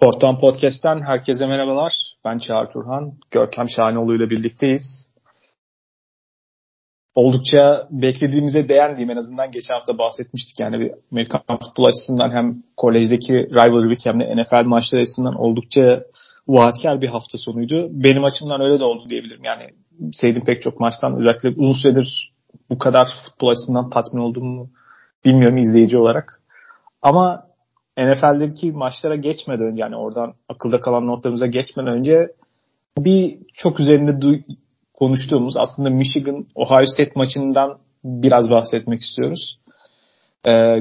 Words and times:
Sporttan 0.00 0.38
Podcast'ten 0.38 1.02
herkese 1.02 1.46
merhabalar. 1.46 1.92
Ben 2.24 2.38
Çağrı 2.38 2.70
Turhan. 2.70 3.12
Görkem 3.30 3.68
Şahanoğlu 3.68 4.16
ile 4.16 4.30
birlikteyiz. 4.30 5.10
Oldukça 7.14 7.88
beklediğimize 7.90 8.68
değen 8.68 8.88
diyeyim 8.88 9.10
en 9.10 9.16
azından 9.16 9.50
geçen 9.50 9.74
hafta 9.74 9.98
bahsetmiştik. 9.98 10.60
Yani 10.60 10.80
bir 10.80 10.92
Amerikan 11.12 11.40
futbol 11.48 11.84
açısından 11.84 12.30
hem 12.30 12.62
kolejdeki 12.76 13.32
rivalry 13.32 13.94
week 13.94 14.14
hem 14.14 14.20
de 14.20 14.42
NFL 14.42 14.64
maçları 14.64 15.02
açısından 15.02 15.34
oldukça 15.34 16.02
vaatkar 16.48 17.02
bir 17.02 17.08
hafta 17.08 17.38
sonuydu. 17.38 17.88
Benim 17.90 18.24
açımdan 18.24 18.60
öyle 18.60 18.80
de 18.80 18.84
oldu 18.84 19.08
diyebilirim. 19.08 19.44
Yani 19.44 19.70
sevdiğim 20.12 20.44
pek 20.44 20.62
çok 20.62 20.80
maçtan 20.80 21.16
özellikle 21.18 21.48
uzun 21.48 21.80
süredir 21.82 22.32
bu 22.70 22.78
kadar 22.78 23.08
futbol 23.24 23.48
açısından 23.48 23.90
tatmin 23.90 24.20
olduğumu 24.20 24.70
bilmiyorum 25.24 25.56
izleyici 25.56 25.98
olarak. 25.98 26.42
Ama 27.02 27.49
NFL'deki 28.00 28.72
maçlara 28.72 29.16
geçmeden 29.16 29.64
önce 29.66 29.82
yani 29.82 29.96
oradan 29.96 30.34
akılda 30.48 30.80
kalan 30.80 31.06
notlarımıza 31.06 31.46
geçmeden 31.46 31.92
önce 31.92 32.32
bir 32.98 33.38
çok 33.54 33.80
üzerinde 33.80 34.10
du- 34.10 34.42
konuştuğumuz 34.94 35.56
aslında 35.56 35.90
Michigan 35.90 36.46
Ohio 36.54 36.84
State 36.84 37.12
maçından 37.14 37.78
biraz 38.04 38.50
bahsetmek 38.50 39.00
istiyoruz. 39.00 39.58
Ee, 40.48 40.78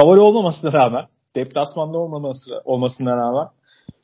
favori 0.00 0.20
olmamasına 0.20 0.72
rağmen 0.72 1.04
deplasmanda 1.36 1.98
olmaması 1.98 2.52
olmasına 2.64 3.16
rağmen 3.16 3.48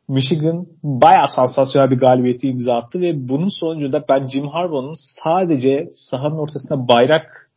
Michigan 0.08 0.66
bayağı 0.82 1.28
sansasyonel 1.36 1.90
bir 1.90 1.98
galibiyeti 1.98 2.48
imza 2.48 2.74
attı 2.74 3.00
ve 3.00 3.28
bunun 3.28 3.48
sonucunda 3.60 4.04
ben 4.08 4.26
Jim 4.26 4.48
Harbaugh'un 4.48 4.94
sadece 5.24 5.88
sahanın 5.92 6.38
ortasına 6.38 6.88
bayrak 6.88 7.50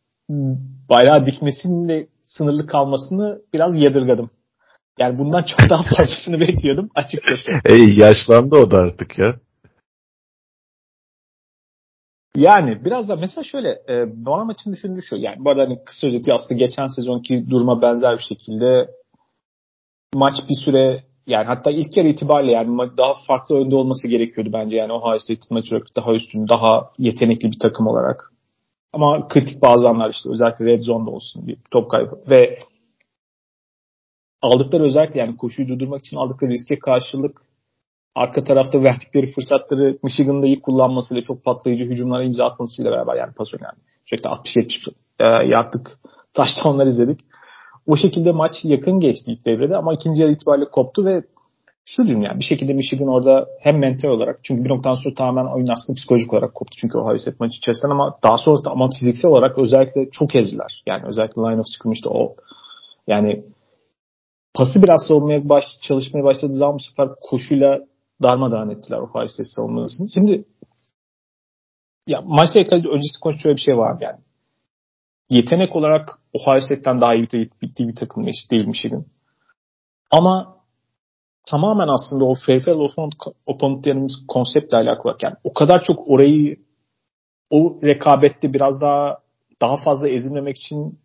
bayrağı 0.90 1.26
dikmesiyle 1.26 2.06
sınırlı 2.30 2.66
kalmasını 2.66 3.42
biraz 3.52 3.80
yadırgadım. 3.80 4.30
Yani 4.98 5.18
bundan 5.18 5.42
çok 5.42 5.70
daha 5.70 5.82
fazlasını 5.82 6.40
bekliyordum 6.48 6.90
açıkçası. 6.94 7.50
Ey 7.68 7.94
yaşlandı 7.98 8.56
o 8.56 8.70
da 8.70 8.76
artık 8.76 9.18
ya. 9.18 9.36
Yani 12.36 12.84
biraz 12.84 13.08
da 13.08 13.16
mesela 13.16 13.44
şöyle 13.44 13.68
e, 13.68 13.94
Nora 14.24 14.44
maçın 14.44 14.72
düşündüğü 14.72 15.02
şu. 15.02 15.16
Yani 15.16 15.36
bu 15.38 15.50
arada 15.50 15.62
hani 15.62 15.84
kısa 15.84 16.06
özetle 16.06 16.32
aslında 16.32 16.58
geçen 16.58 16.86
sezonki 16.86 17.50
duruma 17.50 17.82
benzer 17.82 18.18
bir 18.18 18.22
şekilde 18.22 18.90
maç 20.14 20.34
bir 20.48 20.64
süre 20.64 21.04
yani 21.26 21.46
hatta 21.46 21.70
ilk 21.70 21.96
yarı 21.96 22.08
itibariyle 22.08 22.52
yani 22.52 22.90
daha 22.98 23.14
farklı 23.26 23.56
önde 23.56 23.76
olması 23.76 24.08
gerekiyordu 24.08 24.50
bence. 24.52 24.76
Yani 24.76 24.92
Ohio 24.92 25.18
State 25.18 25.40
maçı 25.50 25.80
daha 25.96 26.12
üstün, 26.12 26.48
daha 26.48 26.90
yetenekli 26.98 27.50
bir 27.50 27.58
takım 27.58 27.86
olarak. 27.86 28.32
Ama 28.92 29.28
kritik 29.28 29.62
bazı 29.62 29.88
anlar 29.88 30.10
işte 30.10 30.30
özellikle 30.30 30.64
red 30.64 30.80
zone'da 30.80 31.10
olsun 31.10 31.46
bir 31.46 31.58
top 31.70 31.90
kaybı 31.90 32.18
ve 32.30 32.58
aldıkları 34.42 34.84
özellikle 34.84 35.20
yani 35.20 35.36
koşuyu 35.36 35.68
durdurmak 35.68 36.00
için 36.00 36.16
aldıkları 36.16 36.50
riske 36.50 36.78
karşılık 36.78 37.42
arka 38.14 38.44
tarafta 38.44 38.82
verdikleri 38.82 39.32
fırsatları 39.32 39.98
Michigan'da 40.02 40.46
iyi 40.46 40.60
kullanmasıyla 40.60 41.22
çok 41.22 41.44
patlayıcı 41.44 41.84
hücumlara 41.84 42.24
imza 42.24 42.44
atmasıyla 42.44 42.90
beraber 42.90 43.14
yani 43.14 43.32
pas 43.34 43.48
yani 43.52 43.78
sürekli 44.04 44.28
60-70 44.28 44.92
e, 45.18 45.48
yattık 45.48 45.98
taştanlar 46.34 46.86
izledik. 46.86 47.20
O 47.86 47.96
şekilde 47.96 48.32
maç 48.32 48.52
yakın 48.64 49.00
geçti 49.00 49.32
ilk 49.32 49.46
devrede 49.46 49.76
ama 49.76 49.94
ikinci 49.94 50.22
yarı 50.22 50.32
itibariyle 50.32 50.70
koptu 50.70 51.04
ve 51.04 51.22
şu 51.96 52.02
yani 52.02 52.38
bir 52.38 52.44
şekilde 52.44 52.72
Michigan 52.72 53.08
orada 53.08 53.46
hem 53.60 53.78
mental 53.78 54.08
olarak 54.08 54.40
çünkü 54.42 54.64
bir 54.64 54.68
noktadan 54.68 54.94
sonra 54.94 55.14
tamamen 55.14 55.54
oyun 55.54 55.68
aslında 55.72 55.96
psikolojik 55.96 56.32
olarak 56.32 56.54
koptu 56.54 56.76
çünkü 56.80 56.98
Ohio 56.98 57.18
State 57.18 57.36
maçı 57.40 57.58
içerisinden 57.58 57.90
ama 57.90 58.18
daha 58.22 58.38
sonrasında 58.38 58.70
ama 58.70 58.90
fiziksel 58.90 59.30
olarak 59.30 59.58
özellikle 59.58 60.10
çok 60.10 60.34
ezdiler. 60.34 60.82
Yani 60.86 61.06
özellikle 61.06 61.42
line 61.42 61.60
of 61.60 61.66
scrimmage'de 61.66 62.08
o 62.08 62.36
yani 63.06 63.44
pası 64.54 64.82
biraz 64.82 65.06
savunmaya 65.08 65.48
baş, 65.48 65.64
çalışmaya 65.82 66.24
başladığı 66.24 66.52
zaman 66.52 66.74
bu 66.74 66.80
sefer 66.80 67.08
koşuyla 67.20 67.78
darmadağın 68.22 68.70
ettiler 68.70 68.98
Ohio 68.98 69.26
State 69.26 69.48
savunmasını. 69.56 70.08
Şimdi 70.14 70.44
ya 72.06 72.20
maçla 72.20 72.60
ilgili 72.60 72.88
öncesi 72.88 73.20
konuşuyor 73.22 73.56
bir 73.56 73.60
şey 73.60 73.76
var 73.76 73.96
yani. 74.00 74.18
Yetenek 75.30 75.76
olarak 75.76 76.18
Ohio 76.32 76.60
State'den 76.60 77.00
daha 77.00 77.14
iyi 77.14 77.28
bir, 77.32 77.50
bir, 77.62 77.88
bir 77.88 77.94
takım 77.94 78.26
değil 78.26 78.66
Michigan. 78.66 79.04
Ama 80.10 80.59
tamamen 81.46 81.88
aslında 81.88 82.24
o 82.24 82.34
fair 82.46 82.66
opponent, 82.66 83.14
opponent 83.46 83.80
dediğimiz 83.80 84.24
konseptle 84.28 84.76
alakalı. 84.76 85.16
Yani 85.22 85.34
o 85.44 85.52
kadar 85.52 85.82
çok 85.82 86.08
orayı 86.08 86.56
o 87.50 87.78
rekabette 87.82 88.52
biraz 88.52 88.80
daha 88.80 89.18
daha 89.60 89.76
fazla 89.76 90.08
ezilmemek 90.08 90.56
için 90.56 90.98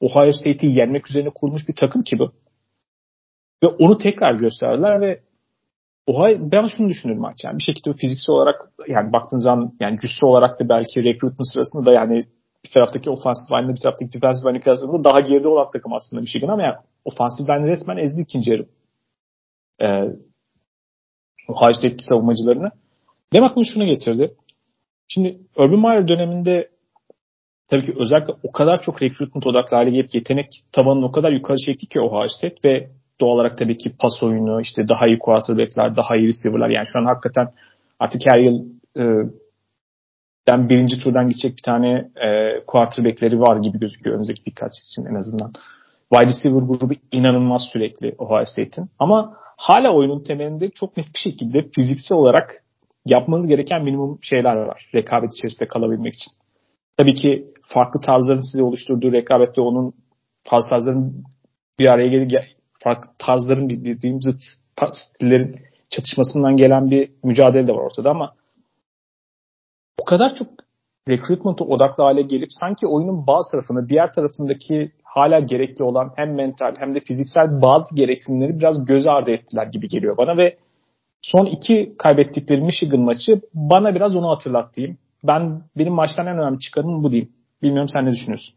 Ohio 0.00 0.32
State'i 0.32 0.78
yenmek 0.78 1.10
üzerine 1.10 1.30
kurulmuş 1.30 1.68
bir 1.68 1.74
takım 1.74 2.02
ki 2.02 2.18
bu. 2.18 2.32
Ve 3.64 3.68
onu 3.68 3.98
tekrar 3.98 4.34
gösterdiler 4.34 5.00
ve 5.00 5.20
Ohio, 6.06 6.38
ben 6.40 6.66
şunu 6.66 6.88
düşünüyorum 6.88 7.22
maç 7.22 7.44
yani 7.44 7.58
bir 7.58 7.62
şekilde 7.62 7.92
fiziksel 7.92 8.34
olarak 8.34 8.70
yani 8.88 9.12
baktığınız 9.12 9.44
zaman 9.44 9.72
yani 9.80 9.98
cüssü 10.00 10.26
olarak 10.26 10.60
da 10.60 10.68
belki 10.68 11.04
recruitment 11.04 11.52
sırasında 11.52 11.86
da 11.86 11.92
yani 11.92 12.22
bir 12.64 12.70
taraftaki 12.74 13.10
offensive 13.10 13.58
line'la 13.58 13.74
bir 13.74 13.80
taraftaki 13.80 14.12
defensive 14.12 14.50
line'ı 14.50 14.62
kıyasladığında 14.62 15.04
daha 15.04 15.20
geride 15.20 15.48
olan 15.48 15.70
takım 15.72 15.92
aslında 15.92 16.20
Michigan 16.20 16.48
ama 16.48 16.62
yani 16.62 16.76
offensive 17.04 17.48
line 17.48 17.66
resmen 17.66 17.96
ezdi 17.96 18.20
ikinci 18.22 18.50
yarı 18.50 18.66
e, 19.82 19.86
State 21.72 21.96
savunmacılarını. 21.98 22.70
Benim 23.32 23.44
aklıma 23.44 23.64
şuna 23.64 23.84
getirdi. 23.84 24.34
Şimdi 25.08 25.38
Urban 25.56 25.80
Meyer 25.80 26.08
döneminde 26.08 26.68
tabii 27.68 27.84
ki 27.84 27.94
özellikle 27.98 28.34
o 28.42 28.52
kadar 28.52 28.82
çok 28.82 29.02
recruitment 29.02 29.46
odaklı 29.46 29.76
hale 29.76 29.90
gelip 29.90 30.14
yetenek 30.14 30.46
tavanını 30.72 31.06
o 31.06 31.12
kadar 31.12 31.32
yukarı 31.32 31.58
çekti 31.58 31.86
ki 31.86 32.00
Ohio 32.00 32.28
State 32.28 32.56
ve 32.64 32.90
doğal 33.20 33.30
olarak 33.30 33.58
tabii 33.58 33.78
ki 33.78 33.92
pas 33.98 34.22
oyunu, 34.22 34.60
işte 34.60 34.88
daha 34.88 35.06
iyi 35.06 35.18
quarterback'ler, 35.18 35.96
daha 35.96 36.16
iyi 36.16 36.28
receiver'lar. 36.28 36.70
Yani 36.70 36.86
şu 36.92 36.98
an 36.98 37.04
hakikaten 37.04 37.48
artık 37.98 38.22
her 38.24 38.38
yıl 38.38 38.64
e, 38.96 39.04
ben 40.46 40.68
birinci 40.68 40.98
turdan 40.98 41.28
gidecek 41.28 41.56
bir 41.56 41.62
tane 41.62 42.10
e, 42.16 42.60
quarterback'leri 42.66 43.40
var 43.40 43.56
gibi 43.56 43.78
gözüküyor 43.78 44.14
önümüzdeki 44.14 44.46
birkaç 44.46 44.72
için 44.72 45.04
en 45.04 45.14
azından. 45.14 45.52
Wide 46.12 46.30
receiver 46.30 46.66
grubu 46.66 46.94
inanılmaz 47.12 47.62
sürekli 47.72 48.14
Ohio 48.18 48.44
State'in. 48.44 48.90
Ama 48.98 49.36
hala 49.56 49.92
oyunun 49.94 50.22
temelinde 50.22 50.70
çok 50.70 50.96
net 50.96 51.06
bir 51.14 51.18
şekilde 51.18 51.62
fiziksel 51.74 52.18
olarak 52.18 52.64
yapmanız 53.06 53.46
gereken 53.46 53.84
minimum 53.84 54.18
şeyler 54.22 54.56
var. 54.56 54.90
Rekabet 54.94 55.30
içerisinde 55.34 55.68
kalabilmek 55.68 56.14
için. 56.14 56.32
Tabii 56.96 57.14
ki 57.14 57.52
farklı 57.62 58.00
tarzların 58.00 58.52
size 58.52 58.62
oluşturduğu 58.62 59.12
rekabette 59.12 59.60
onun 59.60 59.92
farklı 60.44 60.68
tarzların 60.68 61.24
bir 61.78 61.86
araya 61.86 62.08
gelip 62.08 62.56
farklı 62.78 63.10
tarzların 63.18 63.70
dediğim 63.70 64.22
zıt 64.22 64.42
stillerin 64.92 65.60
çatışmasından 65.90 66.56
gelen 66.56 66.90
bir 66.90 67.10
mücadele 67.24 67.66
de 67.66 67.72
var 67.72 67.84
ortada 67.84 68.10
ama 68.10 68.34
o 70.00 70.04
kadar 70.04 70.34
çok 70.34 70.48
recruitment'a 71.08 71.64
odaklı 71.64 72.04
hale 72.04 72.22
gelip 72.22 72.48
sanki 72.50 72.86
oyunun 72.86 73.26
bazı 73.26 73.50
tarafında 73.50 73.88
diğer 73.88 74.12
tarafındaki 74.12 74.92
hala 75.16 75.40
gerekli 75.40 75.84
olan 75.84 76.12
hem 76.16 76.34
mental 76.34 76.74
hem 76.78 76.94
de 76.94 77.00
fiziksel 77.00 77.62
bazı 77.62 77.96
gereksinimleri 77.96 78.58
biraz 78.58 78.84
göz 78.84 79.06
ardı 79.06 79.30
ettiler 79.30 79.66
gibi 79.66 79.88
geliyor 79.88 80.16
bana 80.16 80.36
ve 80.36 80.56
son 81.22 81.46
iki 81.46 81.94
kaybettikleri 81.98 82.60
Michigan 82.60 83.00
maçı 83.00 83.40
bana 83.54 83.94
biraz 83.94 84.16
onu 84.16 84.30
hatırlattığım. 84.30 84.98
Ben 85.24 85.62
benim 85.78 85.92
maçtan 85.92 86.26
en 86.26 86.38
önemli 86.38 86.58
çıkarım 86.58 87.04
bu 87.04 87.12
diyeyim. 87.12 87.32
Bilmiyorum 87.62 87.88
sen 87.88 88.06
ne 88.06 88.12
düşünüyorsun? 88.12 88.54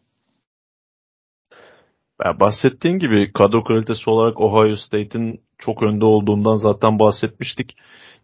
Ya 2.26 2.40
bahsettiğin 2.40 3.00
gibi 3.00 3.34
kadro 3.34 3.64
kalitesi 3.64 4.10
olarak 4.10 4.40
Ohio 4.42 4.76
State'in 4.76 5.42
çok 5.58 5.84
önde 5.84 6.06
olduğundan 6.06 6.56
zaten 6.56 7.00
bahsetmiştik. 7.00 7.76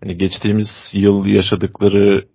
Yani 0.04 0.18
geçtiğimiz 0.18 0.70
yıl 0.94 1.26
yaşadıkları 1.26 2.28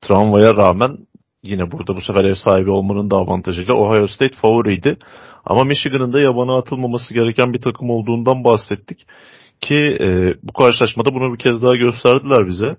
travmaya 0.00 0.54
rağmen 0.54 0.98
yine 1.44 1.72
burada 1.72 1.96
bu 1.96 2.00
sefer 2.00 2.24
ev 2.24 2.34
sahibi 2.34 2.70
olmanın 2.70 3.10
da 3.10 3.16
avantajıyla 3.16 3.74
Ohio 3.74 4.08
State 4.08 4.36
favoriydi. 4.36 4.96
Ama 5.44 5.64
Michigan'ın 5.64 6.12
da 6.12 6.20
yabana 6.20 6.58
atılmaması 6.58 7.14
gereken 7.14 7.52
bir 7.54 7.60
takım 7.60 7.90
olduğundan 7.90 8.44
bahsettik. 8.44 9.06
Ki 9.60 9.98
e, 10.00 10.34
bu 10.42 10.52
karşılaşmada 10.52 11.14
bunu 11.14 11.32
bir 11.32 11.38
kez 11.38 11.62
daha 11.62 11.76
gösterdiler 11.76 12.48
bize. 12.48 12.76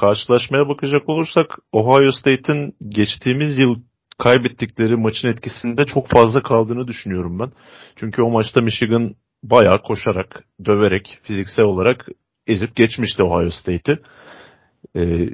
Karşılaşmaya 0.00 0.68
bakacak 0.68 1.08
olursak 1.08 1.46
Ohio 1.72 2.12
State'in 2.12 2.74
geçtiğimiz 2.88 3.58
yıl 3.58 3.76
kaybettikleri 4.18 4.96
maçın 4.96 5.28
etkisinde 5.28 5.86
çok 5.86 6.08
fazla 6.08 6.42
kaldığını 6.42 6.88
düşünüyorum 6.88 7.38
ben. 7.38 7.52
Çünkü 7.96 8.22
o 8.22 8.30
maçta 8.30 8.60
Michigan 8.60 9.14
bayağı 9.42 9.82
koşarak, 9.82 10.44
döverek, 10.64 11.18
fiziksel 11.22 11.64
olarak 11.64 12.08
ezip 12.46 12.76
geçmişti 12.76 13.22
Ohio 13.22 13.50
State'i. 13.50 13.98
Ee, 14.96 15.28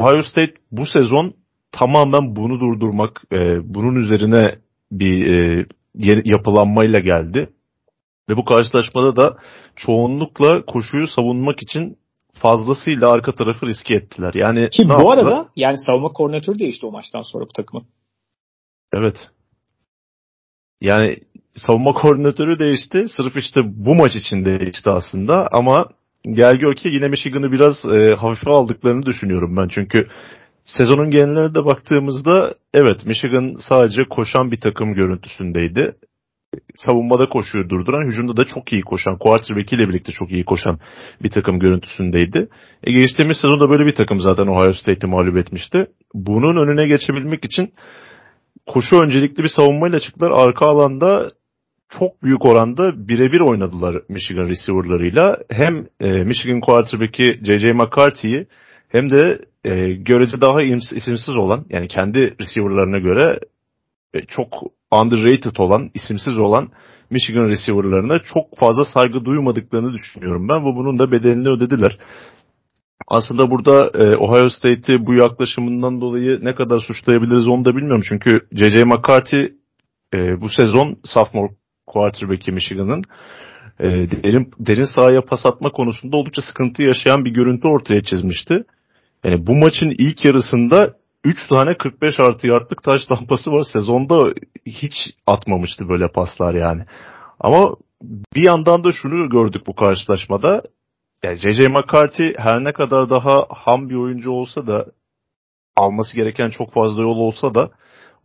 Ohio 0.00 0.22
State 0.22 0.54
bu 0.72 0.86
sezon 0.86 1.34
tamamen 1.72 2.36
bunu 2.36 2.60
durdurmak, 2.60 3.22
e, 3.32 3.74
bunun 3.74 3.94
üzerine 3.94 4.58
bir 4.92 5.26
e, 5.26 5.66
yapılanmayla 6.24 6.98
geldi. 6.98 7.50
Ve 8.30 8.36
bu 8.36 8.44
karşılaşmada 8.44 9.16
da 9.16 9.36
çoğunlukla 9.76 10.66
koşuyu 10.66 11.08
savunmak 11.08 11.62
için 11.62 11.98
fazlasıyla 12.34 13.10
arka 13.12 13.34
tarafı 13.34 13.66
riske 13.66 13.94
ettiler. 13.94 14.34
Yani 14.34 14.70
Ki 14.70 14.82
bu 14.84 14.92
yaptılar? 14.92 15.18
arada 15.18 15.48
yani 15.56 15.76
savunma 15.78 16.12
koordinatörü 16.12 16.58
değişti 16.58 16.86
o 16.86 16.90
maçtan 16.90 17.22
sonra 17.22 17.44
bu 17.44 17.52
takımın. 17.56 17.86
Evet. 18.92 19.30
Yani 20.80 21.16
savunma 21.54 21.92
koordinatörü 21.92 22.58
değişti. 22.58 23.06
Sırf 23.08 23.36
işte 23.36 23.60
bu 23.64 23.94
maç 23.94 24.16
için 24.16 24.44
değişti 24.44 24.90
aslında 24.90 25.48
ama 25.52 25.88
gel 26.32 26.56
gör 26.56 26.74
ki 26.74 26.88
yine 26.88 27.08
Michigan'ı 27.08 27.52
biraz 27.52 27.84
e, 27.84 28.14
hafife 28.14 28.50
aldıklarını 28.50 29.06
düşünüyorum 29.06 29.56
ben. 29.56 29.68
Çünkü 29.68 30.08
sezonun 30.64 31.10
geneline 31.10 31.54
de 31.54 31.64
baktığımızda 31.64 32.54
evet 32.74 33.06
Michigan 33.06 33.56
sadece 33.68 34.04
koşan 34.10 34.50
bir 34.50 34.60
takım 34.60 34.94
görüntüsündeydi. 34.94 35.96
Savunmada 36.76 37.28
koşuyor 37.28 37.68
durduran, 37.68 38.06
hücumda 38.06 38.36
da 38.36 38.44
çok 38.44 38.72
iyi 38.72 38.82
koşan, 38.82 39.18
quarterback 39.18 39.72
ile 39.72 39.88
birlikte 39.88 40.12
çok 40.12 40.32
iyi 40.32 40.44
koşan 40.44 40.78
bir 41.22 41.30
takım 41.30 41.58
görüntüsündeydi. 41.58 42.48
E, 42.84 42.92
geçtiğimiz 42.92 43.36
sezonda 43.36 43.70
böyle 43.70 43.86
bir 43.86 43.94
takım 43.94 44.20
zaten 44.20 44.46
Ohio 44.46 44.72
State'i 44.72 45.10
mağlup 45.10 45.36
etmişti. 45.36 45.86
Bunun 46.14 46.66
önüne 46.66 46.86
geçebilmek 46.86 47.44
için 47.44 47.72
koşu 48.66 49.02
öncelikli 49.02 49.42
bir 49.42 49.48
savunmayla 49.48 50.00
çıktılar. 50.00 50.30
Arka 50.30 50.66
alanda 50.66 51.30
çok 51.88 52.22
büyük 52.22 52.44
oranda 52.46 53.08
birebir 53.08 53.40
oynadılar 53.40 54.02
Michigan 54.08 54.48
receiver'larıyla. 54.48 55.38
Hem 55.50 55.86
e, 56.00 56.24
Michigan 56.24 56.60
quarterback'i 56.60 57.40
J.J. 57.44 57.72
McCarthy'yi 57.72 58.46
hem 58.88 59.10
de 59.10 59.44
e, 59.64 59.92
görece 59.92 60.40
daha 60.40 60.62
isimsiz 60.94 61.36
olan 61.36 61.66
yani 61.70 61.88
kendi 61.88 62.36
receiver'larına 62.40 62.98
göre 62.98 63.38
e, 64.14 64.20
çok 64.28 64.48
underrated 64.92 65.56
olan, 65.58 65.90
isimsiz 65.94 66.38
olan 66.38 66.68
Michigan 67.10 67.48
receiver'larına 67.48 68.18
çok 68.18 68.58
fazla 68.58 68.84
saygı 68.84 69.24
duymadıklarını 69.24 69.92
düşünüyorum 69.92 70.48
ben 70.48 70.60
ve 70.60 70.76
bunun 70.76 70.98
da 70.98 71.12
bedelini 71.12 71.48
ödediler. 71.48 71.98
Aslında 73.08 73.50
burada 73.50 73.90
e, 73.94 74.16
Ohio 74.16 74.48
State'i 74.48 75.06
bu 75.06 75.14
yaklaşımından 75.14 76.00
dolayı 76.00 76.38
ne 76.42 76.54
kadar 76.54 76.78
suçlayabiliriz 76.78 77.48
onu 77.48 77.64
da 77.64 77.76
bilmiyorum. 77.76 78.04
Çünkü 78.08 78.40
J.J. 78.52 78.84
McCarthy 78.84 79.52
e, 80.14 80.40
bu 80.40 80.48
sezon 80.48 80.96
sophomore 81.04 81.52
quarterback'i 81.96 82.52
Michigan'ın 82.52 83.02
e, 83.80 83.88
derin, 84.24 84.52
derin 84.58 84.84
sahaya 84.84 85.20
pas 85.20 85.46
atma 85.46 85.70
konusunda 85.70 86.16
oldukça 86.16 86.42
sıkıntı 86.42 86.82
yaşayan 86.82 87.24
bir 87.24 87.30
görüntü 87.30 87.68
ortaya 87.68 88.02
çizmişti. 88.02 88.64
Yani 89.24 89.46
bu 89.46 89.54
maçın 89.54 89.94
ilk 89.98 90.24
yarısında 90.24 90.94
3 91.24 91.48
tane 91.48 91.76
45 91.76 92.20
artı 92.20 92.46
yardlık 92.46 92.82
taş 92.82 93.06
tampası 93.06 93.50
var. 93.50 93.64
Sezonda 93.72 94.32
hiç 94.66 94.94
atmamıştı 95.26 95.88
böyle 95.88 96.08
paslar 96.08 96.54
yani. 96.54 96.82
Ama 97.40 97.74
bir 98.34 98.42
yandan 98.42 98.84
da 98.84 98.92
şunu 98.92 99.28
gördük 99.28 99.66
bu 99.66 99.74
karşılaşmada. 99.74 100.62
Yani 101.24 101.36
J.J. 101.36 101.68
McCarthy 101.68 102.32
her 102.38 102.64
ne 102.64 102.72
kadar 102.72 103.10
daha 103.10 103.46
ham 103.48 103.90
bir 103.90 103.94
oyuncu 103.94 104.30
olsa 104.30 104.66
da 104.66 104.86
alması 105.76 106.16
gereken 106.16 106.50
çok 106.50 106.72
fazla 106.72 107.02
yol 107.02 107.16
olsa 107.16 107.54
da 107.54 107.70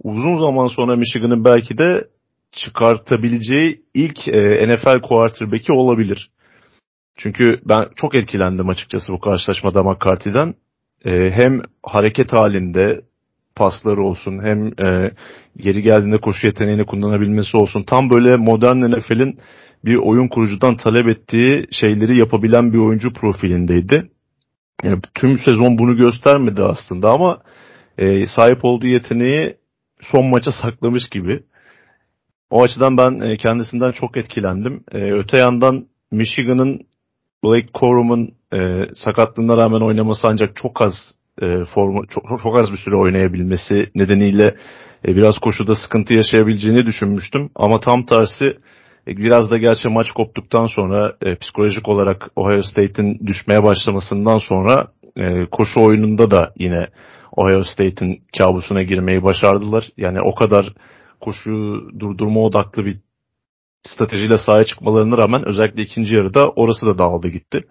uzun 0.04 0.38
zaman 0.38 0.68
sonra 0.68 0.96
Michigan'ın 0.96 1.46
belki 1.46 1.78
de 1.78 2.08
çıkartabileceği 2.52 3.82
ilk 3.94 4.28
e, 4.28 4.68
NFL 4.68 5.02
quarterback'i 5.02 5.72
olabilir. 5.72 6.32
Çünkü 7.18 7.62
ben 7.66 7.88
çok 7.96 8.18
etkilendim 8.18 8.70
açıkçası 8.70 9.14
bu 9.14 9.20
karşılaşmada 9.20 9.84
McCarthy'den. 9.84 10.54
E, 11.06 11.32
hem 11.32 11.62
hareket 11.84 12.34
halinde 12.34 13.02
pasları 13.56 14.02
olsun 14.02 14.40
hem 14.44 14.68
e, 14.88 15.12
geri 15.58 15.82
geldiğinde 15.82 16.18
koşu 16.18 16.48
yeteneğini 16.48 16.86
kullanabilmesi 16.86 17.58
olsun. 17.58 17.84
Tam 17.84 18.10
böyle 18.10 18.38
modern 18.38 18.92
NFL'in 18.92 19.40
bir 19.86 19.96
oyun 19.96 20.28
kurucudan 20.28 20.78
talep 20.78 21.08
ettiği 21.08 21.68
şeyleri 21.72 22.20
yapabilen 22.20 22.74
bir 22.74 22.78
oyuncu 22.78 23.14
profilindeydi. 23.14 24.10
Yani 24.84 25.02
tüm 25.16 25.38
sezon 25.38 25.78
bunu 25.78 25.98
göstermedi 25.98 26.64
aslında 26.64 27.12
ama 27.12 27.42
e, 27.98 28.28
sahip 28.28 28.66
olduğu 28.66 28.88
yeteneği 28.88 29.58
son 30.02 30.26
maça 30.26 30.52
saklamış 30.52 31.10
gibi. 31.10 31.44
O 32.52 32.64
açıdan 32.64 32.98
ben 32.98 33.20
e, 33.20 33.38
kendisinden 33.38 33.92
çok 33.92 34.18
etkilendim. 34.18 34.84
E, 34.92 34.98
öte 34.98 35.38
yandan 35.38 35.86
Michigan'ın 36.12 36.82
Blake 37.44 37.68
Corum'un 37.80 38.32
e, 38.54 38.86
sakatlığına 38.96 39.58
rağmen 39.58 39.82
oynaması 39.82 40.28
ancak 40.32 40.56
çok 40.56 40.86
az 40.86 40.94
formu 41.74 42.08
çok, 42.08 42.24
çok 42.44 42.60
az 42.60 42.72
bir 42.72 42.78
süre 42.78 42.96
oynayabilmesi 42.96 43.90
nedeniyle 43.96 44.56
biraz 45.06 45.38
koşuda 45.38 45.76
sıkıntı 45.76 46.14
yaşayabileceğini 46.14 46.86
düşünmüştüm. 46.86 47.50
Ama 47.56 47.80
tam 47.80 48.06
tersi 48.06 48.58
biraz 49.08 49.52
da 49.52 49.58
gerçi 49.58 49.88
maç 49.88 50.12
koptuktan 50.12 50.68
sonra 50.68 51.16
psikolojik 51.42 51.88
olarak 51.88 52.32
Ohio 52.36 52.62
State'in 52.62 53.20
düşmeye 53.28 53.64
başlamasından 53.64 54.38
sonra 54.38 54.88
koşu 55.52 55.82
oyununda 55.82 56.32
da 56.32 56.52
yine 56.58 56.88
Ohio 57.36 57.64
State'in 57.64 58.22
kabusuna 58.38 58.84
girmeyi 58.84 59.24
başardılar. 59.24 59.90
Yani 59.98 60.22
o 60.22 60.36
kadar 60.36 60.74
koşu 61.22 61.82
durdurma 62.00 62.40
odaklı 62.40 62.86
bir 62.86 62.98
stratejiyle 63.84 64.38
sahaya 64.38 64.64
çıkmalarına 64.64 65.18
rağmen 65.18 65.48
özellikle 65.48 65.84
ikinci 65.84 66.16
yarıda 66.16 66.50
orası 66.50 66.86
da 66.86 66.98
dağıldı 66.98 67.28
gitti. 67.28 67.66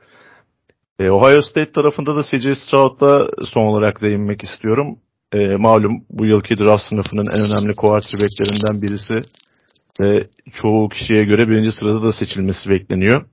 E, 0.99 1.11
Ohio 1.11 1.43
State 1.43 1.73
tarafında 1.73 2.17
da 2.17 2.23
CJ 2.23 2.59
Stroud'da 2.59 3.31
son 3.47 3.63
olarak 3.63 4.03
değinmek 4.03 4.45
istiyorum. 4.45 4.99
E, 5.33 5.57
malum 5.57 6.05
bu 6.11 6.27
yılki 6.27 6.57
draft 6.57 6.85
sınıfının 6.85 7.27
en 7.27 7.41
önemli 7.41 7.77
quarterbacklerinden 7.77 8.83
birisi 8.83 9.15
ve 10.01 10.29
çoğu 10.63 10.89
kişiye 10.89 11.25
göre 11.25 11.49
birinci 11.49 11.73
sırada 11.73 12.03
da 12.03 12.13
seçilmesi 12.13 12.71
bekleniyor. 12.71 13.25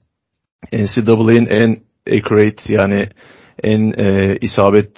NCAA'nin 0.73 1.45
en 1.45 1.77
accurate 2.17 2.73
yani 2.73 3.09
en 3.63 3.91
e, 3.97 4.37
isabet 4.41 4.91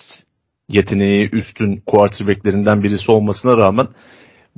yeteneği 0.70 1.30
üstün 1.30 1.82
quarterbacklerinden 1.86 2.84
birisi 2.84 3.12
olmasına 3.12 3.58
rağmen 3.58 3.88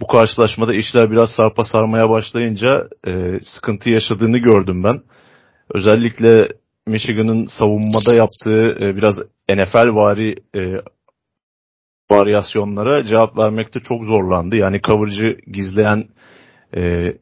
bu 0.02 0.08
karşılaşmada 0.08 0.74
işler 0.74 1.12
biraz 1.12 1.30
sarpa 1.30 1.64
sarmaya 1.64 2.10
başlayınca 2.10 2.90
e, 3.08 3.40
sıkıntı 3.44 3.90
yaşadığını 3.90 4.38
gördüm 4.38 4.84
ben. 4.84 5.02
Özellikle 5.74 6.48
Michigan'ın 6.88 7.46
savunmada 7.46 8.16
yaptığı 8.16 8.86
e, 8.86 8.96
biraz 8.96 9.16
NFL 9.50 9.96
vari 9.96 10.36
e, 10.56 10.62
varyasyonlara 12.12 13.04
cevap 13.04 13.38
vermekte 13.38 13.80
çok 13.80 14.04
zorlandı. 14.04 14.56
Yani 14.56 14.82
coverage'ı 14.82 15.38
gizleyen 15.52 16.08
e, 16.78 17.14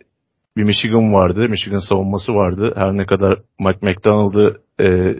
bir 0.58 0.64
Michigan 0.64 1.14
vardı. 1.14 1.50
Michigan 1.50 1.90
savunması 1.90 2.32
vardı. 2.32 2.74
Her 2.76 2.98
ne 2.98 3.06
kadar 3.06 3.34
Mike 3.60 3.80
McDonald'ı 3.82 4.62
e, 4.82 5.16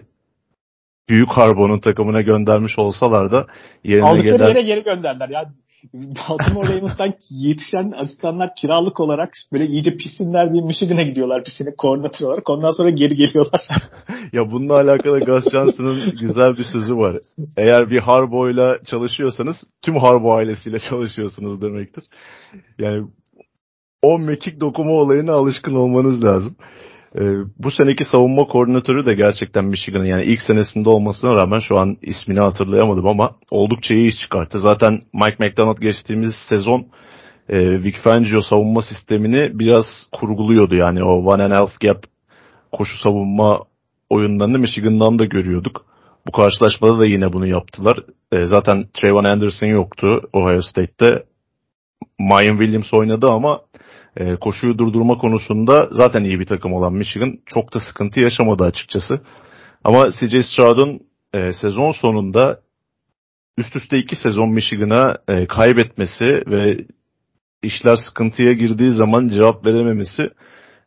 büyük 1.08 1.28
Harbaugh'un 1.28 1.80
takımına 1.80 2.20
göndermiş 2.20 2.78
olsalar 2.78 3.32
da 3.32 3.46
yerine 3.84 4.04
Aldıkları 4.04 4.36
gelen... 4.36 4.48
yere 4.48 4.62
geri 4.62 4.82
gönderler. 4.82 5.28
Yani 5.28 5.48
Baltimore 5.94 6.68
Ravens'tan 6.68 7.14
yetişen 7.30 7.90
asistanlar 7.90 8.54
kiralık 8.54 9.00
olarak 9.00 9.34
böyle 9.52 9.66
iyice 9.66 9.96
pissinler 9.96 10.52
diye 10.52 10.62
Michigan'a 10.62 11.02
gidiyorlar 11.02 11.44
pisini 11.44 11.76
koordinatör 11.76 12.26
olarak. 12.26 12.50
Ondan 12.50 12.70
sonra 12.70 12.90
geri 12.90 13.16
geliyorlar. 13.16 13.68
ya 14.32 14.50
bununla 14.50 14.74
alakalı 14.74 15.20
Gus 15.20 15.50
Johnson'ın 15.52 16.16
güzel 16.20 16.58
bir 16.58 16.64
sözü 16.64 16.96
var. 16.96 17.16
Eğer 17.56 17.90
bir 17.90 17.98
Harbaugh'la 17.98 18.78
çalışıyorsanız 18.84 19.56
tüm 19.82 19.96
Harbaugh 19.96 20.34
ailesiyle 20.36 20.78
çalışıyorsunuz 20.78 21.62
demektir. 21.62 22.04
Yani 22.78 23.06
o 24.02 24.18
mekik 24.18 24.60
dokuma 24.60 24.92
olayına 24.92 25.32
alışkın 25.32 25.74
olmanız 25.74 26.24
lazım. 26.24 26.56
E, 27.18 27.20
bu 27.58 27.70
seneki 27.70 28.04
savunma 28.04 28.44
koordinatörü 28.44 29.06
de 29.06 29.14
gerçekten 29.14 29.64
Michigan'ın 29.64 30.04
yani 30.04 30.24
ilk 30.24 30.40
senesinde 30.40 30.88
olmasına 30.88 31.34
rağmen 31.34 31.58
şu 31.58 31.78
an 31.78 31.96
ismini 32.02 32.40
hatırlayamadım 32.40 33.08
ama 33.08 33.30
oldukça 33.50 33.94
iyi 33.94 34.08
iş 34.08 34.20
çıkarttı. 34.20 34.58
Zaten 34.58 35.00
Mike 35.12 35.36
McDonald 35.38 35.78
geçtiğimiz 35.78 36.34
sezon 36.48 36.86
e, 37.48 37.84
Vic 37.84 37.98
Fangio 38.04 38.40
savunma 38.40 38.82
sistemini 38.82 39.58
biraz 39.58 39.84
kurguluyordu. 40.12 40.74
Yani 40.74 41.04
o 41.04 41.12
one 41.12 41.42
and 41.42 41.52
half 41.52 41.80
gap 41.80 42.04
koşu 42.72 42.98
savunma 42.98 43.60
oyunlarını 44.10 44.58
Michigan'dan 44.58 45.18
da 45.18 45.24
görüyorduk. 45.24 45.84
Bu 46.26 46.32
karşılaşmada 46.32 46.98
da 46.98 47.06
yine 47.06 47.32
bunu 47.32 47.46
yaptılar. 47.46 48.04
E, 48.32 48.46
zaten 48.46 48.86
Trayvon 48.94 49.24
Anderson 49.24 49.66
yoktu 49.66 50.20
Ohio 50.32 50.62
State'te. 50.62 51.24
Mayan 52.18 52.58
Williams 52.58 52.94
oynadı 52.94 53.30
ama 53.30 53.60
e, 54.16 54.36
koşuyu 54.36 54.78
durdurma 54.78 55.18
konusunda 55.18 55.88
zaten 55.90 56.24
iyi 56.24 56.40
bir 56.40 56.46
takım 56.46 56.72
olan 56.72 56.92
Michigan 56.92 57.38
çok 57.46 57.74
da 57.74 57.80
sıkıntı 57.80 58.20
yaşamadı 58.20 58.64
açıkçası. 58.64 59.20
Ama 59.84 60.10
CJ 60.10 60.46
Stroud'un 60.46 61.00
e, 61.34 61.52
sezon 61.52 61.92
sonunda 61.92 62.60
üst 63.58 63.76
üste 63.76 63.98
iki 63.98 64.16
sezon 64.16 64.48
Michigan'a 64.52 65.16
e, 65.28 65.46
kaybetmesi 65.46 66.24
ve 66.24 66.76
işler 67.62 67.96
sıkıntıya 67.96 68.52
girdiği 68.52 68.92
zaman 68.92 69.28
cevap 69.28 69.66
verememesi 69.66 70.30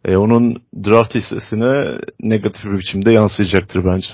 e, 0.06 0.18
onun 0.18 0.56
draft 0.86 1.16
hissesine 1.16 1.98
negatif 2.20 2.66
bir 2.66 2.78
biçimde 2.78 3.12
yansıyacaktır 3.12 3.86
bence. 3.86 4.08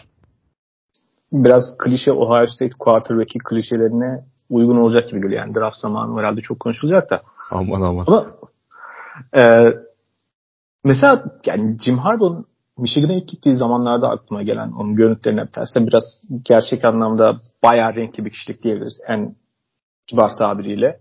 Biraz 1.33 1.77
klişe 1.77 2.11
Ohio 2.11 2.47
State 2.47 2.75
quarterback'i 2.79 3.39
klişelerine 3.39 4.15
uygun 4.49 4.77
olacak 4.77 5.09
gibi 5.09 5.21
geliyor. 5.21 5.41
Yani 5.41 5.55
draft 5.55 5.77
zamanı 5.77 6.19
herhalde 6.19 6.41
çok 6.41 6.59
konuşulacak 6.59 7.09
da. 7.09 7.19
Aman 7.51 7.81
aman. 7.81 8.05
Ama 8.07 8.25
ee, 9.37 9.65
mesela 10.83 11.23
yani 11.45 11.77
Jim 11.79 11.97
Harbaugh'un 11.97 12.45
Michigan'a 12.77 13.13
ilk 13.13 13.27
gittiği 13.27 13.55
zamanlarda 13.55 14.09
aklıma 14.09 14.43
gelen 14.43 14.71
onun 14.71 14.95
görüntülerine 14.95 15.45
bir 15.45 15.87
biraz 15.87 16.03
gerçek 16.45 16.87
anlamda 16.87 17.33
bayağı 17.63 17.95
renkli 17.95 18.25
bir 18.25 18.29
kişilik 18.29 18.63
diyebiliriz 18.63 19.01
en 19.07 19.35
kibar 20.07 20.37
tabiriyle. 20.37 20.99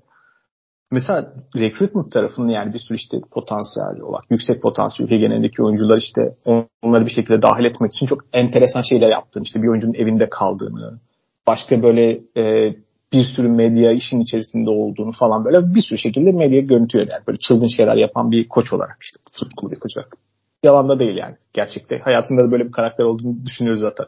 mesela 0.90 1.32
recruitment 1.56 2.12
tarafında 2.12 2.52
yani 2.52 2.72
bir 2.72 2.78
sürü 2.78 2.96
işte 2.96 3.16
potansiyel 3.30 4.00
olarak 4.00 4.30
yüksek 4.30 4.62
potansiyel 4.62 5.06
ülke 5.06 5.18
genelindeki 5.18 5.62
oyuncular 5.62 5.96
işte 5.96 6.36
onları 6.82 7.06
bir 7.06 7.10
şekilde 7.10 7.42
dahil 7.42 7.64
etmek 7.64 7.92
için 7.92 8.06
çok 8.06 8.20
enteresan 8.32 8.82
şeyler 8.82 9.08
yaptığını 9.08 9.42
işte 9.42 9.62
bir 9.62 9.68
oyuncunun 9.68 9.94
evinde 9.94 10.28
kaldığını 10.28 11.00
başka 11.46 11.82
böyle 11.82 12.20
e, 12.36 12.74
bir 13.12 13.24
sürü 13.36 13.48
medya 13.48 13.92
işin 13.92 14.20
içerisinde 14.20 14.70
olduğunu 14.70 15.12
falan 15.12 15.44
böyle 15.44 15.74
bir 15.74 15.82
sürü 15.82 15.98
şekilde 15.98 16.32
medya 16.32 16.60
görüntüyor 16.60 17.06
yani 17.12 17.22
böyle 17.26 17.38
çılgın 17.38 17.66
şeyler 17.66 17.96
yapan 17.96 18.30
bir 18.30 18.48
koç 18.48 18.72
olarak 18.72 18.96
işte 19.02 19.20
tutkulu 19.32 19.70
bir 19.70 19.78
koç 19.78 19.96
olarak. 19.96 20.12
Yalan 20.62 20.88
da 20.88 20.98
değil 20.98 21.16
yani 21.16 21.36
gerçekte. 21.52 21.98
Hayatında 21.98 22.44
da 22.44 22.50
böyle 22.50 22.64
bir 22.64 22.72
karakter 22.72 23.04
olduğunu 23.04 23.44
düşünüyoruz 23.44 23.80
zaten. 23.80 24.06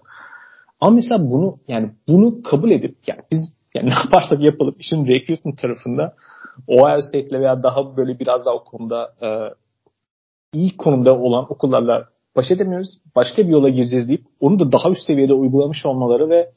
Ama 0.81 0.95
mesela 0.95 1.31
bunu 1.31 1.59
yani 1.69 1.91
bunu 2.09 2.43
kabul 2.43 2.71
edip 2.71 2.97
yani 3.07 3.21
biz 3.31 3.57
yani 3.75 3.87
ne 3.91 3.95
yaparsak 4.05 4.41
yapalım 4.41 4.75
işin 4.79 5.07
recruitment 5.07 5.59
tarafında 5.59 6.15
Ohio 6.69 7.03
State'le 7.03 7.41
veya 7.41 7.63
daha 7.63 7.97
böyle 7.97 8.19
biraz 8.19 8.45
daha 8.47 8.55
o 8.55 8.65
konuda 8.65 9.15
e, 9.23 9.29
iyi 10.53 10.77
konumda 10.77 11.19
olan 11.19 11.53
okullarla 11.53 12.09
baş 12.37 12.51
edemiyoruz. 12.51 12.99
Başka 13.17 13.43
bir 13.43 13.49
yola 13.49 13.69
gireceğiz 13.69 14.09
deyip 14.09 14.25
onu 14.41 14.59
da 14.59 14.73
daha 14.73 14.91
üst 14.91 15.03
seviyede 15.03 15.35
uygulamış 15.35 15.87
olmaları 15.87 16.31
ve 16.31 16.51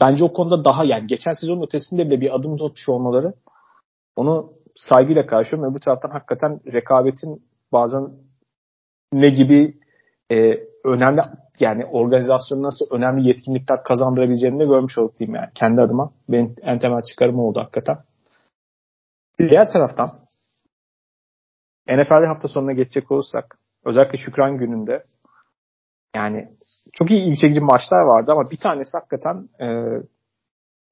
bence 0.00 0.24
o 0.24 0.32
konuda 0.32 0.64
daha 0.64 0.84
yani 0.84 1.06
geçen 1.06 1.32
sezon 1.32 1.62
ötesinde 1.62 2.06
bile 2.06 2.20
bir 2.20 2.34
adım 2.34 2.56
tutmuş 2.56 2.88
olmaları 2.88 3.34
onu 4.16 4.52
saygıyla 4.74 5.26
karşılıyorum. 5.26 5.72
Öbür 5.72 5.80
taraftan 5.80 6.10
hakikaten 6.10 6.60
rekabetin 6.72 7.42
bazen 7.72 8.10
ne 9.12 9.28
gibi 9.28 9.74
e, 10.30 10.58
önemli 10.84 11.20
yani 11.60 11.86
organizasyonun 11.86 12.62
nasıl 12.62 12.86
önemli 12.90 13.28
yetkinlikler 13.28 13.82
kazandırabileceğini 13.82 14.58
de 14.58 14.64
görmüş 14.64 14.98
olduk 14.98 15.18
diyeyim 15.18 15.34
yani 15.34 15.48
kendi 15.54 15.80
adıma. 15.80 16.12
Benim 16.28 16.56
en 16.62 16.78
temel 16.78 17.02
çıkarım 17.02 17.38
oldu 17.38 17.60
hakikaten. 17.60 17.98
Diğer 19.38 19.70
taraftan 19.72 20.08
NFL 21.88 22.26
hafta 22.26 22.48
sonuna 22.48 22.72
geçecek 22.72 23.10
olursak 23.10 23.58
özellikle 23.84 24.18
Şükran 24.18 24.58
gününde 24.58 25.02
yani 26.16 26.48
çok 26.92 27.10
iyi 27.10 27.22
ilgi 27.22 27.38
çekici 27.38 27.60
maçlar 27.60 28.00
vardı 28.00 28.32
ama 28.32 28.50
bir 28.50 28.56
tanesi 28.56 28.90
hakikaten 28.98 29.48
e, 29.60 29.66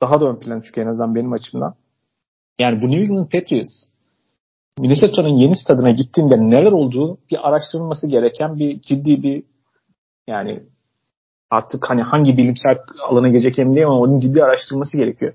daha 0.03 0.21
da 0.21 0.29
ön 0.29 0.41
plan 0.41 0.61
çıkıyor 0.61 0.87
en 0.87 0.91
azından 0.91 1.15
benim 1.15 1.33
açımdan. 1.33 1.75
Yani 2.59 2.83
bu 2.83 2.91
New 2.91 3.03
England 3.03 3.31
Patriots 3.31 3.93
Minnesota'nın 4.79 5.37
yeni 5.37 5.57
stadına 5.57 5.91
gittiğinde 5.91 6.37
neler 6.37 6.73
olduğu 6.73 7.19
bir 7.31 7.49
araştırılması 7.49 8.09
gereken 8.09 8.59
bir 8.59 8.81
ciddi 8.81 9.23
bir 9.23 9.43
yani 10.27 10.63
artık 11.51 11.91
hani 11.91 12.03
hangi 12.03 12.37
bilimsel 12.37 12.79
alana 13.09 13.29
gelecek 13.29 13.59
emin 13.59 13.77
değilim 13.77 13.89
ama 13.89 14.01
onun 14.01 14.21
ciddi 14.21 14.45
araştırılması 14.45 14.99
gerekiyor. 14.99 15.35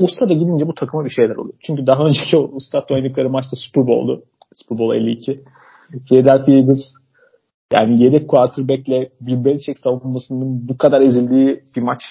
O 0.00 0.06
stada 0.06 0.34
gidince 0.34 0.66
bu 0.66 0.74
takıma 0.74 1.04
bir 1.04 1.10
şeyler 1.10 1.36
oluyor. 1.36 1.54
Çünkü 1.60 1.86
daha 1.86 2.04
önceki 2.08 2.36
o 2.36 2.58
statta 2.58 2.94
oynadıkları 2.94 3.30
maçta 3.30 3.56
Super 3.56 3.86
Bowl'du. 3.86 4.22
Super 4.54 4.78
Bowl 4.78 4.96
52. 4.96 5.44
Philadelphia 6.08 6.52
Eagles 6.52 6.99
yani 7.72 8.02
yedek 8.02 8.28
quarterback'le 8.28 9.10
Bill 9.20 9.44
Belichick 9.44 9.78
savunmasının 9.78 10.68
bu 10.68 10.78
kadar 10.78 11.00
ezildiği 11.00 11.62
bir 11.76 11.82
maç 11.82 12.02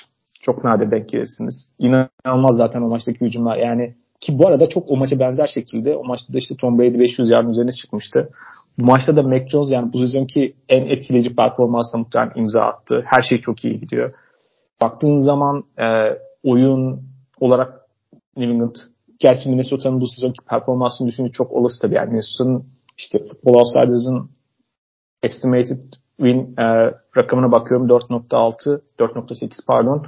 çok 0.42 0.64
nadir 0.64 0.92
denk 0.92 1.10
gelirsiniz. 1.10 1.72
İnanılmaz 1.80 2.58
zaten 2.58 2.82
o 2.82 2.88
maçtaki 2.88 3.22
hücumlar. 3.22 3.58
Yani 3.58 3.96
ki 4.22 4.40
bu 4.40 4.48
arada 4.48 4.70
çok 4.70 4.92
o 4.92 4.98
maça 4.98 5.20
benzer 5.20 5.48
şekilde 5.48 5.96
o 5.96 6.04
maçta 6.04 6.34
da 6.34 6.38
işte 6.38 6.56
Tom 6.56 6.80
Brady 6.80 7.00
500 7.00 7.30
yard 7.30 7.48
üzerine 7.50 7.72
çıkmıştı. 7.72 8.30
Bu 8.78 8.86
maçta 8.86 9.16
da 9.16 9.22
Mac 9.22 9.50
Jones 9.50 9.72
yani 9.72 9.94
bu 9.94 9.98
sezonki 9.98 10.56
en 10.70 10.86
etkileyici 10.86 11.36
performansla 11.36 12.00
muhtemelen 12.00 12.32
imza 12.36 12.62
attı. 12.62 13.04
Her 13.06 13.22
şey 13.22 13.42
çok 13.42 13.66
iyi 13.66 13.80
gidiyor. 13.80 14.12
Baktığın 14.82 15.26
zaman 15.26 15.64
e, 15.78 15.86
oyun 16.44 17.02
olarak 17.40 17.74
New 18.38 18.54
England 18.54 18.76
gerçi 19.20 19.50
Minnesota'nın 19.50 20.02
bu 20.02 20.08
sezonki 20.08 20.46
performansını 20.50 21.08
düşününce 21.08 21.32
çok 21.32 21.52
olası 21.52 21.82
tabii. 21.82 21.96
Yani 21.96 22.10
Minnesota'nın 22.10 22.66
işte 22.98 23.20
Football 23.20 23.54
Outsiders'ın 23.54 24.30
estimated 25.24 25.94
win 26.18 26.54
e, 26.58 26.94
rakamına 27.18 27.52
bakıyorum 27.52 27.88
4.6 27.88 28.82
4.8 29.00 29.66
pardon. 29.68 30.06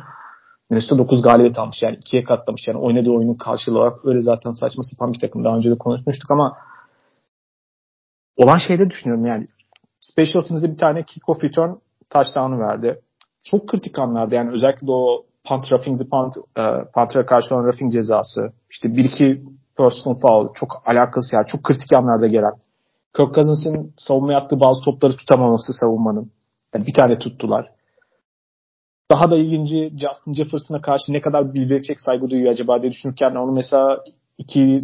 Minnesota 0.70 0.98
9 0.98 1.22
galibiyet 1.22 1.60
almış 1.60 1.78
yani 1.84 1.96
ikiye 1.96 2.24
katlamış 2.24 2.68
yani 2.68 2.80
oynadığı 2.80 3.12
oyunun 3.12 3.34
karşılığı 3.34 3.80
olarak 3.80 4.06
öyle 4.06 4.22
zaten 4.22 4.52
saçma 4.52 4.84
sapan 4.84 5.14
bir 5.14 5.20
takım 5.20 5.44
daha 5.44 5.58
önce 5.58 5.72
de 5.72 5.76
konuşmuştuk 5.76 6.32
ama 6.32 6.58
olan 8.38 8.58
şeyde 8.68 8.90
düşünüyorum 8.90 9.26
yani 9.26 9.46
Special 10.02 10.42
Teams'de 10.44 10.72
bir 10.72 10.78
tane 10.78 11.00
kick-off 11.00 11.44
return 11.44 11.70
touchdown'u 12.10 12.60
verdi. 12.60 13.02
Çok 13.44 13.68
kritik 13.68 14.00
anlarda 14.00 14.36
yani 14.36 14.52
özellikle 14.52 14.92
o 14.92 15.26
punt 15.48 15.72
roughing 15.72 16.00
the 16.00 16.10
punt, 16.10 16.38
e, 16.38 16.64
punter'a 16.94 17.26
karşı 17.26 17.56
olan 17.56 17.64
roughing 17.64 17.94
cezası, 17.94 18.54
işte 18.70 18.96
bir 18.96 19.06
iki 19.06 19.44
personal 19.78 20.16
foul 20.22 20.54
çok 20.54 20.84
alakası 20.86 21.36
yani 21.36 21.48
çok 21.48 21.64
kritik 21.64 21.94
anlarda 21.94 22.28
gelen. 22.28 22.54
Kirk 23.18 23.36
Cousins'ın 23.36 23.94
savunma 23.98 24.34
yaptığı 24.34 24.60
bazı 24.60 24.82
topları 24.86 25.16
tutamaması 25.18 25.74
savunmanın. 25.74 26.32
Yani 26.76 26.86
bir 26.86 26.94
tane 26.94 27.20
tuttular. 27.20 27.72
Daha 29.12 29.32
da 29.32 29.38
ilginci 29.38 29.90
Justin 29.90 30.34
Jefferson'a 30.34 30.82
karşı 30.82 31.14
ne 31.14 31.22
kadar 31.22 31.54
Belichick 31.54 32.00
saygı 32.00 32.30
duyuyor 32.30 32.52
acaba 32.52 32.82
diye 32.82 32.92
düşünürken 32.92 33.36
onu 33.36 33.52
mesela 33.52 34.04
iki 34.38 34.80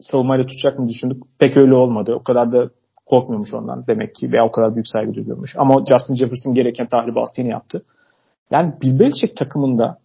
savunmayla 0.00 0.46
tutacak 0.46 0.78
mı 0.78 0.88
düşündük. 0.88 1.22
Pek 1.38 1.56
öyle 1.56 1.74
olmadı. 1.74 2.14
O 2.14 2.22
kadar 2.22 2.52
da 2.52 2.70
korkmuyormuş 3.06 3.54
ondan 3.54 3.86
demek 3.86 4.14
ki 4.14 4.32
veya 4.32 4.46
o 4.46 4.52
kadar 4.52 4.74
büyük 4.74 4.88
saygı 4.88 5.14
duyuyormuş. 5.14 5.54
Ama 5.58 5.84
Justin 5.86 6.14
Jefferson 6.14 6.54
gereken 6.54 6.86
tahribatı 6.86 7.42
yaptı. 7.42 7.84
Yani 8.50 8.72
Bill 8.82 8.98
Belichick 8.98 9.36
takımında 9.36 9.98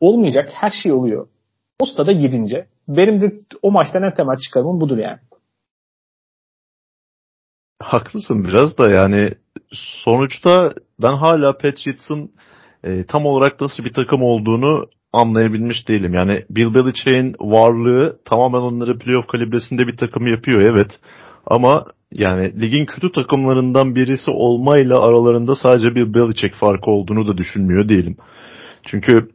olmayacak 0.00 0.48
her 0.52 0.70
şey 0.82 0.92
oluyor. 0.92 1.26
O 1.80 1.84
stada 1.84 2.12
gidince 2.12 2.66
benim 2.88 3.20
de 3.20 3.30
o 3.62 3.70
maçtan 3.70 4.02
en 4.02 4.14
temel 4.14 4.36
çıkarımım 4.36 4.80
budur 4.80 4.98
yani. 4.98 5.18
Haklısın 7.80 8.44
biraz 8.44 8.78
da 8.78 8.90
yani 8.90 9.30
sonuçta 10.04 10.72
ben 11.02 11.16
hala 11.16 11.52
Patriots'ın 11.52 12.30
e, 12.84 13.04
tam 13.06 13.26
olarak 13.26 13.60
nasıl 13.60 13.84
bir 13.84 13.92
takım 13.92 14.22
olduğunu 14.22 14.86
anlayabilmiş 15.12 15.88
değilim. 15.88 16.14
Yani 16.14 16.44
Bill 16.50 16.74
Belichick'in 16.74 17.34
varlığı 17.40 18.18
tamamen 18.24 18.58
onları 18.58 18.98
playoff 18.98 19.26
kalibresinde 19.26 19.86
bir 19.86 19.96
takım 19.96 20.26
yapıyor 20.26 20.60
evet. 20.60 21.00
Ama 21.46 21.84
yani 22.12 22.60
ligin 22.60 22.86
kötü 22.86 23.12
takımlarından 23.12 23.94
birisi 23.94 24.30
olmayla 24.30 25.00
aralarında 25.00 25.54
sadece 25.54 25.94
bir 25.94 26.14
Belichick 26.14 26.54
farkı 26.54 26.90
olduğunu 26.90 27.28
da 27.28 27.38
düşünmüyor 27.38 27.88
değilim. 27.88 28.16
Çünkü 28.86 29.28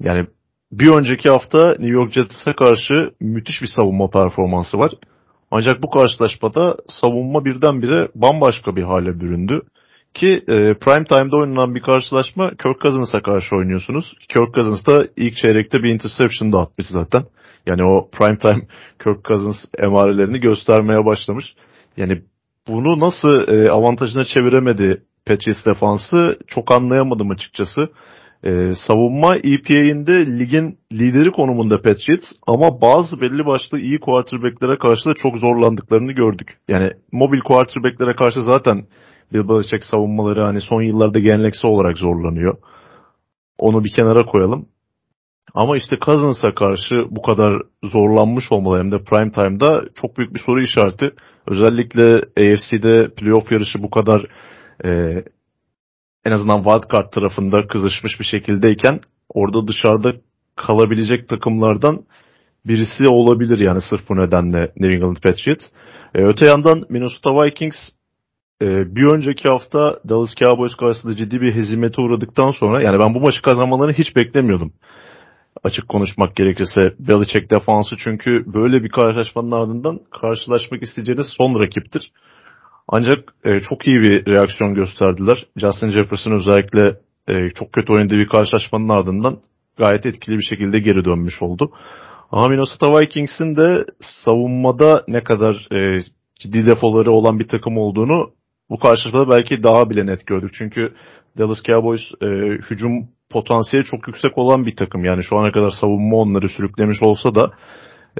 yani 0.00 0.26
bir 0.72 0.90
önceki 0.90 1.30
hafta 1.30 1.68
New 1.68 1.88
York 1.88 2.12
Jets'e 2.12 2.52
karşı 2.52 3.10
müthiş 3.20 3.62
bir 3.62 3.70
savunma 3.76 4.10
performansı 4.10 4.78
var. 4.78 4.92
Ancak 5.50 5.82
bu 5.82 5.90
karşılaşmada 5.90 6.76
savunma 6.88 7.44
birdenbire 7.44 8.08
bambaşka 8.14 8.76
bir 8.76 8.82
hale 8.82 9.20
büründü. 9.20 9.62
Ki 10.14 10.44
e, 10.48 10.74
prime 10.74 11.04
time'da 11.04 11.36
oynanan 11.36 11.74
bir 11.74 11.82
karşılaşma 11.82 12.50
Kirk 12.50 12.80
Cousins'a 12.82 13.22
karşı 13.22 13.56
oynuyorsunuz. 13.56 14.14
Kirk 14.28 14.54
Cousins 14.54 14.86
da 14.86 15.06
ilk 15.16 15.36
çeyrekte 15.36 15.82
bir 15.82 15.94
interception 15.94 16.52
da 16.52 16.58
atmış 16.58 16.86
zaten. 16.86 17.22
Yani 17.66 17.84
o 17.84 18.10
prime 18.10 18.38
time 18.38 18.66
Kirk 19.04 19.24
Cousins 19.24 19.64
emarelerini 19.78 20.40
göstermeye 20.40 21.04
başlamış. 21.04 21.54
Yani 21.96 22.22
bunu 22.68 23.00
nasıl 23.00 23.48
e, 23.48 23.70
avantajına 23.70 24.24
çeviremedi 24.24 25.02
Patriots 25.26 25.66
defansı 25.66 26.38
çok 26.46 26.74
anlayamadım 26.74 27.30
açıkçası. 27.30 27.80
Ee, 28.44 28.72
savunma 28.88 29.36
EPA'inde 29.36 30.38
ligin 30.38 30.78
lideri 30.92 31.30
konumunda 31.30 31.76
Patriots 31.82 32.32
ama 32.46 32.80
bazı 32.80 33.20
belli 33.20 33.46
başlı 33.46 33.80
iyi 33.80 34.00
quarterbacklere 34.00 34.78
karşı 34.78 35.08
da 35.10 35.14
çok 35.14 35.36
zorlandıklarını 35.36 36.12
gördük. 36.12 36.58
Yani 36.68 36.90
mobil 37.12 37.40
quarterbacklere 37.40 38.16
karşı 38.16 38.42
zaten 38.42 38.86
Bill 39.32 39.48
Belichick 39.48 39.84
savunmaları 39.84 40.44
hani 40.44 40.60
son 40.60 40.82
yıllarda 40.82 41.18
geleneksel 41.18 41.70
olarak 41.70 41.98
zorlanıyor. 41.98 42.56
Onu 43.58 43.84
bir 43.84 43.92
kenara 43.92 44.22
koyalım. 44.26 44.66
Ama 45.54 45.76
işte 45.76 45.96
Cousins'a 46.04 46.54
karşı 46.54 46.94
bu 47.10 47.22
kadar 47.22 47.62
zorlanmış 47.82 48.44
olmaları 48.52 48.82
hem 48.82 48.92
de 48.92 49.04
prime 49.04 49.32
time'da 49.32 49.84
çok 49.94 50.18
büyük 50.18 50.34
bir 50.34 50.40
soru 50.40 50.62
işareti. 50.62 51.10
Özellikle 51.46 52.14
AFC'de 52.16 53.08
playoff 53.16 53.52
yarışı 53.52 53.82
bu 53.82 53.90
kadar 53.90 54.26
e, 54.84 55.22
en 56.26 56.32
azından 56.32 56.62
wildcard 56.62 57.10
tarafında 57.12 57.66
kızışmış 57.66 58.20
bir 58.20 58.24
şekildeyken 58.24 59.00
orada 59.28 59.68
dışarıda 59.68 60.12
kalabilecek 60.56 61.28
takımlardan 61.28 62.04
birisi 62.66 63.08
olabilir 63.08 63.58
yani 63.58 63.80
sırf 63.90 64.08
bu 64.08 64.16
nedenle 64.16 64.72
New 64.76 64.94
England 64.94 65.16
Patriots. 65.16 65.64
E, 66.14 66.24
öte 66.24 66.46
yandan 66.46 66.84
Minnesota 66.88 67.30
Vikings 67.30 67.76
e, 68.62 68.66
bir 68.96 69.14
önceki 69.14 69.48
hafta 69.48 70.00
Dallas 70.08 70.34
Cowboys 70.34 70.74
karşısında 70.74 71.14
ciddi 71.14 71.40
bir 71.40 71.54
hezimete 71.54 72.02
uğradıktan 72.02 72.50
sonra 72.50 72.82
yani 72.82 72.98
ben 72.98 73.14
bu 73.14 73.20
maçı 73.20 73.42
kazanmalarını 73.42 73.92
hiç 73.92 74.16
beklemiyordum. 74.16 74.72
Açık 75.64 75.88
konuşmak 75.88 76.36
gerekirse 76.36 76.94
Belichick 76.98 77.50
defansı 77.50 77.96
çünkü 77.98 78.44
böyle 78.54 78.84
bir 78.84 78.88
karşılaşmanın 78.88 79.50
ardından 79.50 80.00
karşılaşmak 80.20 80.82
isteyeceğiniz 80.82 81.26
son 81.36 81.64
rakiptir. 81.64 82.12
Ancak 82.88 83.34
e, 83.44 83.60
çok 83.60 83.86
iyi 83.86 84.00
bir 84.00 84.26
reaksiyon 84.26 84.74
gösterdiler. 84.74 85.46
Justin 85.56 85.90
Jefferson 85.90 86.32
özellikle 86.32 86.96
e, 87.28 87.50
çok 87.50 87.72
kötü 87.72 87.92
oynadığı 87.92 88.14
bir 88.14 88.28
karşılaşmanın 88.28 88.88
ardından 88.88 89.38
gayet 89.78 90.06
etkili 90.06 90.38
bir 90.38 90.42
şekilde 90.42 90.78
geri 90.78 91.04
dönmüş 91.04 91.42
oldu. 91.42 91.70
Ama 92.30 92.48
Minnesota 92.48 93.00
Vikings'in 93.00 93.56
de 93.56 93.84
savunmada 94.00 95.04
ne 95.08 95.24
kadar 95.24 95.68
e, 95.72 96.04
ciddi 96.38 96.66
defoları 96.66 97.12
olan 97.12 97.38
bir 97.38 97.48
takım 97.48 97.78
olduğunu 97.78 98.30
bu 98.70 98.78
karşılaşmada 98.78 99.30
belki 99.30 99.62
daha 99.62 99.90
bile 99.90 100.06
net 100.06 100.26
gördük. 100.26 100.50
Çünkü 100.58 100.94
Dallas 101.38 101.62
Cowboys 101.62 102.00
e, 102.22 102.26
hücum 102.70 103.08
potansiyeli 103.30 103.86
çok 103.86 104.08
yüksek 104.08 104.38
olan 104.38 104.66
bir 104.66 104.76
takım. 104.76 105.04
Yani 105.04 105.22
şu 105.22 105.38
ana 105.38 105.52
kadar 105.52 105.70
savunma 105.80 106.16
onları 106.16 106.48
sürüklemiş 106.48 107.02
olsa 107.02 107.34
da 107.34 107.50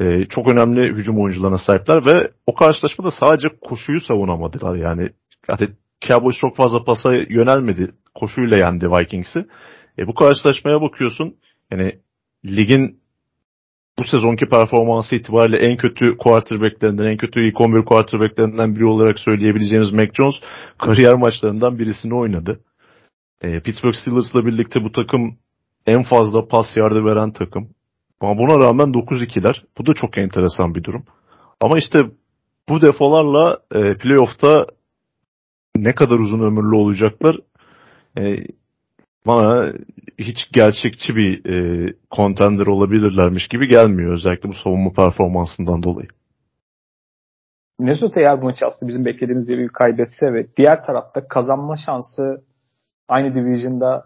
e, 0.00 0.24
çok 0.24 0.48
önemli 0.48 0.94
hücum 0.94 1.20
oyuncularına 1.20 1.58
sahipler 1.58 2.06
ve 2.06 2.30
o 2.46 2.54
karşılaşmada 2.54 3.10
sadece 3.10 3.48
koşuyu 3.60 4.00
savunamadılar. 4.00 4.76
Yani 4.76 5.08
yani 5.48 5.68
Cowboys 6.08 6.36
çok 6.36 6.56
fazla 6.56 6.84
pasa 6.84 7.14
yönelmedi. 7.14 7.90
Koşuyla 8.14 8.58
yendi 8.58 8.90
Vikings'i. 8.90 9.46
E, 9.98 10.06
bu 10.06 10.14
karşılaşmaya 10.14 10.82
bakıyorsun. 10.82 11.36
Yani 11.70 11.98
ligin 12.44 13.00
bu 13.98 14.04
sezonki 14.04 14.46
performansı 14.46 15.16
itibariyle 15.16 15.58
en 15.58 15.76
kötü 15.76 16.16
quarterbacklerinden, 16.16 17.04
en 17.04 17.16
kötü 17.16 17.48
ilk 17.48 17.60
11 17.60 17.84
quarterbacklerinden 17.84 18.74
biri 18.74 18.86
olarak 18.86 19.18
söyleyebileceğimiz 19.18 19.92
Mac 19.92 20.10
Jones 20.14 20.34
kariyer 20.78 21.14
maçlarından 21.14 21.78
birisini 21.78 22.14
oynadı. 22.14 22.60
E, 23.42 23.60
Pittsburgh 23.60 23.94
Steelers'la 23.94 24.46
birlikte 24.46 24.84
bu 24.84 24.92
takım 24.92 25.38
en 25.86 26.02
fazla 26.02 26.48
pas 26.48 26.76
yardı 26.76 27.04
veren 27.04 27.32
takım. 27.32 27.68
Ama 28.20 28.38
buna 28.38 28.64
rağmen 28.64 28.88
9-2'ler. 28.88 29.62
Bu 29.78 29.86
da 29.86 29.94
çok 29.94 30.18
enteresan 30.18 30.74
bir 30.74 30.84
durum. 30.84 31.04
Ama 31.60 31.78
işte 31.78 31.98
bu 32.68 32.80
defolarla 32.80 33.58
e, 33.74 33.98
playoff'ta 33.98 34.66
ne 35.76 35.94
kadar 35.94 36.18
uzun 36.18 36.40
ömürlü 36.40 36.76
olacaklar 36.76 37.36
e, 38.18 38.36
bana 39.26 39.72
hiç 40.18 40.36
gerçekçi 40.52 41.16
bir 41.16 41.44
e, 41.44 41.92
contender 42.16 42.66
olabilirlermiş 42.66 43.48
gibi 43.48 43.68
gelmiyor 43.68 44.12
özellikle 44.12 44.48
bu 44.48 44.54
savunma 44.54 44.92
performansından 44.92 45.82
dolayı. 45.82 46.08
Minnesota 47.78 48.20
eğer 48.20 48.42
bu 48.42 48.44
maçı 48.44 48.66
aslında 48.66 48.88
bizim 48.88 49.04
beklediğimiz 49.04 49.48
gibi 49.48 49.68
kaybetse 49.68 50.32
ve 50.32 50.46
diğer 50.56 50.86
tarafta 50.86 51.28
kazanma 51.28 51.74
şansı 51.86 52.42
aynı 53.08 53.34
division'da 53.34 54.04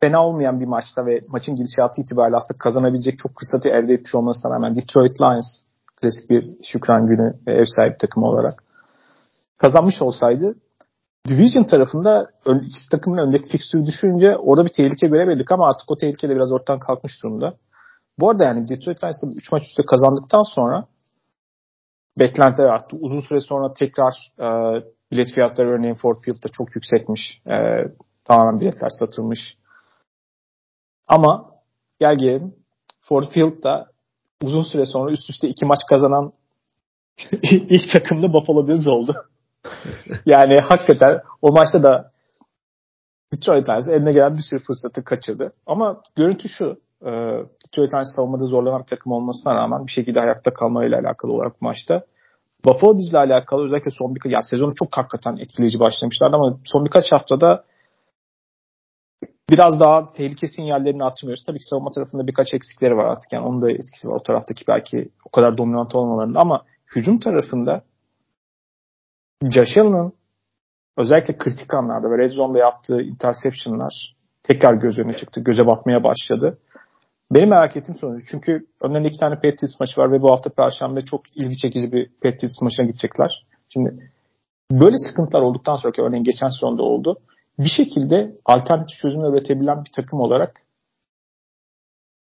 fena 0.00 0.26
olmayan 0.26 0.60
bir 0.60 0.66
maçta 0.66 1.06
ve 1.06 1.20
maçın 1.28 1.54
gidişatı 1.54 2.00
itibariyle 2.02 2.36
aslında 2.36 2.58
kazanabilecek 2.58 3.18
çok 3.18 3.32
fırsatı 3.38 3.68
elde 3.68 3.92
etmiş 3.92 4.14
olmasına 4.14 4.54
rağmen 4.54 4.76
Detroit 4.76 5.20
Lions 5.20 5.64
klasik 5.96 6.30
bir 6.30 6.44
şükran 6.62 7.06
günü 7.06 7.34
ev 7.46 7.64
sahibi 7.66 7.96
takımı 7.98 8.26
olarak 8.26 8.54
kazanmış 9.58 10.02
olsaydı 10.02 10.54
Division 11.28 11.64
tarafında 11.64 12.30
ikisi 12.46 12.90
takımın 12.90 13.18
öndeki 13.18 13.48
fikstürü 13.48 13.86
düşününce 13.86 14.36
orada 14.36 14.64
bir 14.64 14.72
tehlike 14.72 15.08
göremedik 15.08 15.52
ama 15.52 15.68
artık 15.68 15.90
o 15.90 15.96
tehlike 15.96 16.28
de 16.28 16.34
biraz 16.34 16.52
ortadan 16.52 16.78
kalkmış 16.78 17.22
durumda. 17.22 17.54
Bu 18.18 18.30
arada 18.30 18.44
yani 18.44 18.68
Detroit 18.68 19.04
Lions 19.04 19.16
3 19.36 19.52
maç 19.52 19.62
üstte 19.62 19.82
kazandıktan 19.90 20.54
sonra 20.54 20.86
beklentiler 22.18 22.66
arttı. 22.66 22.96
Uzun 23.00 23.20
süre 23.20 23.40
sonra 23.40 23.72
tekrar 23.74 24.32
e, 24.38 24.46
bilet 25.12 25.32
fiyatları 25.34 25.68
örneğin 25.68 25.94
Ford 25.94 26.16
Field'da 26.24 26.48
çok 26.52 26.76
yüksekmiş. 26.76 27.42
E, 27.46 27.56
tamamen 28.24 28.60
biletler 28.60 28.90
satılmış. 28.90 29.56
Ama 31.08 31.50
gel 32.00 32.16
gelelim 32.18 32.54
Ford 33.00 33.24
Field'da 33.34 33.86
uzun 34.42 34.62
süre 34.62 34.86
sonra 34.86 35.12
üst 35.12 35.30
üste 35.30 35.48
iki 35.48 35.66
maç 35.66 35.78
kazanan 35.90 36.32
ilk 37.42 37.92
takımda 37.92 38.32
Buffalo 38.32 38.68
Bills 38.68 38.88
oldu. 38.88 39.14
yani 40.26 40.56
hakikaten 40.62 41.20
o 41.42 41.52
maçta 41.52 41.82
da 41.82 42.10
Detroit 43.32 43.68
Lions 43.68 43.88
eline 43.88 44.10
gelen 44.10 44.36
bir 44.36 44.42
sürü 44.42 44.60
fırsatı 44.60 45.04
kaçırdı. 45.04 45.52
Ama 45.66 46.00
görüntü 46.16 46.48
şu. 46.48 46.80
E, 47.02 47.10
Detroit 47.66 47.94
Lions 47.94 48.16
savunmada 48.16 48.44
zorlanan 48.44 48.80
bir 48.80 48.86
takım 48.86 49.12
olmasına 49.12 49.54
rağmen 49.54 49.86
bir 49.86 49.92
şekilde 49.92 50.20
ayakta 50.20 50.54
kalmayla 50.54 50.98
alakalı 51.00 51.32
olarak 51.32 51.62
maçta. 51.62 52.02
Buffalo 52.64 52.98
bizle 52.98 53.18
alakalı 53.18 53.64
özellikle 53.64 53.90
son 53.90 54.14
birkaç 54.14 54.32
ya 54.32 54.42
sezonu 54.42 54.72
çok 54.74 54.96
hakikaten 54.96 55.36
etkileyici 55.36 55.80
başlamışlardı 55.80 56.36
ama 56.36 56.58
son 56.64 56.84
birkaç 56.84 57.12
haftada 57.12 57.64
biraz 59.50 59.80
daha 59.80 60.06
tehlike 60.06 60.48
sinyallerini 60.48 61.04
atmıyoruz. 61.04 61.44
Tabii 61.46 61.58
ki 61.58 61.64
savunma 61.64 61.90
tarafında 61.90 62.26
birkaç 62.26 62.54
eksikleri 62.54 62.96
var 62.96 63.04
artık. 63.04 63.32
Yani 63.32 63.46
onun 63.46 63.62
da 63.62 63.70
etkisi 63.70 64.08
var. 64.08 64.14
O 64.14 64.22
taraftaki 64.22 64.64
belki 64.68 65.08
o 65.24 65.30
kadar 65.30 65.58
dominant 65.58 65.94
olmalarında 65.94 66.40
ama 66.40 66.62
hücum 66.96 67.18
tarafında 67.18 67.82
Josh 69.50 69.76
özellikle 70.96 71.38
kritik 71.38 71.74
anlarda 71.74 72.10
ve 72.10 72.18
red 72.18 72.28
zone'da 72.28 72.58
yaptığı 72.58 73.02
interceptionlar 73.02 74.16
tekrar 74.42 74.74
göz 74.74 74.98
önüne 74.98 75.16
çıktı. 75.16 75.40
Göze 75.40 75.66
batmaya 75.66 76.04
başladı. 76.04 76.58
Benim 77.30 77.48
merak 77.48 77.76
ettiğim 77.76 77.98
sonucu. 77.98 78.26
Çünkü 78.30 78.66
önlerinde 78.80 79.08
iki 79.08 79.18
tane 79.18 79.34
Patriots 79.34 79.80
maçı 79.80 80.00
var 80.00 80.12
ve 80.12 80.22
bu 80.22 80.30
hafta 80.30 80.50
Perşembe 80.50 81.00
çok 81.00 81.36
ilgi 81.36 81.56
çekici 81.56 81.92
bir 81.92 82.10
Patriots 82.22 82.62
maçına 82.62 82.86
gidecekler. 82.86 83.46
Şimdi 83.68 84.10
böyle 84.70 84.98
sıkıntılar 84.98 85.42
olduktan 85.42 85.76
sonra 85.76 85.92
ki 85.92 86.02
örneğin 86.02 86.24
geçen 86.24 86.48
sezonda 86.48 86.82
oldu. 86.82 87.18
Bir 87.58 87.68
şekilde 87.68 88.36
alternatif 88.44 88.98
çözümler 88.98 89.28
üretebilen 89.28 89.84
bir 89.84 89.90
takım 89.96 90.20
olarak 90.20 90.62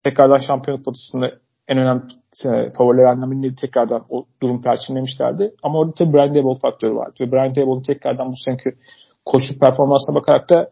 tekrardan 0.05 0.38
şampiyonluk 0.38 0.85
potasında 0.85 1.31
en 1.68 1.79
önemli 1.79 2.03
e, 2.44 2.70
favorilerden 2.70 3.31
birini 3.31 3.55
tekrardan 3.55 4.05
o 4.09 4.25
durum 4.42 4.62
perçinlemişlerdi. 4.62 5.55
Ama 5.62 5.79
orada 5.79 5.92
tabii 5.94 6.12
Brian 6.12 6.35
Dable 6.35 6.59
faktörü 6.59 6.94
vardı. 6.94 7.14
Ve 7.20 7.33
Brian 7.33 7.55
Dable'ın 7.55 7.83
tekrardan 7.83 8.29
bu 8.29 8.37
seneki 8.44 8.70
koçluk 9.25 9.61
performansına 9.61 10.14
bakarak 10.14 10.51
da 10.51 10.70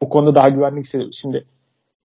o 0.00 0.08
konuda 0.08 0.34
daha 0.34 0.48
güvenli 0.48 0.80
hissediyoruz. 0.80 1.18
Şimdi 1.20 1.44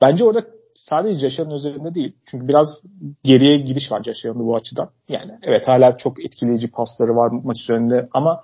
bence 0.02 0.24
orada 0.24 0.46
sadece 0.76 1.20
Caşar'ın 1.20 1.50
üzerinde 1.50 1.94
değil. 1.94 2.16
Çünkü 2.26 2.48
biraz 2.48 2.84
geriye 3.24 3.58
gidiş 3.58 3.92
var 3.92 4.04
Caşar'ın 4.04 4.40
bu 4.40 4.56
açıdan. 4.56 4.90
Yani 5.10 5.32
evet 5.44 5.68
hala 5.68 5.98
çok 5.98 6.26
etkileyici 6.26 6.72
pasları 6.72 7.16
var 7.16 7.32
maç 7.44 7.58
üzerinde 7.64 8.04
ama 8.14 8.44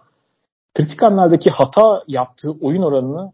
kritik 0.73 1.03
anlardaki 1.03 1.49
hata 1.49 2.03
yaptığı 2.07 2.51
oyun 2.61 2.81
oranını 2.81 3.31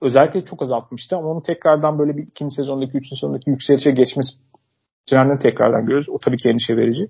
özellikle 0.00 0.44
çok 0.44 0.62
azaltmıştı 0.62 1.16
ama 1.16 1.28
onu 1.28 1.42
tekrardan 1.42 1.98
böyle 1.98 2.16
bir 2.16 2.22
ikinci 2.22 2.54
sezondaki, 2.54 2.90
üçüncü 2.90 3.16
sezondaki 3.16 3.50
yükselişe 3.50 3.90
geçmesi 3.90 4.30
trendini 5.10 5.38
tekrardan 5.38 5.82
görüyoruz. 5.82 6.08
O 6.08 6.18
tabii 6.18 6.36
ki 6.36 6.48
endişe 6.48 6.76
verici. 6.76 7.08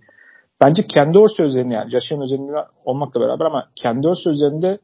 Bence 0.60 0.86
kendi 0.86 1.18
Orsa 1.18 1.44
üzerinde 1.44 1.74
yani 1.74 1.90
Josh'ın 1.90 2.20
üzerinde 2.20 2.52
olmakla 2.84 3.20
beraber 3.20 3.46
ama 3.46 3.68
kendi 3.82 4.08
Orsa 4.08 4.30
üzerinde 4.30 4.78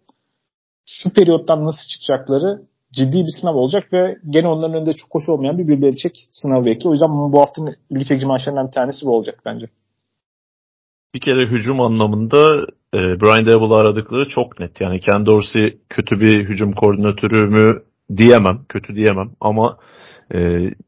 şu 0.87 1.11
periyottan 1.11 1.65
nasıl 1.65 1.89
çıkacakları 1.89 2.63
ciddi 2.93 3.17
bir 3.17 3.41
sınav 3.41 3.55
olacak 3.55 3.93
ve 3.93 4.19
gene 4.31 4.49
onların 4.49 4.77
önünde 4.77 4.93
çok 4.93 5.15
hoş 5.15 5.29
olmayan 5.29 5.59
bir 5.59 5.69
bir 5.69 5.97
çek 5.97 6.13
sınavı 6.31 6.65
bekliyor. 6.65 6.91
O 6.91 6.93
yüzden 6.93 7.33
bu 7.33 7.41
haftanın 7.41 7.77
ilgi 7.91 8.07
çekici 8.07 8.27
maçlarından 8.27 8.67
bir 8.67 8.73
tanesi 8.73 9.07
bu 9.07 9.17
olacak 9.17 9.41
bence. 9.45 9.67
Bir 11.15 11.21
kere 11.21 11.47
hücum 11.47 11.81
anlamında 11.81 12.67
e, 12.95 12.99
Brian 12.99 13.47
Daboll'u 13.47 13.75
aradıkları 13.75 14.29
çok 14.29 14.61
net. 14.61 14.81
Yani 14.81 15.01
Ken 15.01 15.27
Dorsey 15.27 15.79
kötü 15.89 16.21
bir 16.21 16.49
hücum 16.49 16.73
koordinatörü 16.73 17.49
mü 17.49 17.83
diyemem. 18.17 18.61
Kötü 18.69 18.95
diyemem 18.95 19.31
ama 19.41 19.79
e, 20.35 20.39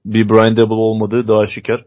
bir 0.05 0.29
Brian 0.29 0.57
Dabble 0.57 0.74
olmadığı 0.74 1.29
daha 1.29 1.46
şeker. 1.46 1.85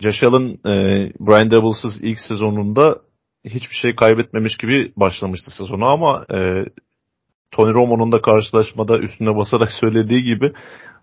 Josh 0.00 0.22
Allen 0.26 0.48
e, 0.48 0.72
Brian 1.20 1.50
Dabble'sız 1.50 2.00
ilk 2.02 2.20
sezonunda 2.20 2.98
hiçbir 3.44 3.74
şey 3.74 3.96
kaybetmemiş 3.96 4.56
gibi 4.56 4.92
başlamıştı 4.96 5.50
sezonu 5.50 5.84
ama 5.84 6.24
e, 6.34 6.64
Tony 7.50 7.74
Romo'nun 7.74 8.12
da 8.12 8.22
karşılaşmada 8.22 8.98
üstüne 8.98 9.36
basarak 9.36 9.72
söylediği 9.80 10.22
gibi 10.22 10.52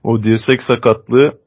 o 0.03 0.23
dirsek 0.23 0.63
sakatlığı 0.63 1.37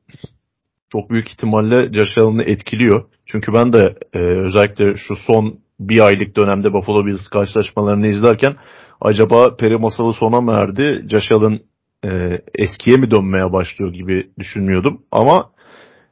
çok 0.93 1.11
büyük 1.11 1.29
ihtimalle 1.29 1.93
Josh 1.93 2.19
Allen'ı 2.19 2.43
etkiliyor. 2.43 3.05
Çünkü 3.27 3.53
ben 3.53 3.73
de 3.73 3.95
e, 4.13 4.19
özellikle 4.19 4.95
şu 4.97 5.17
son 5.17 5.59
bir 5.81 6.01
aylık 6.01 6.37
dönemde 6.37 6.73
Buffalo 6.73 7.07
Bills 7.07 7.29
karşılaşmalarını 7.29 8.07
izlerken 8.07 8.57
acaba 9.01 9.57
peri 9.57 9.77
masalı 9.77 10.13
sona 10.13 10.41
mı 10.41 10.53
erdi? 10.57 11.07
Josh 11.11 11.33
Allen 11.33 11.61
e, 12.05 12.41
eskiye 12.55 12.97
mi 12.97 13.11
dönmeye 13.11 13.53
başlıyor 13.53 13.93
gibi 13.93 14.31
düşünmüyordum. 14.39 15.03
Ama 15.11 15.51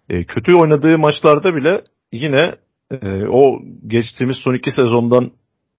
e, 0.09 0.25
kötü 0.25 0.55
oynadığı 0.55 0.99
maçlarda 0.99 1.55
bile 1.55 1.83
yine 2.12 2.55
e, 2.90 3.27
o 3.27 3.62
geçtiğimiz 3.87 4.37
son 4.37 4.55
iki 4.55 4.70
sezondan 4.70 5.31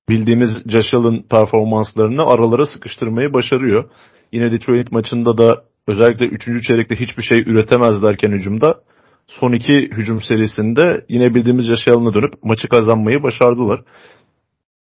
bildiğimiz 0.09 0.49
Allen 0.93 1.23
performanslarını 1.29 2.25
aralara 2.25 2.65
sıkıştırmayı 2.65 3.33
başarıyor. 3.33 3.89
Yine 4.31 4.51
Detroit 4.51 4.91
maçında 4.91 5.37
da 5.37 5.63
özellikle 5.87 6.25
3. 6.25 6.67
çeyrekte 6.67 6.95
hiçbir 6.95 7.23
şey 7.23 7.39
üretemezlerken 7.39 8.31
hücumda 8.31 8.81
son 9.27 9.53
iki 9.53 9.73
hücum 9.73 10.21
serisinde 10.21 11.05
yine 11.09 11.35
bildiğimiz 11.35 11.69
Allen'a 11.69 12.13
dönüp 12.13 12.43
maçı 12.43 12.67
kazanmayı 12.67 13.23
başardılar. 13.23 13.83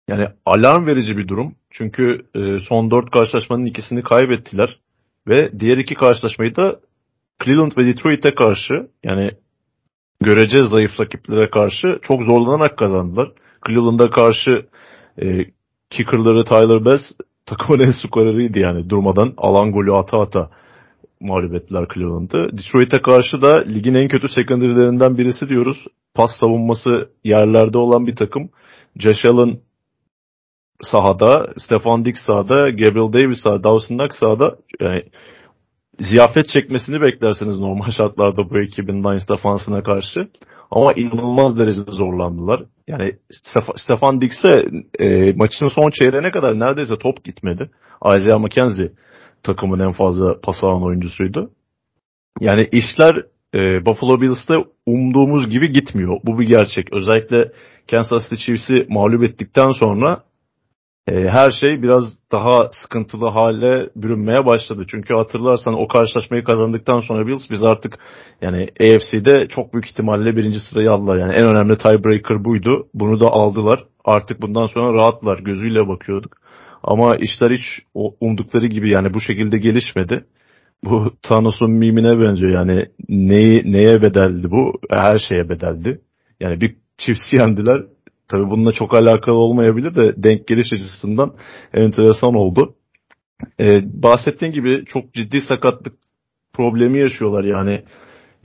Yani 0.07 0.27
alarm 0.45 0.87
verici 0.87 1.17
bir 1.17 1.27
durum. 1.27 1.55
Çünkü 1.69 2.21
e, 2.35 2.59
son 2.59 2.91
dört 2.91 3.11
karşılaşmanın 3.11 3.65
ikisini 3.65 4.03
kaybettiler. 4.03 4.79
Ve 5.29 5.59
diğer 5.59 5.77
iki 5.77 5.95
karşılaşmayı 5.95 6.55
da 6.55 6.79
Cleveland 7.43 7.71
ve 7.77 7.85
Detroit'e 7.85 8.35
karşı 8.35 8.73
yani 9.03 9.31
görece 10.21 10.63
zayıf 10.63 10.99
rakiplere 10.99 11.49
karşı 11.49 11.99
çok 12.01 12.21
zorlanarak 12.21 12.77
kazandılar. 12.77 13.31
Cleveland'a 13.67 14.09
karşı 14.09 14.65
e, 15.21 15.45
kickerları 15.89 16.45
Tyler 16.45 16.85
Bass 16.85 17.01
takımın 17.45 17.79
en 17.87 17.91
skoreriydi 17.91 18.59
yani 18.59 18.89
durmadan 18.89 19.33
alan 19.37 19.71
golü 19.71 19.93
ata 19.93 20.21
ata 20.21 20.49
mağlup 21.19 21.53
ettiler 21.53 21.85
Cleveland'ı. 21.93 22.57
Detroit'e 22.57 23.01
karşı 23.01 23.41
da 23.41 23.57
ligin 23.57 23.93
en 23.93 24.07
kötü 24.07 24.27
secondary'lerinden 24.27 25.17
birisi 25.17 25.49
diyoruz. 25.49 25.85
pas 26.13 26.31
savunması 26.39 27.09
yerlerde 27.23 27.77
olan 27.77 28.07
bir 28.07 28.15
takım. 28.15 28.49
Josh 28.95 29.25
Allen 29.25 29.59
sahada, 30.81 31.53
Stefan 31.57 32.05
Diggs 32.05 32.21
sahada, 32.25 32.69
Gabriel 32.69 33.13
Davis 33.13 33.39
sahada, 33.39 33.63
Dawson 33.63 33.97
Knox 33.97 34.19
sahada 34.19 34.55
yani 34.79 35.03
ziyafet 35.99 36.47
çekmesini 36.49 37.01
beklersiniz 37.01 37.59
normal 37.59 37.91
şartlarda 37.97 38.49
bu 38.49 38.59
ekibin 38.59 39.03
Lions 39.03 39.29
defansına 39.29 39.83
karşı. 39.83 40.29
Ama 40.71 40.93
inanılmaz 40.93 41.59
derecede 41.59 41.91
zorlandılar. 41.91 42.61
Yani 42.87 43.15
Stefan 43.75 44.21
Diggs'e 44.21 44.65
e, 44.99 45.33
maçın 45.33 45.65
son 45.65 45.89
çeyreğine 45.89 46.31
kadar 46.31 46.59
neredeyse 46.59 46.97
top 46.97 47.23
gitmedi. 47.23 47.69
Isaiah 48.15 48.39
McKenzie 48.39 48.91
takımın 49.43 49.79
en 49.79 49.91
fazla 49.91 50.41
pas 50.41 50.63
alan 50.63 50.83
oyuncusuydu. 50.83 51.51
Yani 52.39 52.69
işler 52.71 53.25
e, 53.53 53.85
Buffalo 53.85 54.21
Bills'te 54.21 54.53
umduğumuz 54.85 55.49
gibi 55.49 55.71
gitmiyor. 55.71 56.19
Bu 56.23 56.39
bir 56.39 56.47
gerçek. 56.47 56.93
Özellikle 56.93 57.51
Kansas 57.91 58.29
City 58.29 58.45
Chiefs'i 58.45 58.85
mağlup 58.89 59.23
ettikten 59.23 59.69
sonra 59.71 60.23
her 61.11 61.51
şey 61.51 61.81
biraz 61.81 62.03
daha 62.31 62.69
sıkıntılı 62.71 63.27
hale 63.27 63.89
bürünmeye 63.95 64.45
başladı. 64.45 64.85
Çünkü 64.87 65.13
hatırlarsan 65.13 65.73
o 65.73 65.87
karşılaşmayı 65.87 66.43
kazandıktan 66.43 66.99
sonra 66.99 67.27
Bills 67.27 67.49
biz 67.49 67.63
artık 67.63 67.99
yani 68.41 68.67
AFC'de 68.81 69.47
çok 69.47 69.73
büyük 69.73 69.87
ihtimalle 69.87 70.35
birinci 70.35 70.59
sırayı 70.59 70.91
aldılar. 70.91 71.17
Yani 71.17 71.33
en 71.33 71.45
önemli 71.45 71.77
tiebreaker 71.77 72.45
buydu. 72.45 72.87
Bunu 72.93 73.19
da 73.19 73.27
aldılar. 73.27 73.83
Artık 74.05 74.41
bundan 74.41 74.67
sonra 74.67 74.93
rahatlar 74.93 75.39
gözüyle 75.39 75.87
bakıyorduk. 75.87 76.37
Ama 76.83 77.15
işler 77.15 77.51
hiç 77.51 77.65
umdukları 78.21 78.67
gibi 78.67 78.91
yani 78.91 79.13
bu 79.13 79.21
şekilde 79.21 79.57
gelişmedi. 79.57 80.25
Bu 80.83 81.13
Thanos'un 81.21 81.71
mimine 81.71 82.19
benziyor 82.19 82.51
yani 82.51 82.85
neyi, 83.09 83.71
neye 83.71 84.01
bedeldi 84.01 84.51
bu? 84.51 84.73
Her 84.91 85.19
şeye 85.19 85.49
bedeldi. 85.49 86.01
Yani 86.39 86.61
bir 86.61 86.75
çiftsi 86.97 87.37
yendiler 87.39 87.81
Tabi 88.29 88.49
bununla 88.49 88.71
çok 88.71 88.93
alakalı 88.93 89.35
olmayabilir 89.35 89.95
de 89.95 90.23
denk 90.23 90.47
geliş 90.47 90.73
açısından 90.73 91.33
enteresan 91.73 92.33
oldu. 92.33 92.75
Ee, 93.59 93.81
bahsettiğin 94.03 94.51
gibi 94.51 94.85
çok 94.85 95.13
ciddi 95.13 95.41
sakatlık 95.41 95.93
problemi 96.53 96.99
yaşıyorlar 96.99 97.43
yani. 97.43 97.83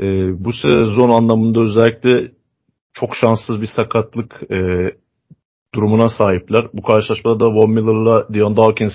E, 0.01 0.05
bu 0.45 0.53
sezon 0.53 1.11
anlamında 1.11 1.61
özellikle 1.61 2.33
çok 2.93 3.17
şanssız 3.17 3.61
bir 3.61 3.69
sakatlık 3.77 4.33
e, 4.51 4.59
durumuna 5.75 6.09
sahipler. 6.09 6.67
Bu 6.73 6.83
karşılaşmada 6.83 7.41
da 7.41 7.47
Von 7.47 7.71
Miller'la 7.71 8.35
Dion 8.35 8.57
Dawkins 8.57 8.95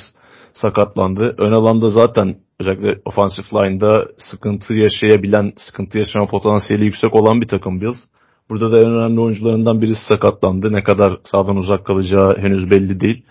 sakatlandı. 0.53 1.35
Ön 1.37 1.51
alanda 1.51 1.89
zaten 1.89 2.35
özellikle 2.59 3.01
offensive 3.05 3.45
line'da 3.53 4.07
sıkıntı 4.17 4.73
yaşayabilen, 4.73 5.53
sıkıntı 5.57 5.99
yaşama 5.99 6.25
potansiyeli 6.25 6.85
yüksek 6.85 7.15
olan 7.15 7.41
bir 7.41 7.47
takım 7.47 7.81
Bills. 7.81 7.97
Burada 8.49 8.71
da 8.71 8.79
en 8.79 8.91
önemli 8.91 9.19
oyuncularından 9.19 9.81
birisi 9.81 10.05
sakatlandı. 10.05 10.73
Ne 10.73 10.83
kadar 10.83 11.17
sağdan 11.23 11.55
uzak 11.55 11.85
kalacağı 11.85 12.37
henüz 12.37 12.71
belli 12.71 12.99
değil. 12.99 13.25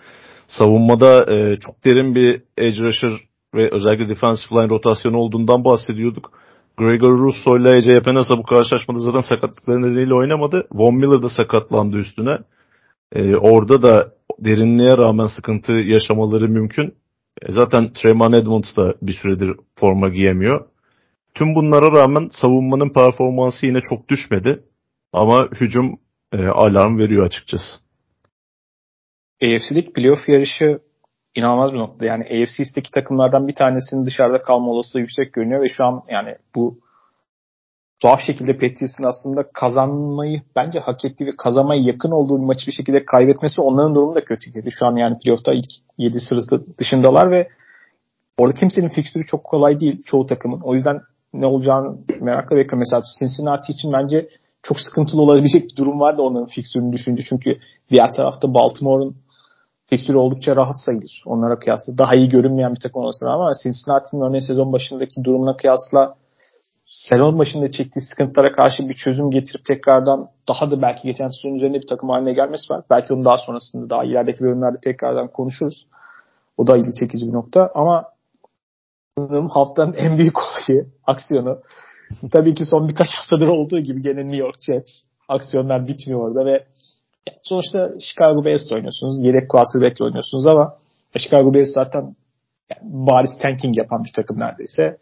Savunmada 0.47 1.33
e, 1.33 1.57
çok 1.59 1.85
derin 1.85 2.15
bir 2.15 2.41
edge 2.57 2.83
rusher 2.83 3.11
ve 3.55 3.71
özellikle 3.71 4.09
defensive 4.09 4.59
line 4.59 4.69
rotasyonu 4.69 5.17
olduğundan 5.17 5.65
bahsediyorduk. 5.65 6.31
Gregor 6.77 7.19
Russo 7.19 7.57
ile 7.57 7.69
AJ 7.69 7.87
Epinesa 7.87 8.37
bu 8.37 8.43
karşılaşmada 8.43 8.99
zaten 8.99 9.21
sakatlıkları 9.21 9.81
nedeniyle 9.81 10.13
oynamadı. 10.13 10.67
Von 10.71 10.95
Miller 10.95 11.21
da 11.21 11.29
sakatlandı 11.29 11.97
üstüne. 11.97 12.37
E, 13.11 13.35
orada 13.35 13.81
da 13.81 14.11
derinliğe 14.39 14.97
rağmen 14.97 15.27
sıkıntı 15.27 15.71
yaşamaları 15.71 16.49
mümkün. 16.49 16.93
E, 17.41 17.51
zaten 17.51 17.93
Tremon 17.93 18.33
Edmonds 18.33 18.77
da 18.77 18.93
bir 19.01 19.13
süredir 19.13 19.55
forma 19.75 20.09
giyemiyor. 20.09 20.65
Tüm 21.35 21.55
bunlara 21.55 21.91
rağmen 21.91 22.29
savunmanın 22.31 22.89
performansı 22.89 23.65
yine 23.65 23.81
çok 23.81 24.09
düşmedi. 24.09 24.63
Ama 25.13 25.47
hücum 25.61 25.99
e, 26.33 26.47
alarm 26.47 26.97
veriyor 26.97 27.25
açıkçası. 27.25 27.79
AFC'lik 29.43 29.95
playoff 29.95 30.29
yarışı 30.29 30.79
inanılmaz 31.35 31.73
bir 31.73 31.77
nokta. 31.77 32.05
Yani 32.05 32.23
AFC 32.23 32.63
East'teki 32.63 32.91
takımlardan 32.91 33.47
bir 33.47 33.55
tanesinin 33.55 34.05
dışarıda 34.05 34.41
kalma 34.41 34.71
olasılığı 34.71 35.01
yüksek 35.01 35.33
görünüyor 35.33 35.61
ve 35.61 35.69
şu 35.69 35.85
an 35.85 36.03
yani 36.09 36.35
bu 36.55 36.79
tuhaf 38.01 38.19
şekilde 38.21 38.53
Patriots'ın 38.53 39.07
aslında 39.07 39.51
kazanmayı 39.53 40.41
bence 40.55 40.79
hak 40.79 41.05
ettiği 41.05 41.25
ve 41.25 41.35
kazanmaya 41.37 41.81
yakın 41.81 42.11
olduğu 42.11 42.37
bir 42.37 42.45
maçı 42.45 42.67
bir 42.67 42.71
şekilde 42.71 43.05
kaybetmesi 43.05 43.61
onların 43.61 43.95
durumu 43.95 44.15
da 44.15 44.23
kötü 44.23 44.51
geldi. 44.51 44.69
Şu 44.71 44.85
an 44.85 44.95
yani 44.95 45.17
playoff'ta 45.19 45.53
ilk 45.53 45.71
7 45.97 46.19
sırası 46.19 46.77
dışındalar 46.79 47.31
ve 47.31 47.47
orada 48.37 48.53
kimsenin 48.53 48.89
fikstürü 48.89 49.23
çok 49.25 49.43
kolay 49.43 49.79
değil 49.79 50.03
çoğu 50.05 50.25
takımın. 50.25 50.61
O 50.63 50.75
yüzden 50.75 51.01
ne 51.33 51.45
olacağını 51.45 51.97
merakla 52.21 52.55
bekliyorum. 52.55 52.79
Mesela 52.79 53.01
Cincinnati 53.19 53.71
için 53.71 53.93
bence 53.93 54.29
çok 54.63 54.79
sıkıntılı 54.79 55.21
olabilecek 55.21 55.63
bir 55.69 55.75
durum 55.75 55.99
var 55.99 56.17
da 56.17 56.21
onların 56.21 56.47
fiksürünü 56.47 56.93
düşünce. 56.93 57.23
Çünkü 57.29 57.59
diğer 57.91 58.13
tarafta 58.13 58.53
Baltimore'un 58.53 59.15
fiksürü 59.85 60.17
oldukça 60.17 60.55
rahat 60.55 60.75
sayılır. 60.85 61.23
Onlara 61.25 61.59
kıyasla 61.59 61.97
daha 61.97 62.15
iyi 62.15 62.29
görünmeyen 62.29 62.75
bir 62.75 62.79
takım 62.79 63.01
olmasına 63.01 63.33
ama 63.33 63.53
Cincinnati'nin 63.63 64.21
örneğin 64.21 64.47
sezon 64.47 64.73
başındaki 64.73 65.23
durumuna 65.23 65.57
kıyasla 65.57 66.15
sezon 66.89 67.39
başında 67.39 67.71
çektiği 67.71 68.01
sıkıntılara 68.01 68.55
karşı 68.55 68.89
bir 68.89 68.93
çözüm 68.93 69.31
getirip 69.31 69.65
tekrardan 69.65 70.29
daha 70.47 70.71
da 70.71 70.81
belki 70.81 71.01
geçen 71.03 71.27
sezon 71.27 71.55
üzerinde 71.55 71.81
bir 71.81 71.87
takım 71.87 72.09
haline 72.09 72.33
gelmesi 72.33 72.73
var. 72.73 72.83
Belki 72.89 73.13
onu 73.13 73.25
daha 73.25 73.37
sonrasında 73.37 73.89
daha 73.89 74.03
ilerideki 74.03 74.43
bölümlerde 74.43 74.77
tekrardan 74.83 75.27
konuşuruz. 75.27 75.87
O 76.57 76.67
da 76.67 76.77
ilgi 76.77 76.95
çekici 76.95 77.27
bir 77.27 77.33
nokta 77.33 77.71
ama 77.75 78.05
haftanın 79.49 79.93
en 79.93 80.17
büyük 80.17 80.37
olayı, 80.37 80.87
aksiyonu 81.07 81.61
Tabii 82.31 82.53
ki 82.53 82.65
son 82.65 82.89
birkaç 82.89 83.07
haftadır 83.17 83.47
olduğu 83.47 83.79
gibi 83.79 84.01
gene 84.01 84.21
New 84.21 84.37
York 84.37 84.61
Jets. 84.61 84.91
Aksiyonlar 85.27 85.87
bitmiyor 85.87 86.29
orada 86.29 86.45
ve 86.45 86.65
sonuçta 87.43 87.89
Chicago 87.99 88.45
Bears 88.45 88.71
oynuyorsunuz. 88.71 89.25
Yedek 89.25 89.49
quarterback 89.49 90.01
oynuyorsunuz 90.01 90.47
ama 90.47 90.77
Chicago 91.17 91.53
Bears 91.53 91.69
zaten 91.73 92.01
yani 92.71 92.81
bariz 92.83 93.29
tanking 93.41 93.77
yapan 93.77 94.03
bir 94.03 94.11
takım 94.15 94.39
neredeyse. 94.39 94.97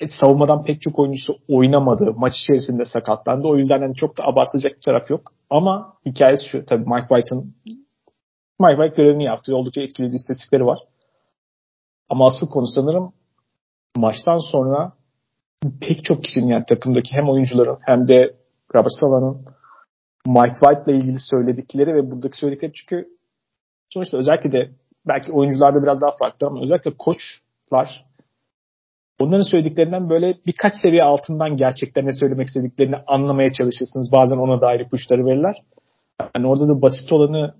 E, 0.00 0.08
savunmadan 0.08 0.64
pek 0.64 0.80
çok 0.80 0.98
oyuncusu 0.98 1.36
oynamadı. 1.48 2.12
Maç 2.16 2.32
içerisinde 2.42 2.84
sakatlandı. 2.84 3.48
O 3.48 3.56
yüzden 3.56 3.80
hani 3.80 3.94
çok 3.94 4.18
da 4.18 4.24
abartacak 4.24 4.76
bir 4.76 4.80
taraf 4.80 5.10
yok. 5.10 5.32
Ama 5.50 5.94
hikayesi 6.06 6.48
şu. 6.48 6.66
Tabii 6.66 6.84
Mike 6.84 7.08
White'ın 7.08 7.54
Mike 8.60 8.76
White 8.76 9.02
görevini 9.02 9.24
yaptı. 9.24 9.56
Oldukça 9.56 9.82
etkili 9.82 10.14
istatistikleri 10.14 10.66
var. 10.66 10.78
Ama 12.08 12.26
asıl 12.26 12.48
konu 12.48 12.66
sanırım 12.66 13.12
maçtan 13.96 14.36
sonra 14.52 14.92
pek 15.80 16.04
çok 16.04 16.24
kişinin 16.24 16.48
yani 16.48 16.64
takımdaki 16.68 17.12
hem 17.12 17.28
oyuncuların 17.28 17.78
hem 17.80 18.08
de 18.08 18.34
Robert 18.74 18.92
Sala'nın 19.00 19.44
Mike 20.26 20.56
White 20.60 20.92
ile 20.92 20.96
ilgili 20.96 21.18
söyledikleri 21.30 21.94
ve 21.94 22.10
buradaki 22.10 22.38
söyledikleri 22.38 22.72
çünkü 22.72 23.08
sonuçta 23.88 24.18
özellikle 24.18 24.52
de 24.52 24.70
belki 25.08 25.32
oyuncularda 25.32 25.82
biraz 25.82 26.00
daha 26.00 26.10
farklı 26.18 26.46
ama 26.46 26.62
özellikle 26.62 26.90
koçlar 26.98 28.04
onların 29.20 29.50
söylediklerinden 29.50 30.10
böyle 30.10 30.34
birkaç 30.46 30.72
seviye 30.82 31.02
altından 31.02 31.56
gerçekten 31.56 32.06
ne 32.06 32.12
söylemek 32.12 32.48
istediklerini 32.48 32.96
anlamaya 33.06 33.52
çalışırsınız. 33.52 34.12
Bazen 34.12 34.36
ona 34.36 34.60
dair 34.60 34.80
ipuçları 34.80 35.26
verirler. 35.26 35.56
Yani 36.36 36.46
orada 36.46 36.68
da 36.68 36.82
basit 36.82 37.12
olanı 37.12 37.54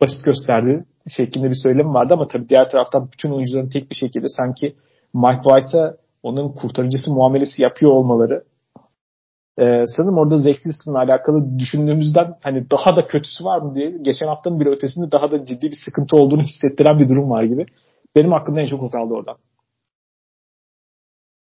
basit 0.00 0.24
gösterdi 0.24 0.84
şeklinde 1.08 1.50
bir 1.50 1.58
söylem 1.62 1.94
vardı 1.94 2.14
ama 2.14 2.26
tabii 2.26 2.48
diğer 2.48 2.70
taraftan 2.70 3.08
bütün 3.12 3.30
oyuncuların 3.30 3.70
tek 3.70 3.90
bir 3.90 3.96
şekilde 3.96 4.26
sanki 4.28 4.76
Mike 5.14 5.42
White'a 5.42 5.96
onun 6.24 6.52
kurtarıcısı 6.52 7.10
muamelesi 7.10 7.62
yapıyor 7.62 7.92
olmaları 7.92 8.44
ee, 9.58 9.84
sanırım 9.86 10.18
orada 10.18 10.42
Wilson'la 10.42 10.98
alakalı 10.98 11.58
düşündüğümüzden 11.58 12.34
hani 12.42 12.70
daha 12.70 12.96
da 12.96 13.06
kötüsü 13.06 13.44
var 13.44 13.58
mı 13.58 13.74
diye 13.74 13.90
geçen 14.02 14.26
haftanın 14.26 14.60
bir 14.60 14.66
ötesinde 14.66 15.12
daha 15.12 15.30
da 15.30 15.46
ciddi 15.46 15.70
bir 15.70 15.76
sıkıntı 15.84 16.16
olduğunu 16.16 16.42
hissettiren 16.42 16.98
bir 16.98 17.08
durum 17.08 17.30
var 17.30 17.44
gibi. 17.44 17.66
Benim 18.16 18.32
aklımda 18.32 18.60
en 18.60 18.66
çok 18.66 18.82
o 18.82 18.90
kaldı 18.90 19.14
oradan. 19.14 19.36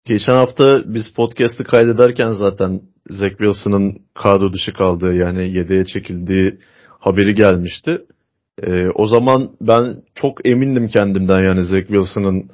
Geçen 0.05 0.33
hafta 0.33 0.93
biz 0.93 1.13
podcast'ı 1.15 1.63
kaydederken 1.63 2.31
zaten 2.31 2.81
Zach 3.09 3.37
Wilson'ın 3.37 4.01
kadro 4.13 4.53
dışı 4.53 4.73
kaldığı 4.73 5.13
yani 5.13 5.57
yedeğe 5.57 5.85
çekildiği 5.85 6.59
haberi 6.99 7.35
gelmişti. 7.35 8.05
Ee, 8.63 8.89
o 8.95 9.07
zaman 9.07 9.51
ben 9.61 10.01
çok 10.15 10.47
emindim 10.47 10.87
kendimden 10.87 11.43
yani 11.43 11.63
Zach 11.63 11.87
Wilson'ın 11.87 12.49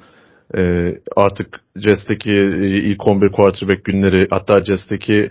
e, 0.56 0.92
artık 1.16 1.60
Jets'teki 1.76 2.30
ilk 2.30 3.06
11 3.06 3.32
quarterback 3.32 3.84
günleri 3.84 4.26
hatta 4.30 4.64
Jets'teki 4.64 5.30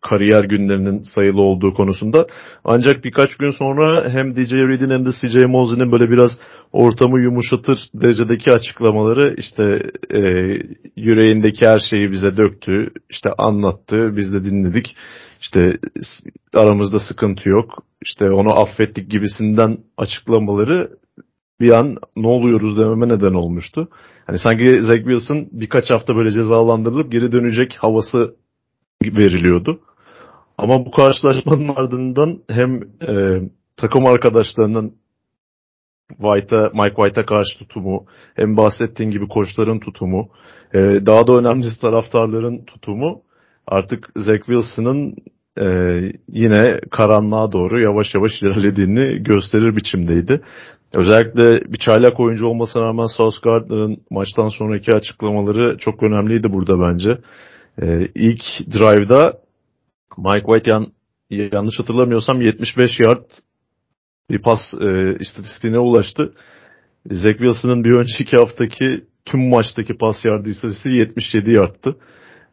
kariyer 0.00 0.44
günlerinin 0.44 1.02
sayılı 1.02 1.40
olduğu 1.40 1.74
konusunda. 1.74 2.26
Ancak 2.64 3.04
birkaç 3.04 3.36
gün 3.36 3.50
sonra 3.50 4.10
hem 4.10 4.36
DJ 4.36 4.52
Reed'in 4.52 4.90
hem 4.90 5.06
de 5.06 5.10
CJ 5.10 5.44
Mosley'nin 5.44 5.92
böyle 5.92 6.10
biraz 6.10 6.30
ortamı 6.72 7.20
yumuşatır 7.20 7.78
derecedeki 7.94 8.52
açıklamaları 8.52 9.34
işte 9.38 9.82
e, 10.14 10.20
yüreğindeki 10.96 11.66
her 11.66 11.78
şeyi 11.90 12.10
bize 12.10 12.36
döktü, 12.36 12.90
işte 13.10 13.30
anlattı, 13.38 14.16
biz 14.16 14.32
de 14.32 14.44
dinledik. 14.44 14.96
İşte 15.40 15.78
aramızda 16.54 16.98
sıkıntı 16.98 17.48
yok, 17.48 17.82
işte 18.02 18.30
onu 18.30 18.60
affettik 18.60 19.10
gibisinden 19.10 19.78
açıklamaları 19.96 20.90
bir 21.60 21.70
an 21.70 21.96
ne 22.16 22.26
oluyoruz 22.26 22.78
dememe 22.78 23.08
neden 23.08 23.34
olmuştu. 23.34 23.88
Hani 24.26 24.38
sanki 24.38 24.82
Zach 24.82 24.98
Wilson 24.98 25.48
birkaç 25.52 25.90
hafta 25.90 26.16
böyle 26.16 26.30
cezalandırılıp 26.30 27.12
geri 27.12 27.32
dönecek 27.32 27.76
havası 27.78 28.36
veriliyordu. 29.04 29.80
Ama 30.58 30.86
bu 30.86 30.90
karşılaşmanın 30.90 31.68
ardından 31.68 32.38
hem 32.50 32.82
e, 33.08 33.42
takım 33.76 34.06
arkadaşlarının 34.06 34.94
White'a, 36.08 36.70
Mike 36.74 36.94
White'a 36.96 37.26
karşı 37.26 37.58
tutumu, 37.58 38.06
hem 38.34 38.56
bahsettiğin 38.56 39.10
gibi 39.10 39.28
koçların 39.28 39.80
tutumu, 39.80 40.28
e, 40.74 40.78
daha 40.78 41.26
da 41.26 41.32
önemlisi 41.32 41.80
taraftarların 41.80 42.64
tutumu 42.64 43.22
artık 43.66 44.10
Zach 44.16 44.42
Wilson'ın 44.46 45.16
e, 45.60 45.68
yine 46.28 46.80
karanlığa 46.90 47.52
doğru 47.52 47.80
yavaş 47.80 48.14
yavaş 48.14 48.42
ilerlediğini 48.42 49.22
gösterir 49.22 49.76
biçimdeydi. 49.76 50.40
Özellikle 50.94 51.72
bir 51.72 51.78
çaylak 51.78 52.20
oyuncu 52.20 52.46
olmasına 52.46 52.82
rağmen 52.82 53.06
Sauce 53.16 53.36
Gardner'ın 53.42 53.96
maçtan 54.10 54.48
sonraki 54.48 54.92
açıklamaları 54.92 55.78
çok 55.78 56.02
önemliydi 56.02 56.52
burada 56.52 56.80
bence. 56.80 57.18
Ee, 57.82 58.08
ilk 58.14 58.42
drive'da 58.72 59.38
Mike 60.18 60.46
White 60.46 60.70
yan, 60.70 60.86
yanlış 61.30 61.78
hatırlamıyorsam 61.78 62.40
75 62.40 62.90
yard 63.00 63.24
bir 64.30 64.42
pas 64.42 64.60
e, 64.80 65.16
istatistiğine 65.20 65.78
ulaştı. 65.78 66.32
Zach 67.10 67.38
Wilson'ın 67.38 67.84
bir 67.84 67.90
önceki 67.90 68.36
haftaki 68.36 69.04
tüm 69.24 69.48
maçtaki 69.48 69.96
pas 69.96 70.24
yardı 70.24 70.48
istatistiği 70.48 70.96
77 70.96 71.50
yardtı. 71.50 71.96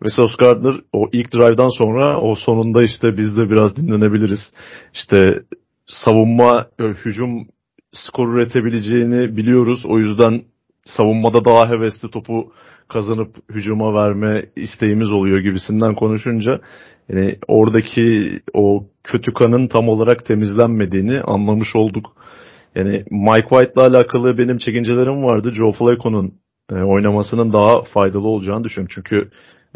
Ve 0.05 0.09
Sauce 0.09 0.33
Gardner 0.39 0.75
o 0.93 1.09
ilk 1.11 1.33
drive'dan 1.33 1.69
sonra 1.77 2.21
o 2.21 2.35
sonunda 2.35 2.83
işte 2.83 3.17
biz 3.17 3.37
de 3.37 3.49
biraz 3.49 3.77
dinlenebiliriz. 3.77 4.39
İşte 4.93 5.43
savunma, 5.87 6.67
hücum 6.79 7.47
skor 7.93 8.33
üretebileceğini 8.33 9.37
biliyoruz. 9.37 9.85
O 9.85 9.99
yüzden 9.99 10.41
savunmada 10.85 11.45
daha 11.45 11.69
hevesli 11.69 12.11
topu 12.11 12.51
kazanıp 12.87 13.35
hücuma 13.49 13.93
verme 13.93 14.45
isteğimiz 14.55 15.11
oluyor 15.11 15.39
gibisinden 15.39 15.95
konuşunca 15.95 16.59
yani 17.09 17.35
oradaki 17.47 18.39
o 18.53 18.85
kötü 19.03 19.33
kanın 19.33 19.67
tam 19.67 19.89
olarak 19.89 20.25
temizlenmediğini 20.25 21.21
anlamış 21.21 21.75
olduk. 21.75 22.05
Yani 22.75 23.03
Mike 23.11 23.47
White'la 23.49 23.87
alakalı 23.87 24.37
benim 24.37 24.57
çekincelerim 24.57 25.23
vardı. 25.23 25.51
Joe 25.51 25.71
Flacco'nun 25.71 26.33
e, 26.71 26.75
oynamasının 26.75 27.53
daha 27.53 27.83
faydalı 27.83 28.27
olacağını 28.27 28.63
düşünüyorum. 28.63 28.91
Çünkü 28.95 29.29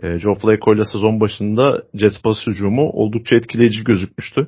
e, 0.03 0.19
Joe 0.19 0.35
Flacco 0.35 0.75
ile 0.75 0.85
sezon 0.85 1.19
başında 1.19 1.83
Jets 1.93 2.21
pas 2.23 2.37
hücumu 2.47 2.89
oldukça 2.89 3.35
etkileyici 3.35 3.83
gözükmüştü. 3.83 4.47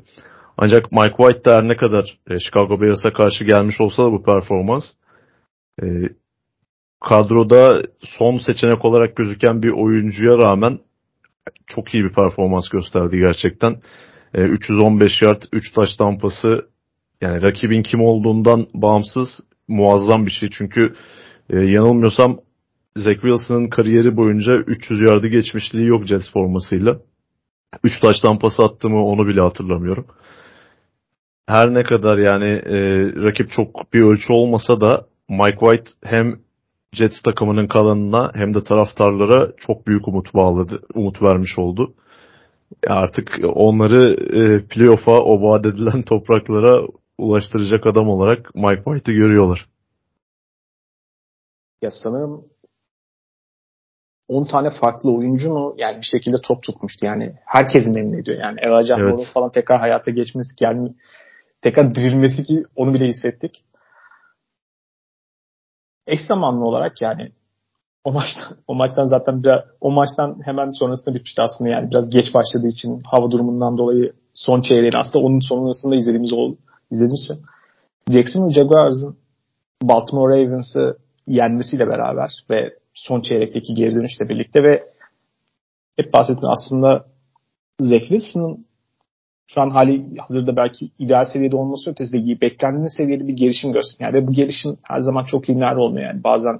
Ancak 0.57 0.91
Mike 0.91 1.15
White 1.17 1.51
her 1.51 1.67
ne 1.67 1.77
kadar 1.77 2.17
e, 2.29 2.39
Chicago 2.39 2.81
Bears'a 2.81 3.13
karşı 3.13 3.43
gelmiş 3.43 3.81
olsa 3.81 4.03
da 4.03 4.11
bu 4.11 4.23
performans 4.23 4.83
e, 5.83 5.85
kadroda 6.99 7.81
son 7.99 8.37
seçenek 8.37 8.85
olarak 8.85 9.15
gözüken 9.15 9.63
bir 9.63 9.71
oyuncuya 9.71 10.37
rağmen 10.37 10.79
çok 11.67 11.93
iyi 11.93 12.03
bir 12.03 12.13
performans 12.13 12.69
gösterdi 12.69 13.17
gerçekten. 13.17 13.81
E, 14.33 14.41
315 14.41 15.21
yard, 15.21 15.41
3 15.53 15.71
taş 15.71 15.95
tampası 15.95 16.67
yani 17.21 17.41
rakibin 17.41 17.83
kim 17.83 18.01
olduğundan 18.01 18.67
bağımsız 18.73 19.27
muazzam 19.67 20.25
bir 20.25 20.31
şey. 20.31 20.49
Çünkü 20.49 20.95
e, 21.49 21.57
yanılmıyorsam 21.57 22.39
Zach 22.95 23.21
Wilson'ın 23.21 23.69
kariyeri 23.69 24.17
boyunca 24.17 24.53
300 24.53 25.01
yardı 25.01 25.27
geçmişliği 25.27 25.87
yok 25.87 26.05
Jets 26.05 26.31
formasıyla. 26.33 26.99
3 27.83 27.99
taş 27.99 28.19
tampası 28.19 28.63
attı 28.63 28.89
mı 28.89 29.05
onu 29.05 29.27
bile 29.27 29.41
hatırlamıyorum 29.41 30.05
her 31.51 31.73
ne 31.73 31.83
kadar 31.83 32.17
yani 32.17 32.45
e, 32.45 32.77
rakip 33.23 33.51
çok 33.51 33.93
bir 33.93 34.01
ölçü 34.01 34.33
olmasa 34.33 34.81
da 34.81 35.05
Mike 35.29 35.57
White 35.59 35.91
hem 36.03 36.39
Jets 36.93 37.21
takımının 37.21 37.67
kalanına 37.67 38.31
hem 38.35 38.53
de 38.53 38.63
taraftarlara 38.63 39.51
çok 39.57 39.87
büyük 39.87 40.07
umut 40.07 40.33
bağladı, 40.33 40.81
umut 40.95 41.21
vermiş 41.21 41.59
oldu. 41.59 41.93
Artık 42.87 43.39
onları 43.53 44.13
e, 44.13 44.67
playoff'a 44.67 45.19
o 45.19 45.41
vaat 45.41 45.65
edilen 45.65 46.01
topraklara 46.09 46.87
ulaştıracak 47.17 47.87
adam 47.87 48.09
olarak 48.09 48.55
Mike 48.55 48.83
White'ı 48.83 49.15
görüyorlar. 49.15 49.67
Ya 51.81 51.89
sanırım 51.91 52.45
10 54.31 54.45
tane 54.45 54.69
farklı 54.69 55.11
oyuncu 55.15 55.53
mu 55.53 55.75
yani 55.77 55.97
bir 55.97 56.05
şekilde 56.17 56.37
top 56.43 56.63
tutmuştu. 56.63 57.05
Yani 57.05 57.31
herkesi 57.45 57.89
memnun 57.89 58.17
ediyor. 58.17 58.37
Yani 58.43 58.59
Elijah 58.59 58.99
evet. 58.99 59.27
falan 59.33 59.51
tekrar 59.51 59.79
hayata 59.79 60.11
geçmesi 60.11 60.55
gelmi 60.55 60.93
tekrar 61.61 61.95
dirilmesi 61.95 62.43
ki 62.43 62.63
onu 62.75 62.93
bile 62.93 63.07
hissettik. 63.07 63.63
Eş 66.07 66.19
zamanlı 66.21 66.65
olarak 66.65 67.01
yani 67.01 67.31
o 68.03 68.11
maçtan 68.11 68.57
o 68.67 68.75
maçtan 68.75 69.05
zaten 69.05 69.43
biraz 69.43 69.61
o 69.81 69.91
maçtan 69.91 70.41
hemen 70.45 70.69
sonrasında 70.69 71.15
bitmişti 71.15 71.41
aslında 71.41 71.69
yani 71.69 71.91
biraz 71.91 72.09
geç 72.09 72.33
başladığı 72.33 72.67
için 72.67 72.99
hava 73.05 73.31
durumundan 73.31 73.77
dolayı 73.77 74.13
son 74.33 74.61
çeyreğini 74.61 74.97
aslında 74.97 75.25
onun 75.25 75.39
sonrasında 75.39 75.95
izlediğimiz 75.95 76.33
oldu. 76.33 76.57
İzlediğimiz 76.91 77.27
şey. 77.27 77.37
Jacksonville 78.09 78.53
Jaguars'ın 78.53 79.17
Baltimore 79.83 80.45
Ravens'ı 80.45 80.97
yenmesiyle 81.27 81.87
beraber 81.87 82.31
ve 82.49 82.80
son 82.93 83.21
çeyrekteki 83.21 83.73
geri 83.73 83.95
dönüşle 83.95 84.29
birlikte 84.29 84.63
ve 84.63 84.83
hep 85.97 86.13
bahsettiğim 86.13 86.49
aslında 86.49 87.05
Zach 87.79 88.01
Wilson'ın 88.01 88.65
şu 89.47 89.61
an 89.61 89.69
hali 89.69 90.17
hazırda 90.17 90.55
belki 90.55 90.91
ideal 90.99 91.25
seviyede 91.25 91.55
olması 91.55 91.91
ötesinde 91.91 92.21
iyi 92.21 92.41
beklediğiniz 92.41 92.93
seviyede 92.97 93.27
bir 93.27 93.33
gelişim 93.33 93.73
gösteriyor. 93.73 94.13
Yani 94.13 94.23
ve 94.23 94.27
bu 94.27 94.33
gelişim 94.33 94.77
her 94.83 94.99
zaman 94.99 95.23
çok 95.23 95.49
lineer 95.49 95.75
olmuyor 95.75 96.07
yani. 96.07 96.23
Bazen 96.23 96.59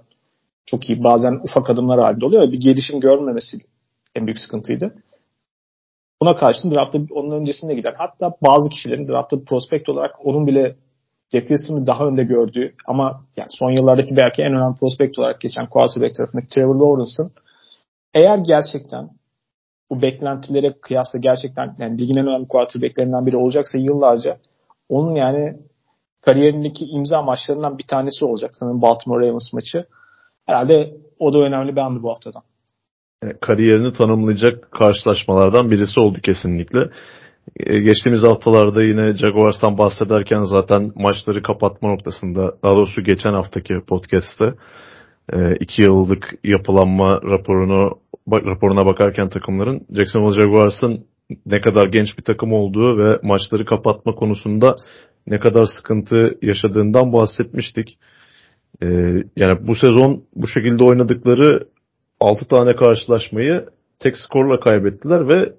çok 0.65 0.89
iyi, 0.89 1.03
bazen 1.03 1.33
ufak 1.43 1.69
adımlar 1.69 1.99
halinde 1.99 2.25
oluyor. 2.25 2.51
Bir 2.51 2.59
gelişim 2.59 2.99
görmemesi 2.99 3.57
en 4.15 4.25
büyük 4.25 4.39
sıkıntıydı. 4.39 4.95
Buna 6.21 6.35
karşın 6.35 6.71
draftta 6.71 6.99
onun 7.11 7.31
öncesinde 7.31 7.73
giden 7.75 7.93
hatta 7.97 8.31
bazı 8.41 8.69
kişilerin 8.69 9.07
draftta 9.07 9.43
prospekt 9.43 9.89
olarak 9.89 10.25
onun 10.25 10.47
bile 10.47 10.75
Jeff 11.31 11.47
Wilson'ı 11.47 11.87
daha 11.87 12.05
önde 12.05 12.23
gördüğü 12.23 12.73
ama 12.87 13.21
yani 13.37 13.49
son 13.49 13.71
yıllardaki 13.71 14.15
belki 14.15 14.41
en 14.41 14.53
önemli 14.53 14.75
prospekt 14.79 15.19
olarak 15.19 15.41
geçen 15.41 15.69
quarterback 15.69 16.15
tarafındaki 16.15 16.47
Trevor 16.47 16.75
Lawrence'ın 16.75 17.31
eğer 18.13 18.37
gerçekten 18.37 19.09
bu 19.89 20.01
beklentilere 20.01 20.73
kıyasla 20.81 21.19
gerçekten 21.19 21.75
yani 21.79 22.01
ligin 22.01 22.17
en 22.17 22.27
önemli 22.27 22.47
quarterbacklerinden 22.47 23.25
biri 23.25 23.37
olacaksa 23.37 23.77
yıllarca 23.77 24.37
onun 24.89 25.15
yani 25.15 25.57
kariyerindeki 26.21 26.85
imza 26.85 27.21
maçlarından 27.21 27.77
bir 27.77 27.87
tanesi 27.87 28.25
olacak 28.25 28.51
sanırım 28.53 28.81
Baltimore 28.81 29.27
Ravens 29.27 29.53
maçı. 29.53 29.85
Herhalde 30.45 30.97
o 31.19 31.33
da 31.33 31.39
önemli 31.39 31.75
bir 31.75 31.81
andı 31.81 32.03
bu 32.03 32.09
haftadan. 32.09 32.41
Kariyerini 33.41 33.93
tanımlayacak 33.93 34.71
karşılaşmalardan 34.71 35.71
birisi 35.71 35.99
oldu 35.99 36.19
kesinlikle. 36.23 36.79
E, 37.57 37.79
geçtiğimiz 37.79 38.23
haftalarda 38.23 38.83
yine 38.83 39.13
Jaguars'tan 39.13 39.77
bahsederken 39.77 40.39
zaten 40.39 40.91
maçları 40.95 41.43
kapatma 41.43 41.89
noktasında 41.89 42.53
daha 42.63 42.75
doğrusu 42.75 43.03
geçen 43.03 43.33
haftaki 43.33 43.73
podcast'te 43.87 44.53
e, 45.33 45.55
iki 45.59 45.81
yıllık 45.81 46.33
yapılanma 46.43 47.21
raporunu 47.21 47.99
raporuna 48.31 48.85
bakarken 48.85 49.29
takımların 49.29 49.81
Jacksonville 49.95 50.41
Jaguars'ın 50.41 51.05
ne 51.45 51.61
kadar 51.61 51.87
genç 51.87 52.17
bir 52.17 52.23
takım 52.23 52.53
olduğu 52.53 52.97
ve 52.97 53.19
maçları 53.23 53.65
kapatma 53.65 54.15
konusunda 54.15 54.75
ne 55.27 55.39
kadar 55.39 55.65
sıkıntı 55.77 56.37
yaşadığından 56.41 57.13
bahsetmiştik. 57.13 57.97
Ee, 58.83 58.87
yani 59.35 59.67
bu 59.67 59.75
sezon 59.75 60.23
bu 60.35 60.47
şekilde 60.47 60.83
oynadıkları 60.83 61.67
6 62.19 62.47
tane 62.47 62.75
karşılaşmayı 62.75 63.65
tek 63.99 64.17
skorla 64.17 64.59
kaybettiler 64.59 65.27
ve 65.27 65.53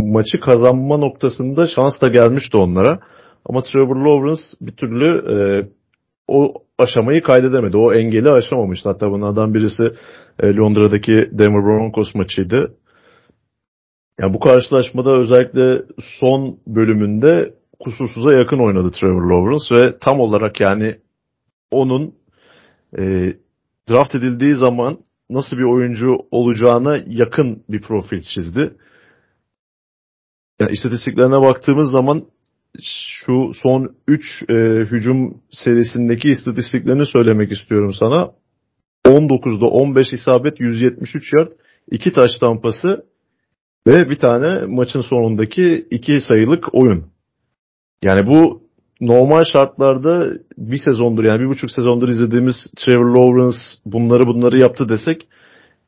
maçı 0.00 0.40
kazanma 0.40 0.96
noktasında 0.96 1.66
şans 1.66 2.00
da 2.00 2.08
gelmişti 2.08 2.56
onlara. 2.56 3.00
Ama 3.46 3.62
Trevor 3.62 3.96
Lawrence 3.96 4.42
bir 4.60 4.72
türlü 4.72 5.06
e, 5.06 5.36
o 6.28 6.54
aşamayı 6.78 7.22
kaydedemedi. 7.22 7.76
O 7.76 7.92
engeli 7.92 8.30
aşamamıştı. 8.30 8.88
Hatta 8.88 9.10
bunlardan 9.10 9.54
birisi 9.54 9.84
e, 10.40 10.56
Londra'daki 10.56 11.12
Denver 11.12 11.64
Broncos 11.64 12.14
maçıydı. 12.14 12.74
Yani 14.20 14.34
bu 14.34 14.40
karşılaşmada 14.40 15.16
özellikle 15.16 15.82
son 16.20 16.58
bölümünde 16.66 17.54
kusursuza 17.80 18.32
yakın 18.32 18.58
oynadı 18.58 18.90
Trevor 19.00 19.22
Lawrence 19.22 19.86
ve 19.86 19.98
tam 19.98 20.20
olarak 20.20 20.60
yani 20.60 20.96
onun 21.70 22.14
e, 22.98 23.02
draft 23.90 24.14
edildiği 24.14 24.54
zaman 24.54 24.98
nasıl 25.30 25.56
bir 25.56 25.64
oyuncu 25.64 26.08
olacağına 26.30 26.96
yakın 27.06 27.62
bir 27.68 27.82
profil 27.82 28.22
çizdi. 28.34 28.74
Yani 30.60 30.72
istatistiklerine 30.72 31.40
baktığımız 31.40 31.90
zaman 31.90 32.24
şu 32.80 33.52
son 33.62 33.96
3 34.08 34.42
e, 34.48 34.54
hücum 34.90 35.40
serisindeki 35.50 36.30
istatistiklerini 36.30 37.06
söylemek 37.06 37.52
istiyorum 37.52 37.92
sana. 38.00 38.30
19'da 39.06 39.66
15 39.66 40.12
isabet 40.12 40.60
173 40.60 41.32
yard, 41.32 41.52
2 41.90 42.12
taş 42.12 42.38
tampası 42.38 43.04
ve 43.86 44.10
bir 44.10 44.18
tane 44.18 44.66
maçın 44.66 45.00
sonundaki 45.00 45.86
2 45.90 46.20
sayılık 46.20 46.74
oyun. 46.74 47.04
Yani 48.02 48.26
bu 48.26 48.62
normal 49.00 49.44
şartlarda 49.52 50.32
bir 50.58 50.78
sezondur 50.78 51.24
yani 51.24 51.40
bir 51.40 51.48
buçuk 51.48 51.70
sezondur 51.70 52.08
izlediğimiz 52.08 52.54
Trevor 52.76 53.16
Lawrence 53.16 53.58
bunları 53.86 54.26
bunları 54.26 54.58
yaptı 54.58 54.88
desek 54.88 55.28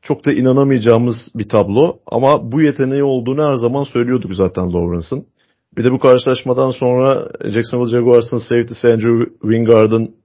çok 0.05 0.25
da 0.25 0.33
inanamayacağımız 0.33 1.15
bir 1.35 1.49
tablo 1.49 1.97
ama 2.07 2.51
bu 2.51 2.61
yeteneği 2.61 3.03
olduğunu 3.03 3.49
her 3.49 3.55
zaman 3.55 3.83
söylüyorduk 3.83 4.35
zaten 4.35 4.73
Lawrence'ın. 4.73 5.25
Bir 5.77 5.83
de 5.83 5.91
bu 5.91 5.99
karşılaşmadan 5.99 6.71
sonra 6.71 7.29
Jacksonville 7.45 7.89
Jaguars'ın 7.89 8.37
safety'si 8.37 8.87
Andrew 8.87 9.25
Wingard'ın 9.41 10.15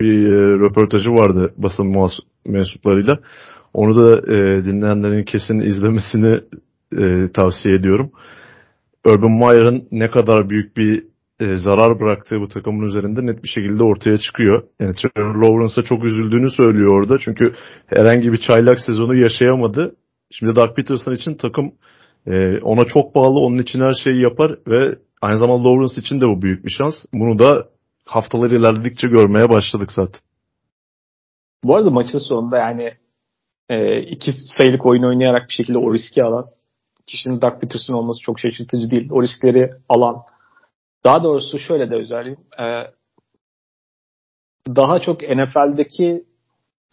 bir 0.00 0.32
e, 0.32 0.58
röportajı 0.60 1.10
vardı 1.10 1.54
basın 1.56 2.10
mensuplarıyla. 2.46 3.18
Onu 3.74 3.96
da 3.96 4.18
e, 4.18 4.64
dinleyenlerin 4.64 5.24
kesin 5.24 5.60
izlemesini 5.60 6.40
e, 6.98 7.32
tavsiye 7.32 7.74
ediyorum. 7.76 8.10
Urban 9.06 9.30
Meyer'ın 9.40 9.88
ne 9.92 10.10
kadar 10.10 10.50
büyük 10.50 10.76
bir 10.76 11.04
e, 11.40 11.56
zarar 11.56 12.00
bıraktığı 12.00 12.40
bu 12.40 12.48
takımın 12.48 12.86
üzerinde 12.86 13.26
net 13.26 13.42
bir 13.42 13.48
şekilde 13.48 13.84
ortaya 13.84 14.18
çıkıyor. 14.18 14.62
Yani 14.80 14.94
Trevor 14.94 15.34
Lawrence'a 15.34 15.84
çok 15.84 16.04
üzüldüğünü 16.04 16.50
söylüyor 16.50 17.00
orada. 17.00 17.18
Çünkü 17.18 17.54
herhangi 17.86 18.32
bir 18.32 18.38
çaylak 18.38 18.80
sezonu 18.80 19.14
yaşayamadı. 19.14 19.96
Şimdi 20.30 20.56
Doug 20.56 20.76
Peterson 20.76 21.12
için 21.14 21.34
takım 21.34 21.72
e, 22.26 22.58
ona 22.60 22.84
çok 22.84 23.14
bağlı. 23.14 23.38
Onun 23.38 23.58
için 23.58 23.80
her 23.80 23.92
şeyi 24.04 24.22
yapar 24.22 24.58
ve 24.66 24.98
aynı 25.22 25.38
zamanda 25.38 25.68
Lawrence 25.68 26.00
için 26.00 26.20
de 26.20 26.26
bu 26.26 26.42
büyük 26.42 26.64
bir 26.64 26.70
şans. 26.70 26.94
Bunu 27.14 27.38
da 27.38 27.68
haftalar 28.04 28.50
ilerledikçe 28.50 29.08
görmeye 29.08 29.48
başladık 29.48 29.92
zaten. 29.92 30.20
Bu 31.64 31.76
arada 31.76 31.90
maçın 31.90 32.18
sonunda 32.18 32.58
yani 32.58 32.90
e, 33.68 34.00
iki 34.02 34.32
sayılık 34.58 34.86
oyun 34.86 35.02
oynayarak 35.02 35.48
bir 35.48 35.54
şekilde 35.54 35.78
o 35.78 35.94
riski 35.94 36.24
alan 36.24 36.44
kişinin 37.06 37.40
Doug 37.40 37.60
Peterson 37.60 37.94
olması 37.94 38.20
çok 38.20 38.40
şaşırtıcı 38.40 38.90
değil. 38.90 39.08
O 39.12 39.22
riskleri 39.22 39.70
alan 39.88 40.16
daha 41.04 41.22
doğrusu 41.22 41.58
şöyle 41.58 41.90
de 41.90 41.96
özelliğim 41.96 42.38
e, 42.60 42.64
daha 44.76 45.00
çok 45.00 45.22
NFL'deki 45.22 46.24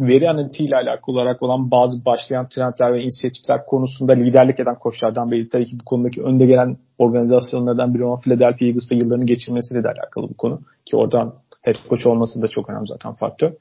veri 0.01 0.29
analitiğiyle 0.29 0.75
alakalı 0.75 1.15
olarak 1.15 1.43
olan 1.43 1.71
bazı 1.71 2.05
başlayan 2.05 2.49
trendler 2.49 2.93
ve 2.93 3.01
inisiyatifler 3.01 3.65
konusunda 3.65 4.13
liderlik 4.13 4.59
eden 4.59 4.79
koçlardan 4.79 5.31
biri. 5.31 5.49
Tabii 5.49 5.65
ki 5.65 5.79
bu 5.79 5.85
konudaki 5.85 6.23
önde 6.23 6.45
gelen 6.45 6.77
organizasyonlardan 6.97 7.93
biri 7.93 8.05
olan 8.05 8.19
Philadelphia 8.19 8.65
Eagles'ta 8.65 8.95
yıllarını 8.95 9.25
geçirmesiyle 9.25 9.83
de 9.83 9.87
alakalı 9.87 10.29
bu 10.29 10.37
konu. 10.37 10.59
Ki 10.85 10.97
oradan 10.97 11.33
head 11.61 11.75
coach 11.89 12.07
olması 12.07 12.41
da 12.41 12.47
çok 12.47 12.69
önemli 12.69 12.87
zaten 12.87 13.13
faktör. 13.13 13.53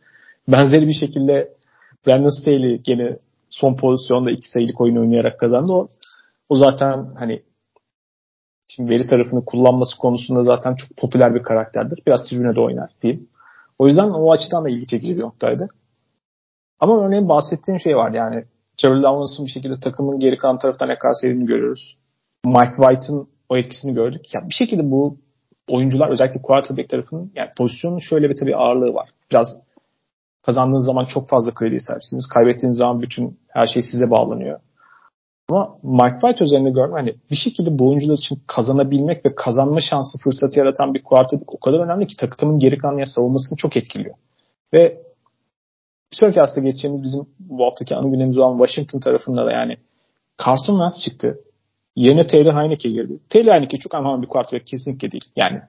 Benzeri 0.48 0.88
bir 0.88 0.94
şekilde 1.00 1.52
Brandon 2.06 2.40
Staley 2.40 2.78
gene 2.78 3.16
son 3.50 3.76
pozisyonda 3.76 4.30
iki 4.30 4.50
sayılık 4.50 4.80
oyun 4.80 4.96
oynayarak 4.96 5.40
kazandı. 5.40 5.72
O, 5.72 5.86
o 6.48 6.56
zaten 6.56 7.06
hani 7.18 7.42
şimdi 8.76 8.90
veri 8.90 9.06
tarafını 9.06 9.44
kullanması 9.44 9.98
konusunda 9.98 10.42
zaten 10.42 10.74
çok 10.74 10.96
popüler 10.96 11.34
bir 11.34 11.42
karakterdir. 11.42 12.02
Biraz 12.06 12.24
tribüne 12.24 12.54
de 12.54 12.60
oynar 12.60 12.90
diyeyim. 13.02 13.28
O 13.78 13.86
yüzden 13.86 14.10
o 14.10 14.32
açıdan 14.32 14.64
da 14.64 14.68
ilgi 14.68 14.86
çekici 14.86 15.16
bir 15.16 15.22
noktaydı. 15.22 15.68
Ama 16.80 17.06
örneğin 17.06 17.28
bahsettiğim 17.28 17.80
şey 17.80 17.96
var 17.96 18.10
yani 18.10 18.44
Trevor 18.76 18.96
Lawrence'ın 18.96 19.46
bir 19.46 19.50
şekilde 19.50 19.80
takımın 19.80 20.20
geri 20.20 20.38
kalan 20.38 20.58
taraftan 20.58 20.98
kadar 20.98 21.14
sevdiğini 21.14 21.46
görüyoruz. 21.46 21.96
Mike 22.44 22.74
White'ın 22.76 23.28
o 23.48 23.56
etkisini 23.56 23.94
gördük. 23.94 24.34
Yani 24.34 24.48
bir 24.48 24.54
şekilde 24.54 24.90
bu 24.90 25.16
oyuncular 25.68 26.08
özellikle 26.08 26.42
quarterback 26.42 26.88
tarafının 26.88 27.32
yani 27.34 27.50
pozisyonun 27.56 27.98
şöyle 27.98 28.30
bir 28.30 28.36
tabii 28.36 28.56
ağırlığı 28.56 28.94
var. 28.94 29.08
Biraz 29.30 29.48
kazandığınız 30.42 30.84
zaman 30.84 31.04
çok 31.04 31.28
fazla 31.28 31.54
kredi 31.54 31.80
sahipsiniz. 31.80 32.28
Kaybettiğiniz 32.34 32.78
zaman 32.78 33.02
bütün 33.02 33.38
her 33.48 33.66
şey 33.66 33.82
size 33.82 34.10
bağlanıyor. 34.10 34.60
Ama 35.48 35.78
Mike 35.82 36.18
White 36.20 36.44
üzerinde 36.44 36.70
görme 36.70 36.92
hani 36.92 37.14
bir 37.30 37.36
şekilde 37.36 37.78
bu 37.78 37.88
oyuncular 37.88 38.14
için 38.14 38.42
kazanabilmek 38.46 39.26
ve 39.26 39.34
kazanma 39.34 39.80
şansı 39.80 40.18
fırsatı 40.24 40.58
yaratan 40.58 40.94
bir 40.94 41.02
quarterback 41.02 41.54
o 41.54 41.58
kadar 41.58 41.78
önemli 41.78 42.06
ki 42.06 42.16
takımın 42.16 42.58
geri 42.58 42.78
kalan 42.78 43.04
savunmasını 43.04 43.56
çok 43.56 43.76
etkiliyor. 43.76 44.14
Ve 44.74 45.04
bir 46.12 46.16
sonraki 46.16 46.40
hafta 46.40 46.60
geçeceğimiz 46.60 47.02
bizim 47.02 47.26
bu 47.38 47.66
haftaki 47.66 47.96
ana 47.96 48.08
gündemimiz 48.08 48.38
olan 48.38 48.58
Washington 48.58 49.00
tarafında 49.00 49.46
da 49.46 49.52
yani 49.52 49.76
Carson 50.46 50.74
Wentz 50.74 51.00
çıktı. 51.00 51.40
Yerine 51.96 52.26
Taylor 52.26 52.54
Heineke 52.54 52.90
girdi. 52.90 53.18
Taylor 53.30 53.52
Heineke 53.52 53.78
çok 53.78 53.94
anlamlı 53.94 54.22
bir 54.22 54.28
quarterback 54.28 54.66
kesinlikle 54.66 55.12
değil. 55.12 55.24
Yani 55.36 55.60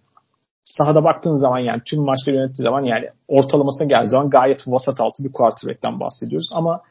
sahada 0.63 1.03
baktığın 1.03 1.35
zaman 1.35 1.59
yani 1.59 1.81
tüm 1.85 2.01
maçları 2.01 2.35
yönettiği 2.35 2.63
zaman 2.63 2.83
yani 2.83 3.09
ortalamasına 3.27 3.87
geldiği 3.87 4.07
zaman 4.07 4.29
gayet 4.29 4.67
vasat 4.67 5.01
altı 5.01 5.23
bir 5.23 5.31
quarterback'ten 5.31 5.99
bahsediyoruz. 5.99 6.49
Ama 6.53 6.81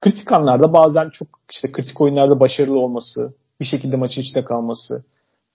kritik 0.00 0.32
anlarda 0.32 0.72
bazen 0.72 1.10
çok 1.10 1.28
işte 1.50 1.72
kritik 1.72 2.00
oyunlarda 2.00 2.40
başarılı 2.40 2.78
olması, 2.78 3.34
bir 3.60 3.64
şekilde 3.64 3.96
maçın 3.96 4.22
içinde 4.22 4.44
kalması, 4.44 5.04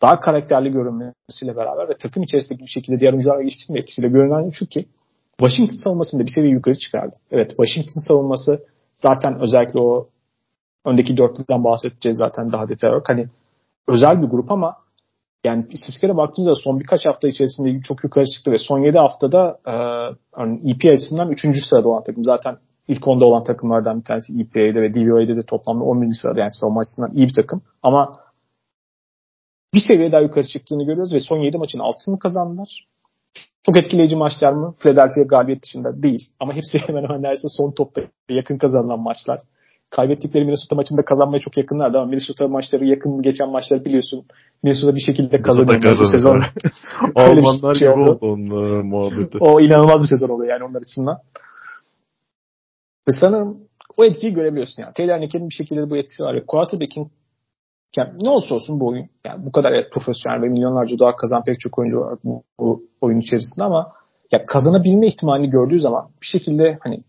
daha 0.01 0.19
karakterli 0.19 0.71
görünmesiyle 0.71 1.56
beraber 1.56 1.89
ve 1.89 1.97
takım 1.97 2.23
içerisindeki 2.23 2.65
bir 2.65 2.71
şekilde 2.71 2.99
diğer 2.99 3.13
oyuncularla 3.13 3.43
ilişkisinin 3.43 3.77
etkisiyle 3.77 4.08
görünen 4.08 4.49
şu 4.49 4.65
ki 4.65 4.86
Washington 5.39 5.75
savunmasını 5.84 6.21
da 6.21 6.25
bir 6.25 6.32
seviye 6.36 6.54
yukarı 6.54 6.75
çıkardı. 6.75 7.15
Evet 7.32 7.49
Washington 7.49 8.08
savunması 8.08 8.63
zaten 8.95 9.39
özellikle 9.39 9.80
o 9.80 10.08
öndeki 10.86 11.17
dörtlüden 11.17 11.63
bahsedeceğiz 11.63 12.17
zaten 12.17 12.51
daha 12.51 12.69
detaylı 12.69 12.93
olarak. 12.93 13.10
Hani 13.10 13.27
özel 13.88 14.21
bir 14.21 14.27
grup 14.27 14.51
ama 14.51 14.75
yani 15.43 15.65
istatistiklere 15.69 16.17
baktığımızda 16.17 16.56
son 16.56 16.80
birkaç 16.80 17.06
hafta 17.06 17.27
içerisinde 17.27 17.82
çok 17.82 18.04
yukarı 18.04 18.25
çıktı 18.25 18.51
ve 18.51 18.58
son 18.58 18.80
7 18.80 18.97
haftada 18.97 19.58
e, 19.67 19.71
yani 20.39 20.71
EP 20.71 20.91
açısından 20.91 21.30
3. 21.30 21.65
sırada 21.65 21.88
olan 21.89 22.04
takım. 22.04 22.23
Zaten 22.23 22.58
ilk 22.91 23.08
onda 23.08 23.25
olan 23.25 23.43
takımlardan 23.43 23.99
bir 23.99 24.04
tanesi 24.04 24.41
EPA'de 24.41 24.82
ve 24.82 24.93
DVOA'de 24.93 25.36
de 25.36 25.41
toplamda 25.41 25.84
11. 25.84 26.13
sırada 26.21 26.39
yani 26.39 26.51
savunma 26.51 26.80
açısından 26.80 27.12
iyi 27.15 27.27
bir 27.27 27.34
takım. 27.34 27.62
Ama 27.84 28.13
bir 29.73 29.84
seviye 29.88 30.12
daha 30.12 30.21
yukarı 30.21 30.47
çıktığını 30.47 30.84
görüyoruz 30.84 31.13
ve 31.13 31.19
son 31.19 31.38
7 31.38 31.58
maçın 31.58 31.80
6'sını 31.80 32.19
kazandılar. 32.19 32.88
Çok 33.65 33.77
etkileyici 33.77 34.15
maçlar 34.15 34.54
mı? 34.54 34.73
Philadelphia 34.84 35.21
galibiyet 35.21 35.63
dışında 35.63 36.04
değil. 36.04 36.30
Ama 36.39 36.54
hepsi 36.54 36.77
hemen 36.88 37.04
hemen 37.04 37.21
neredeyse 37.21 37.47
son 37.58 37.71
topta 37.71 38.01
yakın 38.30 38.58
kazanılan 38.58 38.99
maçlar. 38.99 39.39
Kaybettikleri 39.89 40.45
Minnesota 40.45 40.75
maçında 40.75 41.06
kazanmaya 41.06 41.39
çok 41.39 41.58
yakınlardı 41.58 41.97
ama 41.97 42.08
Minnesota 42.08 42.47
maçları 42.47 42.86
yakın 42.86 43.21
geçen 43.21 43.49
maçları 43.49 43.86
biliyorsun. 43.86 44.25
Minnesota 44.63 44.95
bir 44.95 45.01
şekilde 45.01 45.41
kazanıyor 45.41 45.99
bu 45.99 46.08
sezon. 46.08 46.43
Almanlar 47.15 47.75
şey 47.75 47.89
gibi 47.89 47.99
oldu 47.99 48.17
onlar 48.21 48.82
muhabbeti. 48.82 49.38
O 49.39 49.60
inanılmaz 49.60 50.01
bir 50.01 50.08
sezon 50.08 50.30
oluyor 50.30 50.49
yani 50.49 50.63
onlar 50.63 50.80
açısından. 50.80 51.17
Ve 53.08 53.12
sanırım 53.12 53.58
o 53.98 54.06
etkiyi 54.06 54.34
görebiliyorsun 54.34 54.84
yani. 54.84 54.94
Taylor 54.94 55.22
Nicker'in 55.22 55.50
bir 55.50 55.54
şekilde 55.54 55.90
bu 55.90 55.98
etkisi 55.98 56.24
var. 56.24 56.46
Quarterback'in 56.46 57.12
yani 57.98 58.10
ne 58.22 58.30
olursa 58.30 58.56
olsun 58.56 58.80
bu 58.80 58.88
oyun 58.88 59.10
yani 59.26 59.46
bu 59.46 59.52
kadar 59.52 59.72
evet, 59.72 59.92
profesyonel 59.92 60.42
ve 60.42 60.50
milyonlarca 60.50 61.00
dolar 61.00 61.18
kazan 61.18 61.44
pek 61.44 61.60
çok 61.60 61.80
oyuncu 61.80 62.00
var 62.00 62.20
bu, 62.24 62.44
bu 62.60 62.84
oyun 63.02 63.20
içerisinde 63.20 63.64
ama 63.64 63.92
ya 64.32 64.46
kazanabilme 64.46 65.08
ihtimalini 65.08 65.50
gördüğü 65.50 65.80
zaman 65.80 66.10
bir 66.22 66.28
şekilde 66.28 66.78
hani 66.82 67.04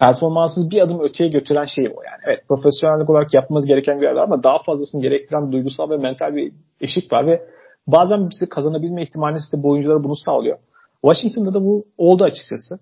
performanssız 0.00 0.70
bir 0.70 0.80
adım 0.80 1.00
öteye 1.00 1.30
götüren 1.30 1.64
şey 1.64 1.84
o 1.84 2.02
yani. 2.02 2.22
Evet 2.26 2.48
profesyonellik 2.48 3.10
olarak 3.10 3.34
yapmamız 3.34 3.66
gereken 3.66 4.00
bir 4.00 4.06
yerler 4.06 4.22
ama 4.22 4.42
daha 4.42 4.62
fazlasını 4.62 5.02
gerektiren 5.02 5.52
duygusal 5.52 5.90
ve 5.90 5.96
mental 5.96 6.34
bir 6.34 6.52
eşik 6.80 7.12
var 7.12 7.26
ve 7.26 7.42
bazen 7.86 8.30
bizi 8.30 8.48
kazanabilme 8.48 9.02
ihtimali 9.02 9.34
de 9.34 9.62
bu 9.62 9.70
oyunculara 9.70 10.04
bunu 10.04 10.16
sağlıyor. 10.16 10.58
Washington'da 11.04 11.54
da 11.54 11.64
bu 11.64 11.84
oldu 11.98 12.24
açıkçası. 12.24 12.78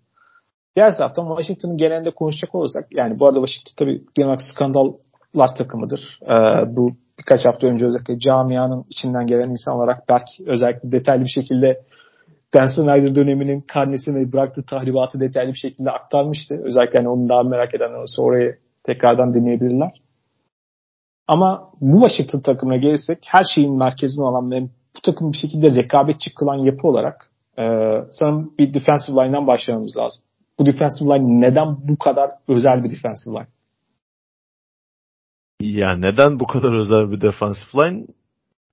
Diğer 0.77 0.97
taraftan 0.97 1.29
Washington'ın 1.29 1.77
genelinde 1.77 2.11
konuşacak 2.11 2.55
olursak 2.55 2.87
yani 2.91 3.19
bu 3.19 3.27
arada 3.27 3.47
Washington 3.47 3.85
tabii 3.85 4.05
genel 4.15 4.37
skandallar 4.55 5.57
takımıdır. 5.57 6.19
Ee, 6.23 6.77
bu 6.77 6.91
birkaç 7.19 7.47
hafta 7.47 7.67
önce 7.67 7.87
özellikle 7.87 8.19
camianın 8.19 8.85
içinden 8.91 9.27
gelen 9.27 9.51
insan 9.51 9.77
olarak 9.77 10.09
Berk 10.09 10.25
özellikle 10.47 10.93
detaylı 10.93 11.25
bir 11.25 11.31
şekilde 11.31 11.81
Dan 12.55 12.67
Snyder 12.67 13.15
döneminin 13.15 13.61
karnesini 13.61 14.33
bıraktığı 14.33 14.67
tahribatı 14.67 15.21
detaylı 15.21 15.53
bir 15.53 15.59
şekilde 15.59 15.91
aktarmıştı. 15.91 16.61
Özellikle 16.65 16.99
hani 16.99 17.09
onu 17.09 17.29
daha 17.29 17.43
merak 17.43 17.75
eden 17.75 17.93
olursa 17.95 18.23
orayı 18.23 18.59
tekrardan 18.85 19.35
dinleyebilirler. 19.35 20.01
Ama 21.29 21.71
bu 21.81 22.01
Washington 22.01 22.41
takımına 22.41 22.77
gelirsek 22.77 23.19
her 23.27 23.45
şeyin 23.55 23.79
merkezinde 23.79 24.23
olan 24.23 24.51
ve 24.51 24.63
bu 24.97 25.01
takım 25.03 25.33
bir 25.33 25.37
şekilde 25.37 25.75
rekabetçi 25.75 26.35
kılan 26.35 26.57
yapı 26.57 26.89
olarak 26.89 27.31
e, 27.59 27.65
sanırım 28.11 28.53
bir 28.59 28.75
defensive 28.75 29.25
line'dan 29.25 29.47
başlamamız 29.47 29.97
lazım. 29.99 30.25
Bu 30.59 30.67
defensive 30.67 31.09
line 31.09 31.41
neden 31.41 31.89
bu 31.89 31.99
kadar 31.99 32.31
özel 32.49 32.85
bir 32.85 32.91
defensive 32.91 33.35
line? 33.35 33.47
Ya 35.61 35.97
neden 35.97 36.41
bu 36.41 36.47
kadar 36.47 36.81
özel 36.81 37.11
bir 37.11 37.21
defensive 37.21 37.83
line? 37.83 38.07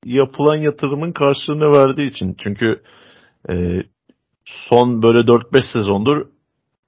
Yapılan 0.06 0.56
yatırımın 0.56 1.12
karşılığını 1.12 1.72
verdiği 1.72 2.10
için. 2.10 2.36
Çünkü 2.40 2.82
e, 3.50 3.84
son 4.46 5.04
böyle 5.04 5.20
4-5 5.20 5.74
sezondur 5.74 6.28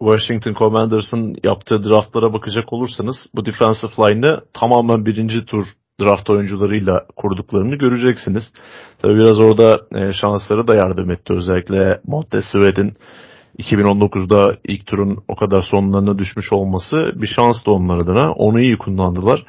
Washington 0.01 0.53
Commanders'ın 0.53 1.35
yaptığı 1.43 1.83
draftlara 1.83 2.33
bakacak 2.33 2.73
olursanız 2.73 3.15
bu 3.35 3.45
defensive 3.45 3.91
line'ı 3.99 4.41
tamamen 4.53 5.05
birinci 5.05 5.45
tur 5.45 5.65
draft 6.01 6.29
oyuncularıyla 6.29 7.05
kurduklarını 7.15 7.75
göreceksiniz. 7.75 8.43
Tabi 9.01 9.15
biraz 9.15 9.39
orada 9.39 9.79
e, 9.95 10.13
şansları 10.13 10.67
da 10.67 10.75
yardım 10.75 11.11
etti. 11.11 11.33
Özellikle 11.33 12.01
Montez 12.07 12.45
Sweat'in 12.51 12.93
2019'da 13.59 14.57
ilk 14.63 14.85
turun 14.85 15.23
o 15.27 15.35
kadar 15.35 15.61
sonlarına 15.61 16.17
düşmüş 16.17 16.53
olması 16.53 17.11
bir 17.15 17.27
şanstı 17.27 17.71
onlar 17.71 17.97
adına. 17.97 18.31
Onu 18.31 18.61
iyi 18.61 18.77
kullandılar. 18.77 19.45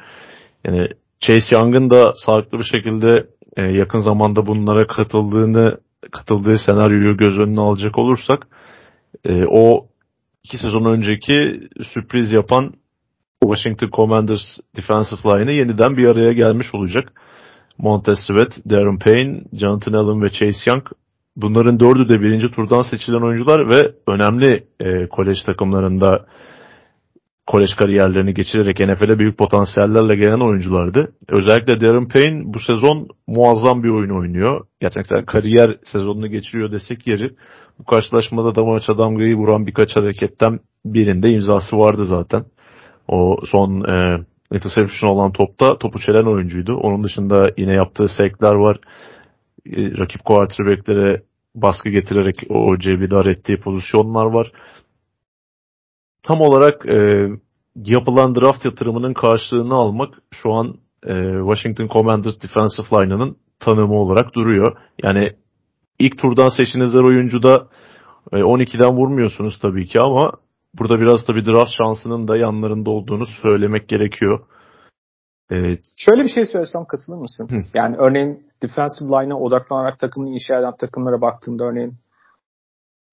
Yani 0.65 0.87
Chase 1.19 1.55
Young'ın 1.55 1.89
da 1.89 2.13
sağlıklı 2.25 2.59
bir 2.59 2.63
şekilde 2.63 3.27
e, 3.57 3.61
yakın 3.63 3.99
zamanda 3.99 4.47
bunlara 4.47 4.87
katıldığını 4.87 5.77
katıldığı 6.11 6.57
senaryoyu 6.57 7.17
göz 7.17 7.39
önüne 7.39 7.61
alacak 7.61 7.97
olursak 7.97 8.47
e, 9.25 9.45
o 9.45 9.85
iki 10.43 10.57
sezon 10.57 10.85
önceki 10.85 11.67
sürpriz 11.93 12.31
yapan 12.31 12.73
Washington 13.43 13.89
Commanders 13.89 14.57
defensive 14.77 15.39
line'ı 15.39 15.51
yeniden 15.51 15.97
bir 15.97 16.05
araya 16.05 16.33
gelmiş 16.33 16.75
olacak. 16.75 17.13
Montez 17.77 18.19
Sweat, 18.27 18.69
Darren 18.69 18.99
Payne, 18.99 19.43
Jonathan 19.53 19.93
Allen 19.93 20.21
ve 20.21 20.29
Chase 20.29 20.71
Young 20.71 20.83
bunların 21.41 21.79
dördü 21.79 22.09
de 22.09 22.21
birinci 22.21 22.51
turdan 22.51 22.81
seçilen 22.81 23.21
oyuncular 23.21 23.69
ve 23.69 23.91
önemli 24.07 24.63
e, 24.79 25.07
kolej 25.07 25.37
takımlarında 25.45 26.25
kolej 27.47 27.75
kariyerlerini 27.79 28.33
geçirerek 28.33 28.79
NFL'e 28.79 29.19
büyük 29.19 29.37
potansiyellerle 29.37 30.15
gelen 30.15 30.39
oyunculardı. 30.39 31.13
Özellikle 31.29 31.81
Darren 31.81 32.07
Payne 32.07 32.41
bu 32.45 32.59
sezon 32.59 33.07
muazzam 33.27 33.83
bir 33.83 33.89
oyun 33.89 34.19
oynuyor. 34.19 34.65
Gerçekten 34.79 35.25
kariyer 35.25 35.77
sezonunu 35.83 36.27
geçiriyor 36.27 36.71
desek 36.71 37.07
yeri. 37.07 37.35
Bu 37.79 37.85
karşılaşmada 37.85 38.55
da 38.55 38.65
maça 38.65 38.97
damgayı 38.97 39.35
vuran 39.35 39.67
birkaç 39.67 39.95
hareketten 39.95 40.59
birinde 40.85 41.29
imzası 41.31 41.77
vardı 41.77 42.05
zaten. 42.05 42.45
O 43.07 43.37
son 43.51 43.83
e, 43.83 44.25
interception 44.53 45.09
olan 45.09 45.31
topta 45.31 45.77
topu 45.77 45.99
çelen 45.99 46.25
oyuncuydu. 46.25 46.75
Onun 46.75 47.03
dışında 47.03 47.45
yine 47.57 47.73
yaptığı 47.73 48.07
sekler 48.07 48.55
var. 48.55 48.77
E, 49.65 49.97
rakip 49.97 50.25
quarterback'lere 50.25 51.21
baskı 51.55 51.89
getirerek 51.89 52.35
o 52.49 52.77
cebidar 52.77 53.25
ettiği 53.25 53.59
pozisyonlar 53.59 54.25
var. 54.25 54.51
Tam 56.23 56.41
olarak 56.41 56.85
e, 56.85 57.27
yapılan 57.75 58.35
draft 58.35 58.65
yatırımının 58.65 59.13
karşılığını 59.13 59.73
almak 59.73 60.13
şu 60.33 60.53
an 60.53 60.75
e, 61.03 61.13
Washington 61.39 61.87
Commanders 61.87 62.41
defensive 62.43 63.03
line'ının 63.03 63.37
tanımı 63.59 63.93
olarak 63.93 64.33
duruyor. 64.33 64.77
Yani 65.03 65.31
ilk 65.99 66.17
turdan 66.17 66.49
seçtiğiniz 66.49 66.95
oyuncuda 66.95 67.67
e, 68.31 68.35
12'den 68.35 68.95
vurmuyorsunuz 68.97 69.59
tabii 69.59 69.87
ki 69.87 69.99
ama 69.99 70.31
burada 70.79 70.99
biraz 70.99 71.25
tabii 71.25 71.45
draft 71.45 71.71
şansının 71.77 72.27
da 72.27 72.37
yanlarında 72.37 72.89
olduğunu 72.89 73.25
söylemek 73.41 73.87
gerekiyor. 73.87 74.39
Evet. 75.51 75.79
Şöyle 75.97 76.23
bir 76.23 76.29
şey 76.29 76.45
söylesem 76.45 76.85
katılır 76.85 77.17
mısın? 77.17 77.47
Hı. 77.51 77.57
Yani 77.73 77.95
örneğin 77.97 78.47
defensive 78.63 79.09
line'a 79.09 79.37
odaklanarak 79.37 79.99
takımını 79.99 80.29
inşa 80.29 80.59
eden 80.59 80.75
takımlara 80.79 81.21
baktığında 81.21 81.63
örneğin 81.63 81.93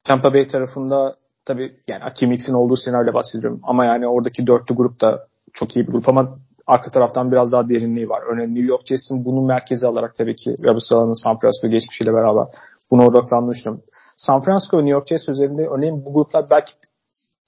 Tampa 0.05 0.35
Bay 0.35 0.49
tarafında 0.49 1.15
tabii 1.45 1.69
yani 1.89 2.05
Akim 2.05 2.33
X'in 2.33 2.55
olduğu 2.55 2.77
senaryoyla 2.77 3.15
bahsediyorum. 3.15 3.61
Ama 3.63 3.85
yani 3.85 4.09
oradaki 4.09 4.47
dörtlü 4.47 4.75
grup 4.75 5.01
da 5.01 5.27
çok 5.53 5.77
iyi 5.77 5.87
bir 5.87 5.93
grup 5.93 6.09
ama 6.09 6.25
arka 6.67 6.91
taraftan 6.91 7.33
biraz 7.33 7.53
daha 7.53 7.69
derinliği 7.69 8.09
var. 8.09 8.23
Örneğin 8.33 8.55
New 8.55 8.69
York 8.69 8.87
Jets'in 8.87 9.25
bunu 9.25 9.47
merkezi 9.47 9.87
alarak 9.87 10.15
tabii 10.15 10.37
ki 10.37 10.55
Robert 10.65 10.83
Sala'nın 10.83 11.23
San 11.23 11.39
Francisco 11.39 11.69
geçmişiyle 11.69 12.13
beraber 12.13 12.45
buna 12.91 13.07
odaklandığını 13.07 13.55
düşünüyorum. 13.55 13.85
San 14.19 14.43
Francisco 14.43 14.77
ve 14.77 14.81
New 14.81 14.93
York 14.93 15.09
Jets 15.09 15.29
üzerinde 15.29 15.67
örneğin 15.67 16.05
bu 16.05 16.13
gruplar 16.13 16.45
belki 16.51 16.73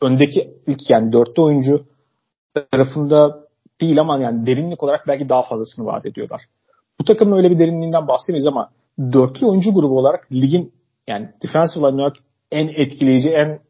öndeki 0.03 0.55
ilk 0.67 0.91
yani 0.91 1.13
dörtlü 1.13 1.43
oyuncu 1.43 1.85
tarafında 2.71 3.50
değil 3.81 4.01
ama 4.01 4.19
yani 4.19 4.47
derinlik 4.47 4.83
olarak 4.83 5.09
belki 5.09 5.29
daha 5.29 5.43
fazlasını 5.43 5.87
vaat 5.87 6.07
ediyorlar. 6.07 6.43
Bu 7.01 7.05
takımın 7.05 7.37
öyle 7.37 7.51
bir 7.51 7.59
derinliğinden 7.59 8.09
bahsedemeyiz 8.09 8.47
ama 8.47 8.71
dörtlü 9.13 9.47
oyuncu 9.47 9.75
grubu 9.75 9.99
olarak 9.99 10.33
ligin 10.33 10.73
yani 11.09 11.29
defensive 11.47 11.87
olarak 11.87 12.17
en 12.51 12.69
etkileyici, 12.69 13.31
en 13.31 13.61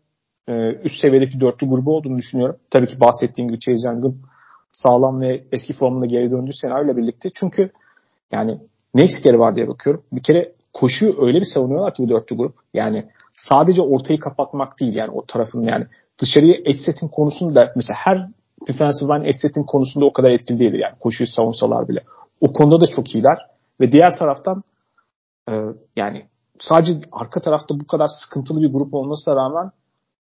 e, 0.49 0.73
üst 0.85 1.01
seviyedeki 1.03 1.41
dörtlü 1.41 1.69
grubu 1.69 1.97
olduğunu 1.97 2.17
düşünüyorum. 2.17 2.57
Tabii 2.71 2.87
ki 2.87 3.01
bahsettiğim 3.01 3.49
gibi 3.51 3.61
Chase 3.61 3.89
Young'ın 3.89 4.21
sağlam 4.73 5.21
ve 5.21 5.45
eski 5.53 5.73
formunda 5.73 6.07
geri 6.07 6.31
döndüğü 6.31 6.53
senaryoyla 6.53 6.97
birlikte. 6.97 7.31
Çünkü 7.35 7.71
yani 8.33 8.59
ne 8.95 9.03
eksikleri 9.03 9.39
var 9.39 9.57
diye 9.57 9.69
bakıyorum. 9.69 10.03
Bir 10.13 10.23
kere 10.23 10.53
koşuyu 10.73 11.27
öyle 11.27 11.41
bir 11.41 11.47
savunuyorlar 11.55 11.95
ki 11.95 12.03
bu 12.03 12.09
dörtlü 12.09 12.37
grup. 12.37 12.55
Yani 12.75 13.09
sadece 13.35 13.83
ortayı 13.83 14.21
kapatmak 14.21 14.81
değil 14.81 14.95
yani 14.95 15.11
o 15.11 15.27
tarafın 15.27 15.63
yani 15.63 15.87
dışarıya 16.19 16.55
edge 16.55 16.79
setting 16.79 17.13
konusunda 17.13 17.73
mesela 17.77 17.97
her 17.97 18.29
defensive 18.69 19.15
line 19.15 19.29
edge 19.29 19.39
setting 19.39 19.67
konusunda 19.67 20.07
o 20.07 20.13
kadar 20.13 20.31
etkili 20.31 20.59
değildir 20.59 20.79
yani 20.79 20.95
koşuyu 21.01 21.27
savunsalar 21.27 21.89
bile. 21.89 22.05
O 22.41 22.53
konuda 22.53 22.81
da 22.81 22.87
çok 22.97 23.15
iyiler 23.15 23.39
ve 23.81 23.93
diğer 23.93 24.17
taraftan 24.17 24.63
e, 25.49 25.53
yani 25.97 26.25
sadece 26.61 26.93
arka 27.13 27.41
tarafta 27.41 27.81
bu 27.81 27.87
kadar 27.87 28.07
sıkıntılı 28.25 28.63
bir 28.63 28.73
grup 28.73 28.95
olmasına 28.95 29.37
rağmen 29.37 29.71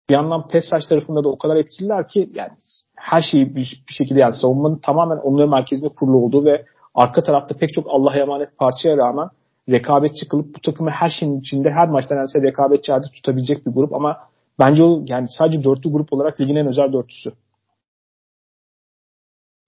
bir 0.10 0.16
yandan 0.16 0.42
pass 0.42 0.74
rush 0.74 0.88
tarafında 0.88 1.24
da 1.24 1.30
o 1.30 1.38
kadar 1.38 1.56
etkililer 1.56 2.08
ki 2.08 2.30
yani 2.34 2.52
her 2.96 3.22
şeyi 3.22 3.56
bir, 3.56 3.84
bir 3.90 3.94
şekilde 3.94 4.20
yani 4.20 4.34
savunmanın 4.34 4.78
tamamen 4.78 5.18
onların 5.18 5.50
merkezinde 5.50 5.90
kurulu 5.90 6.18
olduğu 6.18 6.46
ve 6.46 6.66
arka 6.96 7.24
tarafta 7.24 7.58
pek 7.58 7.74
çok 7.74 7.86
Allah'a 7.90 8.16
emanet 8.16 8.58
parçaya 8.58 8.98
rağmen 8.98 9.30
rekabetçi 9.70 10.28
kılıp 10.28 10.56
bu 10.56 10.62
takımı 10.62 10.90
her 10.90 11.10
şeyin 11.10 11.40
içinde 11.40 11.70
her 11.70 11.90
maçtan 11.90 12.18
neredeyse 12.18 12.48
rekabetçi 12.48 12.92
halde 12.92 13.08
tutabilecek 13.14 13.66
bir 13.66 13.72
grup 13.72 13.94
ama 13.94 14.18
bence 14.60 14.84
o 14.84 15.04
yani 15.08 15.28
sadece 15.30 15.64
dörtlü 15.64 15.92
grup 15.92 16.14
olarak 16.14 16.42
ligin 16.42 16.56
en 16.56 16.68
özel 16.68 16.94
dörtlüsü. 16.94 17.32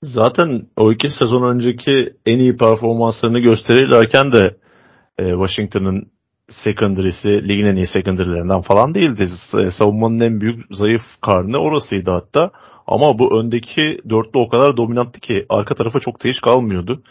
Zaten 0.03 0.67
o 0.77 0.91
iki 0.91 1.09
sezon 1.09 1.43
önceki 1.43 2.13
en 2.25 2.39
iyi 2.39 2.57
performanslarını 2.57 3.39
gösterirlerken 3.39 4.31
de 4.31 4.55
e, 5.17 5.29
Washington'ın 5.29 6.07
secondary'si 6.49 7.47
ligin 7.47 7.65
en 7.65 7.75
iyi 7.75 7.87
secondary'lerinden 7.87 8.61
falan 8.61 8.95
değildi. 8.95 9.27
Savunmanın 9.71 10.19
en 10.19 10.41
büyük 10.41 10.65
zayıf 10.71 11.01
karnı 11.21 11.57
orasıydı 11.57 12.11
hatta. 12.11 12.51
Ama 12.87 13.19
bu 13.19 13.39
öndeki 13.39 13.99
dörtlü 14.09 14.39
o 14.39 14.49
kadar 14.49 14.77
dominanttı 14.77 15.19
ki 15.19 15.45
arka 15.49 15.75
tarafa 15.75 15.99
çok 15.99 16.23
değiş 16.23 16.39
kalmıyordu. 16.39 17.03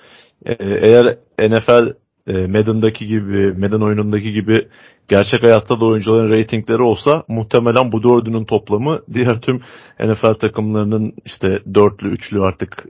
Ee, 0.46 0.56
eğer 0.60 1.18
NFL 1.38 1.92
e, 2.26 2.46
Madden'daki 2.46 3.06
gibi, 3.06 3.52
Madden 3.52 3.80
oyunundaki 3.80 4.32
gibi 4.32 4.68
gerçek 5.08 5.42
hayatta 5.42 5.80
da 5.80 5.84
oyuncuların 5.84 6.30
reytingleri 6.30 6.82
olsa 6.82 7.24
muhtemelen 7.28 7.92
bu 7.92 8.02
dördünün 8.02 8.44
toplamı 8.44 9.00
diğer 9.12 9.40
tüm 9.40 9.60
NFL 10.00 10.34
takımlarının 10.34 11.12
işte 11.24 11.58
dörtlü, 11.74 12.12
üçlü 12.12 12.42
artık 12.42 12.84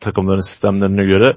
takımların 0.00 0.52
sistemlerine 0.52 1.04
göre 1.04 1.36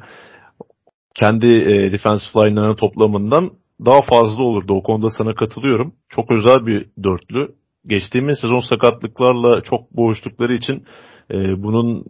kendi 1.15 1.45
e, 1.45 1.91
defensive 1.91 2.49
line'ların 2.49 2.75
toplamından 2.75 3.51
daha 3.85 4.01
fazla 4.01 4.43
olurdu. 4.43 4.73
O 4.73 4.83
konuda 4.83 5.09
sana 5.09 5.35
katılıyorum. 5.35 5.93
Çok 6.09 6.31
özel 6.31 6.65
bir 6.65 6.85
dörtlü. 7.03 7.55
Geçtiğimiz 7.87 8.39
sezon 8.39 8.59
sakatlıklarla 8.59 9.61
çok 9.61 9.91
boğuştukları 9.91 10.53
için 10.53 10.85
e, 11.31 11.63
bunun 11.63 12.05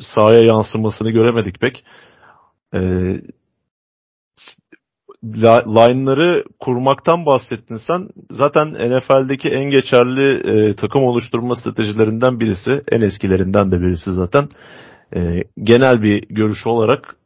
sahaya 0.00 0.40
yansımasını 0.40 1.10
göremedik 1.10 1.60
pek. 1.60 1.84
E, 2.74 2.80
line'ları 5.24 6.44
kurmaktan 6.60 7.26
bahsettin 7.26 7.76
sen. 7.76 8.08
Zaten 8.30 8.68
NFL'deki 8.68 9.48
en 9.48 9.70
geçerli 9.70 10.34
e, 10.34 10.74
takım 10.74 11.02
oluşturma 11.02 11.54
stratejilerinden 11.54 12.40
birisi. 12.40 12.82
En 12.92 13.00
eskilerinden 13.00 13.70
de 13.70 13.80
birisi 13.80 14.14
zaten. 14.14 14.48
E, 15.16 15.42
genel 15.62 16.02
bir 16.02 16.28
görüş 16.28 16.66
olarak 16.66 17.16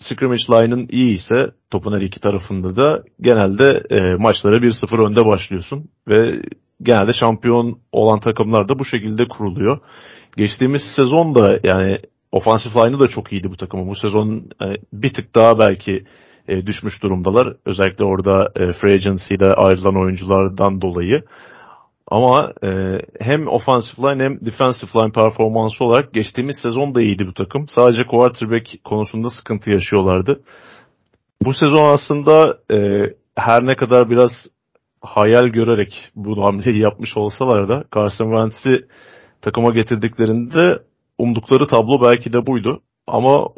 scrimmage 0.00 0.42
line'ın 0.50 0.88
iyi 0.90 1.14
ise 1.14 1.50
topun 1.70 1.96
her 1.96 2.02
iki 2.02 2.20
tarafında 2.20 2.76
da 2.76 3.02
genelde 3.20 3.82
e, 3.90 4.14
maçlara 4.14 4.56
1-0 4.56 5.08
önde 5.08 5.26
başlıyorsun 5.26 5.90
ve 6.08 6.42
genelde 6.82 7.12
şampiyon 7.12 7.78
olan 7.92 8.20
takımlar 8.20 8.68
da 8.68 8.78
bu 8.78 8.84
şekilde 8.84 9.28
kuruluyor. 9.28 9.78
Geçtiğimiz 10.36 10.82
sezon 10.96 11.34
da 11.34 11.60
yani 11.62 11.98
ofansif 12.32 12.76
line'ı 12.76 13.00
da 13.00 13.08
çok 13.08 13.32
iyiydi 13.32 13.50
bu 13.50 13.56
takımın. 13.56 13.88
Bu 13.88 13.94
sezon 13.94 14.50
e, 14.62 14.66
bir 14.92 15.14
tık 15.14 15.34
daha 15.34 15.58
belki 15.58 16.04
e, 16.48 16.66
düşmüş 16.66 17.02
durumdalar. 17.02 17.56
Özellikle 17.66 18.04
orada 18.04 18.52
e, 18.56 18.72
free 18.72 18.94
agency'de 18.94 19.54
ayrılan 19.54 20.02
oyunculardan 20.02 20.80
dolayı. 20.80 21.22
Ama 22.08 22.52
e, 22.64 22.68
hem 23.20 23.48
offensive 23.48 24.06
line 24.06 24.24
hem 24.24 24.46
defensive 24.46 24.90
line 24.94 25.12
performansı 25.12 25.84
olarak 25.84 26.12
geçtiğimiz 26.12 26.56
sezon 26.62 26.94
da 26.94 27.02
iyiydi 27.02 27.26
bu 27.26 27.34
takım. 27.34 27.68
Sadece 27.68 28.02
quarterback 28.02 28.84
konusunda 28.84 29.30
sıkıntı 29.30 29.70
yaşıyorlardı. 29.70 30.40
Bu 31.44 31.52
sezon 31.52 31.94
aslında 31.94 32.58
e, 32.72 32.78
her 33.36 33.66
ne 33.66 33.74
kadar 33.74 34.10
biraz 34.10 34.30
hayal 35.00 35.46
görerek 35.46 36.10
bu 36.16 36.44
hamleyi 36.44 36.78
yapmış 36.78 37.16
olsalar 37.16 37.68
da 37.68 37.84
Carson 37.94 38.30
Wentz'i 38.30 38.86
takıma 39.42 39.70
getirdiklerinde 39.70 40.78
umdukları 41.18 41.66
tablo 41.66 42.02
belki 42.02 42.32
de 42.32 42.46
buydu. 42.46 42.80
Ama 43.06 43.48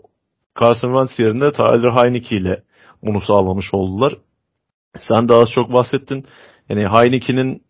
Carson 0.61 0.89
Wentz 0.89 1.18
yerine 1.18 1.53
Tyler 1.53 2.03
Heineke 2.03 2.36
ile 2.36 2.62
bunu 3.03 3.20
sağlamış 3.20 3.74
oldular. 3.74 4.16
Sen 5.09 5.28
daha 5.28 5.40
az 5.40 5.51
çok 5.55 5.72
bahsettin. 5.72 6.26
Yani 6.68 6.88
Heineke'nin 6.88 7.62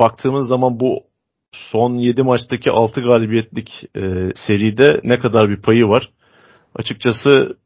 baktığımız 0.00 0.48
zaman 0.48 0.80
bu 0.80 1.00
son 1.52 1.94
7 1.94 2.22
maçtaki 2.22 2.70
6 2.70 3.00
galibiyetlik 3.00 3.84
e, 3.96 4.00
seride 4.34 5.00
ne 5.04 5.18
kadar 5.18 5.50
bir 5.50 5.62
payı 5.62 5.84
var. 5.84 6.10
Açıkçası 6.76 7.56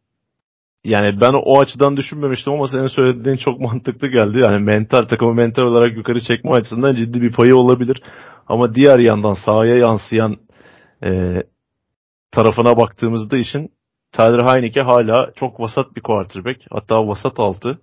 yani 0.85 1.21
ben 1.21 1.33
o 1.45 1.61
açıdan 1.61 1.97
düşünmemiştim 1.97 2.53
ama 2.53 2.69
senin 2.69 2.87
söylediğin 2.87 3.37
çok 3.37 3.61
mantıklı 3.61 4.09
geldi. 4.09 4.39
Yani 4.39 4.65
mental 4.65 5.03
takımı 5.03 5.35
mental 5.35 5.63
olarak 5.63 5.97
yukarı 5.97 6.21
çekme 6.21 6.51
açısından 6.51 6.95
ciddi 6.95 7.23
bir 7.23 7.33
payı 7.33 7.57
olabilir. 7.57 8.03
Ama 8.49 8.75
diğer 8.75 8.99
yandan 8.99 9.35
sahaya 9.35 9.77
yansıyan 9.77 10.37
e, 11.05 11.43
tarafına 12.31 12.77
baktığımızda 12.77 13.37
işin 13.37 13.71
Tyler 14.13 14.55
Heineke 14.55 14.81
hala 14.81 15.33
çok 15.37 15.61
vasat 15.61 15.97
bir 15.97 16.01
quarterback. 16.01 16.61
Hatta 16.71 17.09
vasat 17.09 17.39
altı. 17.39 17.79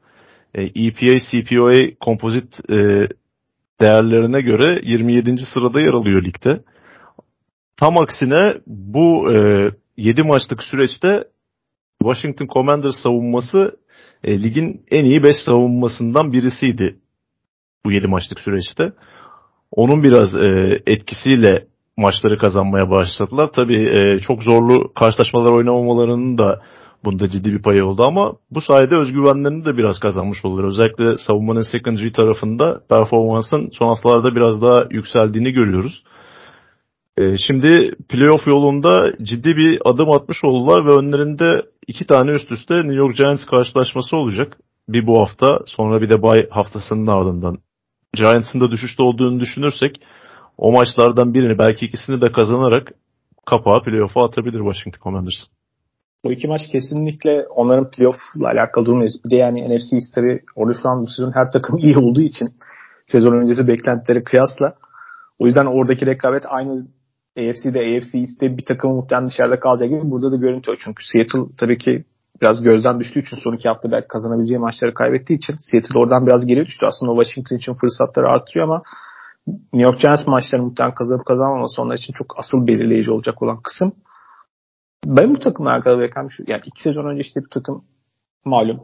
E, 0.56 0.64
EPA, 0.64 1.20
CPOA 1.32 1.96
kompozit 2.00 2.70
e, 2.70 3.08
değerlerine 3.82 4.42
göre 4.42 4.82
27. 4.84 5.38
sırada 5.54 5.82
yer 5.82 5.94
alıyor 5.94 6.24
ligde. 6.24 6.64
tam 7.78 7.98
aksine 7.98 8.54
bu 8.68 9.34
e, 9.34 9.70
7 9.98 10.24
maçlık 10.24 10.64
süreçte 10.64 11.24
Washington 12.04 12.48
Commanders 12.48 12.96
savunması 13.04 13.78
e, 14.24 14.44
ligin 14.44 14.86
en 14.92 15.06
iyi 15.06 15.24
5 15.24 15.36
savunmasından 15.46 16.34
birisiydi 16.34 16.96
bu 17.86 17.92
7 17.92 18.08
maçlık 18.08 18.40
süreçte. 18.40 18.94
Onun 19.72 20.04
biraz 20.04 20.36
e, 20.36 20.82
etkisiyle 20.86 21.68
maçları 21.98 22.38
kazanmaya 22.38 22.90
başladılar. 22.92 23.50
Tabii 23.56 23.90
e, 23.90 24.20
çok 24.20 24.44
zorlu 24.44 24.94
karşılaşmalar 24.94 25.52
oynamamalarının 25.52 26.38
da 26.38 26.62
bunda 27.06 27.30
ciddi 27.30 27.54
bir 27.54 27.62
payı 27.62 27.86
oldu 27.86 28.04
ama 28.06 28.34
bu 28.52 28.62
sayede 28.62 28.96
özgüvenlerini 28.96 29.66
de 29.66 29.78
biraz 29.78 30.00
kazanmış 30.00 30.46
oldular. 30.46 30.64
Özellikle 30.64 31.18
savunmanın 31.18 31.72
secondary 31.72 32.12
tarafında 32.12 32.82
performansın 32.90 33.70
son 33.80 33.88
haftalarda 33.88 34.36
biraz 34.36 34.62
daha 34.62 34.84
yükseldiğini 34.92 35.52
görüyoruz. 35.52 36.04
E, 37.18 37.38
şimdi 37.38 37.96
playoff 38.10 38.48
yolunda 38.48 39.14
ciddi 39.24 39.58
bir 39.58 39.82
adım 39.86 40.12
atmış 40.12 40.44
oldular 40.44 40.86
ve 40.86 40.92
önlerinde 40.92 41.62
iki 41.88 42.08
tane 42.08 42.32
üst 42.32 42.52
üste 42.52 42.76
New 42.76 42.96
York 42.96 43.18
Giants 43.18 43.46
karşılaşması 43.46 44.18
olacak. 44.18 44.58
Bir 44.90 45.08
bu 45.08 45.20
hafta 45.20 45.60
sonra 45.66 46.02
bir 46.02 46.10
de 46.10 46.22
bay 46.22 46.50
haftasının 46.50 47.08
ardından. 47.08 47.58
Giants'ın 48.14 48.62
da 48.62 48.72
düşüşte 48.72 49.04
olduğunu 49.04 49.40
düşünürsek 49.40 50.02
o 50.58 50.72
maçlardan 50.72 51.34
birini 51.34 51.58
belki 51.58 51.86
ikisini 51.86 52.22
de 52.22 52.32
kazanarak 52.32 52.92
kapağı 53.46 53.84
playoff'a 53.84 54.26
atabilir 54.26 54.60
Washington 54.60 55.00
Commanders. 55.04 55.44
Bu 56.24 56.32
iki 56.32 56.48
maç 56.48 56.62
kesinlikle 56.72 57.46
onların 57.48 57.90
playoff'la 57.92 58.48
alakalı 58.48 58.86
durmuyoruz. 58.86 59.16
Bir 59.26 59.30
de 59.32 59.36
yani 59.36 59.76
NFC 59.76 59.96
East 59.96 60.18
orada 60.56 60.78
şu 60.84 60.90
an 60.90 61.02
bu 61.02 61.08
sezon 61.08 61.32
her 61.32 61.52
takım 61.52 61.78
iyi 61.78 61.98
olduğu 61.98 62.22
için 62.22 62.48
sezon 63.08 63.34
öncesi 63.34 63.68
beklentileri 63.68 64.22
kıyasla 64.22 64.76
o 65.40 65.46
yüzden 65.46 65.66
oradaki 65.66 66.06
rekabet 66.06 66.44
aynı 66.48 66.88
AFC'de 67.38 67.80
AFC 67.80 68.18
East'te 68.18 68.58
bir 68.58 68.66
takım 68.66 68.92
muhtemelen 68.92 69.30
dışarıda 69.30 69.60
kalacak 69.60 69.90
gibi 69.90 70.12
burada 70.12 70.32
da 70.32 70.36
görüntü 70.36 70.72
o. 70.72 70.76
Çünkü 70.84 71.04
Seattle 71.12 71.56
tabii 71.60 71.78
ki 71.78 72.04
biraz 72.42 72.62
gözden 72.62 73.00
düştüğü 73.00 73.22
için 73.22 73.38
son 73.44 73.54
iki 73.54 73.68
hafta 73.68 73.92
belki 73.92 74.08
kazanabileceği 74.08 74.60
maçları 74.60 74.94
kaybettiği 74.94 75.38
için 75.40 75.56
Seattle 75.72 76.00
oradan 76.00 76.28
biraz 76.28 76.46
geri 76.46 76.66
düştü. 76.66 76.86
Aslında 76.86 77.24
Washington 77.24 77.56
için 77.56 77.74
fırsatları 77.74 78.28
artıyor 78.28 78.64
ama 78.66 78.82
New 79.48 79.84
York 79.84 80.00
Giants 80.00 80.28
maçları 80.28 80.64
muhtemelen 80.64 80.96
kazanıp 80.96 81.26
kazanmaması 81.26 81.82
onlar 81.82 81.98
için 81.98 82.14
çok 82.14 82.40
asıl 82.40 82.68
belirleyici 82.68 83.12
olacak 83.12 83.42
olan 83.42 83.62
kısım. 83.62 83.94
Ben 85.06 85.34
bu 85.34 85.40
takımla 85.40 85.72
alakalı 85.72 86.00
beklem 86.00 86.32
şu. 86.32 86.44
Yani 86.48 86.62
iki 86.66 86.84
sezon 86.84 87.06
önce 87.06 87.22
işte 87.22 87.40
bir 87.40 87.50
takım 87.50 87.84
malum 88.46 88.80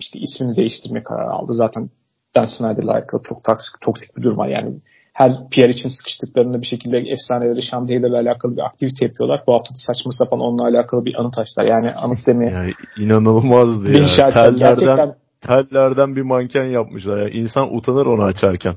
işte 0.00 0.18
ismini 0.18 0.56
değiştirme 0.56 1.02
kararı 1.02 1.30
aldı. 1.30 1.54
Zaten 1.54 1.90
Dan 2.34 2.44
Snyder'la 2.44 2.92
alakalı 2.92 3.22
çok 3.22 3.44
toksik, 3.44 3.80
toksik 3.80 4.16
bir 4.16 4.22
durum 4.22 4.38
var. 4.38 4.48
Yani 4.48 4.80
her 5.14 5.32
PR 5.50 5.68
için 5.68 5.88
sıkıştıklarında 5.88 6.60
bir 6.60 6.66
şekilde 6.66 6.96
efsaneleri 6.98 7.70
Taylor'la 7.70 8.20
alakalı 8.20 8.56
bir 8.56 8.62
aktivite 8.62 9.04
yapıyorlar. 9.04 9.42
Bu 9.46 9.52
hafta 9.54 9.70
da 9.70 9.78
saçma 9.86 10.12
sapan 10.12 10.40
onunla 10.40 10.64
alakalı 10.64 11.04
bir 11.04 11.14
anı 11.20 11.30
taşlar. 11.30 11.64
Yani 11.64 11.92
anıt 11.92 12.26
demeye. 12.26 12.50
Yani 12.50 12.72
inanılmazdı 12.98 13.92
ya. 13.92 14.06
Tellerden, 14.16 14.56
gerçekten... 14.56 15.14
tellerden 15.40 16.16
bir 16.16 16.22
manken 16.22 16.64
yapmışlar. 16.64 17.18
Yani 17.18 17.30
insan 17.30 17.76
utanır 17.76 18.06
onu 18.06 18.22
açarken. 18.22 18.74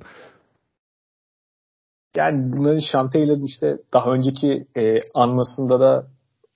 Yani 2.16 2.54
bunların 2.54 2.80
Sean 2.92 3.10
Taylor'ın 3.10 3.44
işte 3.44 3.78
daha 3.94 4.12
önceki 4.12 4.68
e, 4.78 5.00
anmasında 5.14 5.80
da 5.80 6.08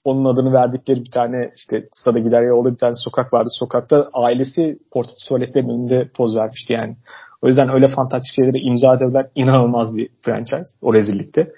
onun 0.03 0.25
adını 0.25 0.53
verdikleri 0.53 0.99
bir 0.99 1.11
tane 1.11 1.51
işte 1.55 1.87
stada 1.91 2.19
gider 2.19 2.41
ya 2.41 2.53
orada 2.53 2.71
bir 2.71 2.77
tane 2.77 2.93
sokak 2.95 3.33
vardı. 3.33 3.49
Sokakta 3.59 4.05
ailesi 4.13 4.79
portatif 4.91 5.27
tuvaletlerin 5.27 5.69
önünde 5.69 6.09
poz 6.15 6.35
vermişti 6.35 6.73
yani. 6.73 6.95
O 7.41 7.47
yüzden 7.47 7.69
öyle 7.69 7.87
fantastik 7.87 8.35
şeylere 8.35 8.59
imza 8.59 8.95
edebilen 8.95 9.29
inanılmaz 9.35 9.97
bir 9.97 10.09
franchise 10.21 10.69
o 10.81 10.93
rezillikte. 10.93 11.51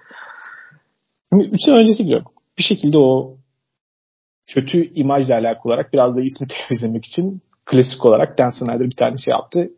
Şimdi 1.33 1.45
3 1.45 1.61
sene 1.65 1.75
öncesi 1.75 2.03
gidiyorum. 2.03 2.31
Bir 2.57 2.63
şekilde 2.63 2.97
o 2.97 3.37
kötü 4.53 4.93
imajla 4.93 5.35
alakalı 5.35 5.73
olarak 5.73 5.93
biraz 5.93 6.15
da 6.15 6.21
ismi 6.21 6.47
temizlemek 6.67 7.05
için 7.05 7.41
klasik 7.65 8.05
olarak 8.05 8.37
Dan 8.37 8.49
Snyder 8.49 8.79
bir 8.79 8.95
tane 8.95 9.17
şey 9.17 9.31
yaptı. 9.31 9.69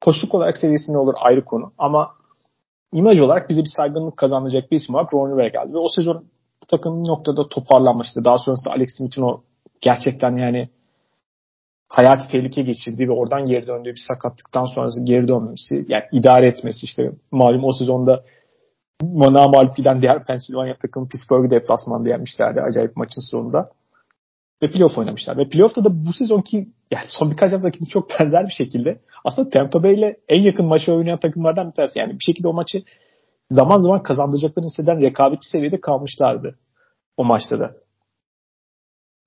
Koşuk 0.00 0.34
olarak 0.34 0.56
seviyesinde 0.56 0.98
olur 0.98 1.14
ayrı 1.16 1.44
konu 1.44 1.72
ama 1.78 2.10
imaj 2.92 3.20
olarak 3.20 3.48
bize 3.48 3.60
bir 3.60 3.72
saygınlık 3.76 4.16
kazanacak 4.16 4.70
bir 4.70 4.76
isim 4.76 4.94
olarak 4.94 5.14
Ron 5.14 5.32
Rivera 5.32 5.48
geldi. 5.48 5.74
Ve 5.74 5.78
o 5.78 5.88
sezon 5.88 6.24
takım 6.68 7.04
noktada 7.04 7.48
toparlanmıştı. 7.48 8.24
Daha 8.24 8.38
sonrasında 8.38 8.74
Alex 8.74 8.88
Smith'in 8.98 9.22
o 9.22 9.42
gerçekten 9.80 10.36
yani 10.36 10.68
hayati 11.88 12.32
tehlike 12.32 12.62
geçirdiği 12.62 13.08
ve 13.08 13.12
oradan 13.12 13.44
geri 13.44 13.66
döndüğü 13.66 13.90
bir 13.90 14.04
sakatlıktan 14.08 14.64
sonrası 14.64 15.04
geri 15.04 15.28
dönmesi, 15.28 15.84
yani 15.88 16.04
idare 16.12 16.46
etmesi 16.46 16.84
işte 16.84 17.12
malum 17.30 17.64
o 17.64 17.72
sezonda 17.72 18.22
Mana 19.02 19.48
mağlup 19.48 19.76
diğer 19.76 20.24
Pennsylvania 20.24 20.74
takımı 20.82 21.08
Pittsburgh'ı 21.08 21.50
deplasmanda 21.50 22.08
yenmişlerdi 22.08 22.60
acayip 22.60 22.96
maçın 22.96 23.30
sonunda. 23.30 23.70
Ve 24.62 24.70
playoff 24.70 24.98
oynamışlar. 24.98 25.38
Ve 25.38 25.48
playoff'ta 25.48 25.84
da 25.84 26.06
bu 26.06 26.12
sezonki 26.12 26.68
yani 26.90 27.04
son 27.06 27.30
birkaç 27.30 27.52
haftakinde 27.52 27.88
çok 27.88 28.10
benzer 28.20 28.44
bir 28.44 28.52
şekilde 28.52 29.00
aslında 29.24 29.50
Tampa 29.50 29.82
Bay 29.82 29.94
ile 29.94 30.16
en 30.28 30.42
yakın 30.42 30.66
maçı 30.66 30.94
oynayan 30.94 31.20
takımlardan 31.20 31.68
bir 31.68 31.74
tanesi. 31.74 31.98
Yani 31.98 32.12
bir 32.12 32.24
şekilde 32.26 32.48
o 32.48 32.52
maçı 32.52 32.82
zaman 33.50 33.78
zaman 33.78 34.02
kazandıracaklarını 34.02 34.68
hisseden 34.68 35.00
rekabetçi 35.00 35.48
seviyede 35.48 35.80
kalmışlardı 35.80 36.58
o 37.16 37.24
maçta 37.24 37.60
da. 37.60 37.74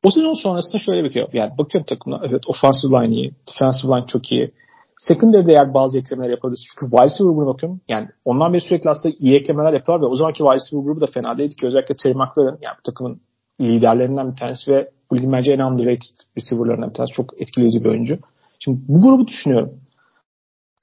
O 0.03 0.11
sezon 0.11 0.33
sonrasında 0.33 0.81
şöyle 0.85 1.03
bakıyor. 1.09 1.29
Yani 1.33 1.57
bakıyorum 1.57 1.85
takımına 1.85 2.21
evet 2.25 2.43
offensive 2.47 2.91
line 2.91 3.15
iyi, 3.15 3.31
defensive 3.49 3.91
line 3.91 4.05
çok 4.07 4.31
iyi. 4.31 4.53
Secondary'de 4.97 5.51
eğer 5.51 5.73
bazı 5.73 5.97
eklemeler 5.97 6.29
yapabiliriz. 6.29 6.65
Çünkü 6.69 6.91
wide 6.91 7.05
receiver 7.05 7.29
grubuna 7.29 7.47
bakıyorum. 7.47 7.81
Yani 7.87 8.07
ondan 8.25 8.53
beri 8.53 8.61
sürekli 8.61 8.89
aslında 8.89 9.15
iyi 9.19 9.35
eklemeler 9.35 9.73
yapıyorlar 9.73 10.07
ve 10.07 10.11
o 10.11 10.15
zamanki 10.15 10.37
wide 10.37 10.55
receiver 10.55 10.83
grubu 10.85 11.01
da 11.01 11.07
fena 11.07 11.37
değildi 11.37 11.55
ki. 11.55 11.67
Özellikle 11.67 11.95
Terry 11.95 12.13
McLaurin 12.13 12.57
yani 12.61 12.75
bu 12.79 12.83
takımın 12.83 13.21
liderlerinden 13.61 14.31
bir 14.31 14.35
tanesi 14.35 14.71
ve 14.71 14.89
bu 15.13 15.17
ligin 15.17 15.31
bence 15.31 15.53
en 15.53 15.59
underrated 15.59 16.15
receiver'larından 16.37 16.89
bir 16.89 16.93
tanesi. 16.93 17.13
Çok 17.13 17.41
etkileyici 17.41 17.83
bir 17.83 17.89
oyuncu. 17.89 18.19
Şimdi 18.59 18.79
bu 18.87 19.01
grubu 19.01 19.27
düşünüyorum. 19.27 19.79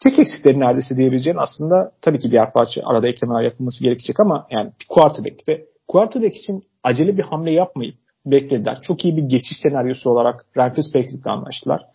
Tek 0.02 0.18
eksikleri 0.18 0.60
neredeyse 0.60 0.96
diyebileceğin 0.96 1.36
aslında 1.36 1.92
tabii 2.02 2.18
ki 2.18 2.30
diğer 2.30 2.52
parça 2.52 2.82
arada 2.84 3.08
eklemeler 3.08 3.42
yapılması 3.42 3.84
gerekecek 3.84 4.20
ama 4.20 4.46
yani 4.50 4.70
bir 4.80 4.86
quarterback 4.88 5.48
ve 5.48 5.64
quarterback 5.88 6.36
için 6.36 6.64
acele 6.82 7.16
bir 7.16 7.22
hamle 7.22 7.52
yapmayıp 7.52 7.96
beklediler. 8.26 8.78
Çok 8.82 9.04
iyi 9.04 9.16
bir 9.16 9.22
geçiş 9.22 9.58
senaryosu 9.62 10.10
olarak 10.10 10.46
Ryan 10.56 10.72
Fitzpatrick'le 10.72 11.26
anlaştılar. 11.26 11.86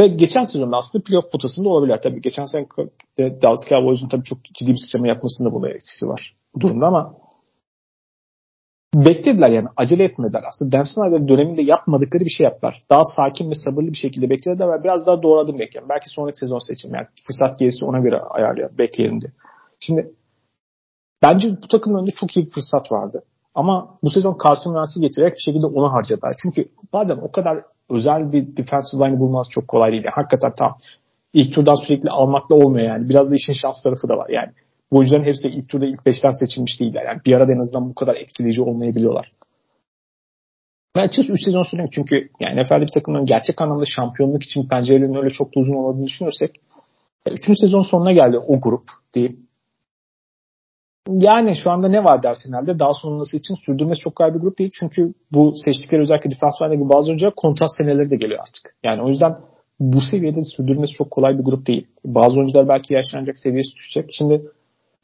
Ve 0.00 0.06
geçen 0.06 0.44
sezonda 0.44 0.76
aslında 0.76 1.04
playoff 1.04 1.32
potasında 1.32 1.68
olabilir. 1.68 1.98
Tabii 2.02 2.22
geçen 2.22 2.44
sene 2.44 2.66
de 3.18 3.42
Dallas 3.42 3.68
Cowboys'un 3.68 4.08
tabii 4.08 4.24
çok 4.24 4.38
ciddi 4.44 4.72
bir 4.72 4.78
sıçrama 4.78 5.08
yapmasında 5.08 5.52
buna 5.52 5.68
etkisi 5.68 6.08
var 6.08 6.34
bu 6.54 6.60
durumda 6.60 6.86
ama 6.86 7.14
beklediler 8.94 9.50
yani 9.50 9.68
acele 9.76 10.04
etmediler. 10.04 10.42
Aslında 10.48 10.72
Dan 10.72 10.82
Snyder 10.82 11.28
döneminde 11.28 11.62
yapmadıkları 11.62 12.24
bir 12.24 12.30
şey 12.30 12.44
yaptılar. 12.44 12.82
Daha 12.90 13.04
sakin 13.04 13.50
ve 13.50 13.54
sabırlı 13.54 13.88
bir 13.88 13.96
şekilde 13.96 14.30
beklediler 14.30 14.68
ve 14.68 14.84
biraz 14.84 15.06
daha 15.06 15.22
doğru 15.22 15.38
adım 15.38 15.58
bekleyen. 15.58 15.88
Belki 15.88 16.10
sonraki 16.10 16.40
sezon 16.40 16.58
seçim 16.58 16.94
yani 16.94 17.06
fırsat 17.26 17.58
gerisi 17.58 17.84
ona 17.84 17.98
göre 17.98 18.20
ayarlayalım, 18.20 18.78
bekleyelim 18.78 19.20
diye. 19.20 19.32
Şimdi 19.80 20.10
bence 21.22 21.48
bu 21.62 21.68
takımın 21.68 21.98
önünde 21.98 22.10
çok 22.10 22.36
iyi 22.36 22.46
bir 22.46 22.50
fırsat 22.50 22.92
vardı. 22.92 23.22
Ama 23.54 23.98
bu 24.02 24.10
sezon 24.10 24.38
Carson 24.44 24.74
Wentz'i 24.74 25.00
getirerek 25.00 25.34
bir 25.34 25.40
şekilde 25.40 25.66
onu 25.66 25.92
harcadılar. 25.92 26.36
Çünkü 26.42 26.68
bazen 26.92 27.16
o 27.16 27.32
kadar 27.32 27.62
özel 27.90 28.32
bir 28.32 28.56
defensive 28.56 29.08
line 29.08 29.20
bulması 29.20 29.50
çok 29.50 29.68
kolay 29.68 29.92
değil. 29.92 30.04
Yani 30.04 30.14
hakikaten 30.14 30.52
tam 30.58 30.76
ilk 31.32 31.54
turdan 31.54 31.74
sürekli 31.74 32.10
almakla 32.10 32.56
olmuyor 32.56 32.88
yani. 32.88 33.08
Biraz 33.08 33.30
da 33.30 33.34
işin 33.34 33.52
şans 33.52 33.82
tarafı 33.82 34.08
da 34.08 34.16
var. 34.16 34.28
Yani 34.28 34.52
oyuncuların 34.90 35.24
hepsi 35.24 35.42
de 35.42 35.48
ilk 35.48 35.68
turda 35.68 35.86
ilk 35.86 36.06
beşten 36.06 36.32
seçilmiş 36.32 36.80
değiller. 36.80 37.04
Yani 37.06 37.20
bir 37.26 37.32
arada 37.32 37.52
en 37.52 37.58
azından 37.58 37.90
bu 37.90 37.94
kadar 37.94 38.14
etkileyici 38.14 38.62
olmayabiliyorlar. 38.62 39.32
Ben 40.96 41.02
açıkçası 41.02 41.32
3 41.32 41.44
sezon 41.44 41.62
süren 41.62 41.88
çünkü 41.92 42.28
yani 42.40 42.62
NFL'de 42.62 42.80
bir 42.80 42.92
takımın 42.94 43.24
gerçek 43.24 43.60
anlamda 43.60 43.84
şampiyonluk 43.84 44.42
için 44.42 44.68
pencerelerinin 44.68 45.18
öyle 45.18 45.30
çok 45.30 45.56
da 45.56 45.60
uzun 45.60 45.74
olmadığını 45.74 46.06
düşünürsek 46.06 46.50
3. 47.30 47.44
sezon 47.44 47.82
sonuna 47.82 48.12
geldi 48.12 48.38
o 48.38 48.60
grup 48.60 48.84
diyeyim. 49.14 49.46
Yani 51.08 51.56
şu 51.56 51.70
anda 51.70 51.88
ne 51.88 52.04
var 52.04 52.22
dersin 52.22 52.52
herhalde? 52.52 52.78
Daha 52.78 52.94
sonrası 52.94 53.36
için 53.36 53.54
sürdürmesi 53.66 54.00
çok 54.00 54.16
kolay 54.16 54.34
bir 54.34 54.40
grup 54.40 54.58
değil. 54.58 54.70
Çünkü 54.74 55.14
bu 55.32 55.52
seçtikleri 55.64 56.00
özellikle 56.00 56.30
defans 56.30 56.72
gibi 56.72 56.88
bazı 56.88 57.08
oyuncular 57.08 57.34
kontrat 57.34 57.68
seneleri 57.78 58.10
de 58.10 58.16
geliyor 58.16 58.40
artık. 58.42 58.74
Yani 58.82 59.02
o 59.02 59.08
yüzden 59.08 59.36
bu 59.80 60.00
seviyede 60.00 60.44
sürdürmesi 60.44 60.92
çok 60.92 61.10
kolay 61.10 61.38
bir 61.38 61.44
grup 61.44 61.66
değil. 61.66 61.86
Bazı 62.04 62.38
oyuncular 62.38 62.68
belki 62.68 62.94
yaşlanacak, 62.94 63.38
seviyesi 63.38 63.76
düşecek. 63.76 64.10
Şimdi 64.12 64.42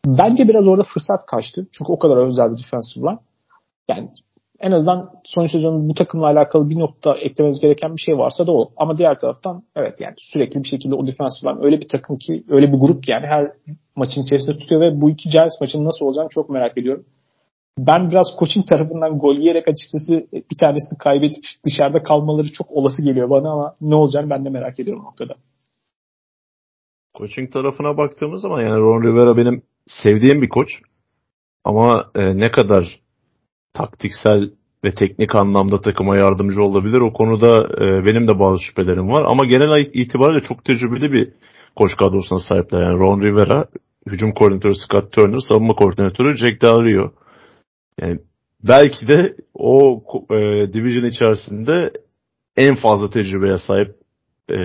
bence 0.06 0.48
biraz 0.48 0.68
orada 0.68 0.82
fırsat 0.94 1.26
kaçtı. 1.26 1.66
Çünkü 1.72 1.92
o 1.92 1.98
kadar 1.98 2.16
özel 2.16 2.52
bir 2.52 2.62
defensive 2.62 3.06
line. 3.06 3.18
Yani 3.88 4.10
en 4.60 4.72
azından 4.72 5.10
son 5.24 5.46
sezonun 5.46 5.88
bu 5.88 5.94
takımla 5.94 6.26
alakalı 6.26 6.70
bir 6.70 6.78
nokta 6.78 7.16
eklemeniz 7.16 7.60
gereken 7.60 7.96
bir 7.96 8.00
şey 8.00 8.18
varsa 8.18 8.46
da 8.46 8.52
o. 8.52 8.70
Ama 8.76 8.98
diğer 8.98 9.18
taraftan 9.18 9.62
evet 9.76 10.00
yani 10.00 10.14
sürekli 10.18 10.62
bir 10.62 10.68
şekilde 10.68 10.94
o 10.94 11.06
defensive 11.06 11.50
line 11.50 11.64
öyle 11.64 11.80
bir 11.80 11.88
takım 11.88 12.18
ki 12.18 12.44
öyle 12.48 12.72
bir 12.72 12.78
grup 12.78 13.02
ki 13.02 13.10
yani 13.10 13.26
her 13.26 13.52
maçın 13.96 14.22
içerisinde 14.22 14.58
tutuyor 14.58 14.80
ve 14.80 15.00
bu 15.00 15.10
iki 15.10 15.30
Giants 15.30 15.60
maçının 15.60 15.84
nasıl 15.84 16.06
olacağını 16.06 16.28
çok 16.30 16.50
merak 16.50 16.78
ediyorum. 16.78 17.04
Ben 17.78 18.10
biraz 18.10 18.26
coaching 18.38 18.68
tarafından 18.68 19.18
gol 19.18 19.36
yiyerek 19.36 19.68
açıkçası 19.68 20.26
bir 20.50 20.58
tanesini 20.58 20.98
kaybedip 20.98 21.44
dışarıda 21.64 22.02
kalmaları 22.02 22.52
çok 22.52 22.70
olası 22.70 23.02
geliyor 23.04 23.30
bana 23.30 23.50
ama 23.50 23.76
ne 23.80 23.94
olacağını 23.94 24.30
ben 24.30 24.44
de 24.44 24.50
merak 24.50 24.80
ediyorum 24.80 25.04
noktada. 25.04 25.34
Coaching 27.18 27.52
tarafına 27.52 27.96
baktığımız 27.96 28.42
zaman 28.42 28.62
yani 28.62 28.80
Ron 28.80 29.02
Rivera 29.02 29.36
benim 29.36 29.62
sevdiğim 29.88 30.42
bir 30.42 30.48
koç. 30.48 30.68
Ama 31.64 32.10
e, 32.14 32.36
ne 32.36 32.50
kadar 32.50 33.00
taktiksel 33.72 34.50
ve 34.84 34.94
teknik 34.94 35.34
anlamda 35.34 35.80
takıma 35.80 36.16
yardımcı 36.16 36.62
olabilir 36.62 37.00
o 37.00 37.12
konuda 37.12 37.64
e, 37.64 38.04
benim 38.04 38.28
de 38.28 38.38
bazı 38.38 38.62
şüphelerim 38.62 39.08
var. 39.08 39.24
Ama 39.28 39.46
genel 39.46 39.90
itibariyle 39.92 40.46
çok 40.48 40.64
tecrübeli 40.64 41.12
bir 41.12 41.32
koç 41.76 41.96
kadrosuna 41.96 42.38
sahipler. 42.38 42.82
Yani 42.82 42.98
Ron 42.98 43.20
Rivera, 43.20 43.64
hücum 44.06 44.32
koordinatörü 44.32 44.74
Scott 44.74 45.12
Turner, 45.12 45.38
savunma 45.48 45.74
koordinatörü 45.74 46.36
Jack 46.36 46.62
Del. 46.62 47.10
Yani 48.00 48.18
belki 48.64 49.08
de 49.08 49.36
o 49.54 50.02
e, 50.30 50.36
division 50.72 51.04
içerisinde 51.04 51.92
en 52.56 52.74
fazla 52.74 53.10
tecrübeye 53.10 53.58
sahip 53.58 53.94
e, 54.50 54.56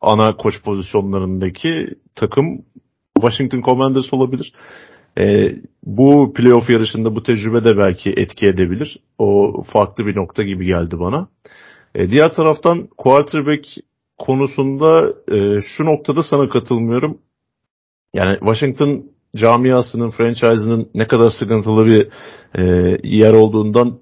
ana 0.00 0.36
koç 0.36 0.62
pozisyonlarındaki 0.64 1.88
takım 2.14 2.62
Washington 3.20 3.60
Commanders 3.60 4.14
olabilir. 4.14 4.52
E, 5.18 5.54
bu 5.84 6.32
playoff 6.32 6.70
yarışında 6.70 7.16
bu 7.16 7.22
tecrübe 7.22 7.64
de 7.64 7.76
belki 7.76 8.10
etki 8.16 8.46
edebilir. 8.46 8.98
O 9.18 9.62
farklı 9.72 10.06
bir 10.06 10.16
nokta 10.16 10.42
gibi 10.42 10.66
geldi 10.66 10.98
bana. 11.00 11.28
E, 11.94 12.10
diğer 12.10 12.34
taraftan 12.34 12.88
quarterback 12.96 13.66
konusunda 14.18 15.14
e, 15.28 15.60
şu 15.76 15.84
noktada 15.84 16.22
sana 16.22 16.48
katılmıyorum. 16.48 17.18
Yani 18.14 18.38
Washington 18.38 19.04
camiasının, 19.36 20.10
franchise'ının 20.10 20.90
ne 20.94 21.08
kadar 21.08 21.30
sıkıntılı 21.30 21.86
bir 21.86 22.08
e, 22.54 22.62
yer 23.04 23.32
olduğundan 23.32 23.98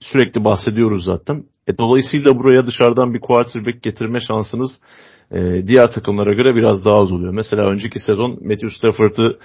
sürekli 0.00 0.44
bahsediyoruz 0.44 1.04
zaten. 1.04 1.44
E, 1.66 1.78
dolayısıyla 1.78 2.38
buraya 2.38 2.66
dışarıdan 2.66 3.14
bir 3.14 3.20
quarterback 3.20 3.82
getirme 3.82 4.20
şansınız 4.20 4.70
e, 5.32 5.66
diğer 5.66 5.92
takımlara 5.92 6.32
göre 6.32 6.54
biraz 6.54 6.84
daha 6.84 6.96
az 6.96 7.12
oluyor. 7.12 7.32
Mesela 7.32 7.70
önceki 7.70 7.98
sezon 7.98 8.30
Matthew 8.30 8.70
Stafford'ı 8.70 9.38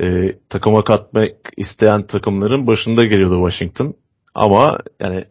e, 0.00 0.32
takıma 0.48 0.84
katmak 0.84 1.30
isteyen 1.56 2.06
takımların 2.06 2.66
başında 2.66 3.04
geliyordu 3.04 3.50
Washington. 3.50 3.94
Ama 4.34 4.78
yani 5.00 5.24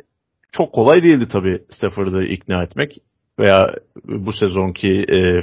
çok 0.51 0.73
kolay 0.73 1.03
değildi 1.03 1.27
tabii 1.31 1.61
Stafford'ı 1.69 2.23
ikna 2.23 2.63
etmek 2.63 2.97
veya 3.39 3.75
bu 4.05 4.33
sezonki 4.33 5.05
e, 5.13 5.39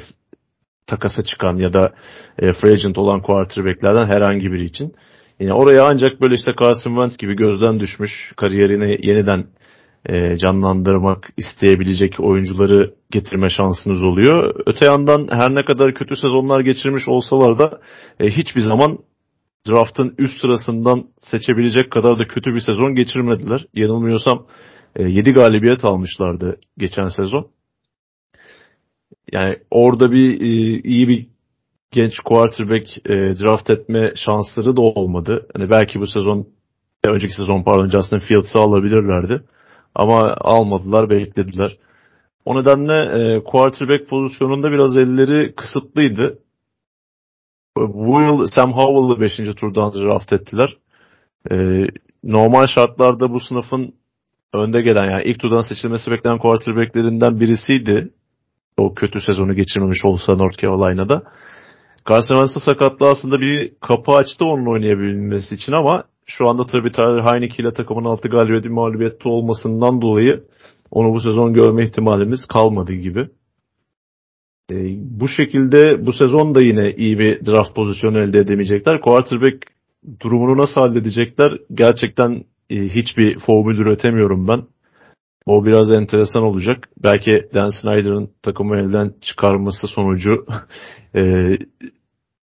takasa 0.86 1.24
çıkan 1.24 1.57
ya 1.57 1.72
da 1.72 1.92
e, 2.38 2.53
free 2.53 2.72
agent 2.72 2.98
olan 2.98 3.22
quarterbacklerden 3.22 4.07
herhangi 4.07 4.53
biri 4.53 4.64
için. 4.64 4.92
Yani 5.40 5.53
oraya 5.53 5.84
ancak 5.84 6.20
böyle 6.20 6.34
işte 6.34 6.53
Carson 6.62 6.90
Wentz 6.90 7.16
gibi 7.16 7.36
gözden 7.36 7.80
düşmüş 7.80 8.32
kariyerini 8.36 9.09
yeniden 9.09 9.46
e, 10.07 10.36
canlandırmak 10.36 11.28
isteyebilecek 11.36 12.20
oyuncuları 12.20 12.94
getirme 13.11 13.48
şansınız 13.48 14.03
oluyor. 14.03 14.55
Öte 14.66 14.84
yandan 14.84 15.28
her 15.32 15.55
ne 15.55 15.64
kadar 15.64 15.94
kötü 15.94 16.16
sezonlar 16.16 16.61
geçirmiş 16.61 17.09
olsalar 17.09 17.59
da 17.59 17.80
e, 18.20 18.30
hiçbir 18.30 18.61
zaman 18.61 18.98
draftın 19.68 20.14
üst 20.18 20.40
sırasından 20.40 21.05
seçebilecek 21.20 21.90
kadar 21.90 22.18
da 22.18 22.28
kötü 22.28 22.55
bir 22.55 22.61
sezon 22.61 22.94
geçirmediler. 22.94 23.66
Yanılmıyorsam 23.74 24.46
e, 24.96 25.03
7 25.03 25.32
galibiyet 25.32 25.84
almışlardı 25.84 26.61
geçen 26.78 27.09
sezon. 27.09 27.48
Yani 29.32 29.57
orada 29.70 30.12
bir 30.12 30.40
e, 30.40 30.80
iyi 30.82 31.09
bir 31.09 31.26
genç 31.90 32.18
quarterback 32.24 33.05
draft 33.40 33.70
etme 33.70 34.12
şansları 34.16 34.76
da 34.76 34.80
olmadı. 34.80 35.46
Hani 35.57 35.70
belki 35.70 36.01
bu 36.01 36.07
sezon 36.07 36.46
önceki 37.07 37.34
sezon 37.34 37.62
pardon 37.62 37.88
Justin 37.88 38.18
Fields'ı 38.18 38.59
alabilirlerdi. 38.59 39.42
Ama 39.95 40.36
almadılar, 40.41 41.11
beklediler. 41.11 41.76
O 42.45 42.61
nedenle 42.61 42.95
e, 43.03 43.45
quarterback 43.45 44.09
pozisyonunda 44.09 44.72
biraz 44.72 44.97
elleri 44.97 45.55
kısıtlıydı. 45.55 46.38
Bu 47.78 48.20
yıl 48.20 48.47
Sam 48.47 48.72
Howell'ı 48.72 49.20
5. 49.20 49.55
turdan 49.57 49.93
draft 49.93 50.32
ettiler. 50.32 50.76
E, 51.51 51.55
normal 52.24 52.66
şartlarda 52.66 53.32
bu 53.32 53.41
sınıfın 53.41 53.95
önde 54.53 54.82
gelen 54.82 55.11
yani 55.11 55.22
ilk 55.24 55.41
turdan 55.41 55.61
seçilmesi 55.61 56.11
beklenen 56.11 56.38
quarterbacklerinden 56.38 57.41
birisiydi. 57.41 58.11
O 58.76 58.95
kötü 58.95 59.20
sezonu 59.20 59.55
geçirmemiş 59.55 60.05
olsa 60.05 60.36
North 60.36 60.59
Carolina'da. 60.59 61.22
Carson 62.09 62.34
Wentz'ın 62.34 62.61
sakatlığı 62.61 63.09
aslında 63.09 63.41
bir 63.41 63.72
kapı 63.80 64.12
açtı 64.12 64.45
onun 64.45 64.72
oynayabilmesi 64.72 65.55
için 65.55 65.72
ama 65.72 66.05
şu 66.37 66.49
anda 66.49 66.66
tabii 66.66 66.93
Tyler 66.93 67.33
Heineke 67.33 67.62
ile 67.62 67.72
takımın 67.72 68.05
altı 68.05 68.28
galibiyeti 68.28 68.68
mağlubiyette 68.68 69.28
olmasından 69.28 70.03
dolayı 70.03 70.43
onu 70.91 71.14
bu 71.14 71.20
sezon 71.20 71.53
görme 71.53 71.85
ihtimalimiz 71.85 72.47
kalmadı 72.47 72.93
gibi. 72.93 73.28
E, 74.70 74.74
bu 75.20 75.28
şekilde 75.28 76.07
bu 76.07 76.12
sezon 76.12 76.55
da 76.55 76.62
yine 76.62 76.95
iyi 76.95 77.18
bir 77.18 77.47
draft 77.47 77.74
pozisyonu 77.74 78.18
elde 78.18 78.39
edemeyecekler. 78.39 79.01
Quarterback 79.01 79.66
durumunu 80.20 80.59
nasıl 80.59 80.81
halledecekler? 80.81 81.53
Gerçekten 81.74 82.45
e, 82.70 82.76
hiçbir 82.76 83.39
formül 83.39 83.78
üretemiyorum 83.78 84.49
ben. 84.49 84.62
O 85.47 85.64
biraz 85.64 85.91
enteresan 85.91 86.43
olacak. 86.43 86.89
Belki 87.05 87.49
Dan 87.55 87.70
Snyder'ın 87.70 88.31
takımı 88.43 88.76
elden 88.76 89.14
çıkarması 89.20 89.87
sonucu 89.87 90.47
e, 91.14 91.22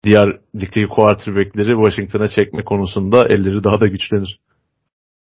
diğer 0.03 0.39
ligdeki 0.55 0.87
quarterback'leri 0.87 1.75
Washington'a 1.85 2.27
çekme 2.27 2.63
konusunda 2.63 3.25
elleri 3.25 3.63
daha 3.63 3.79
da 3.79 3.87
güçlenir. 3.87 4.39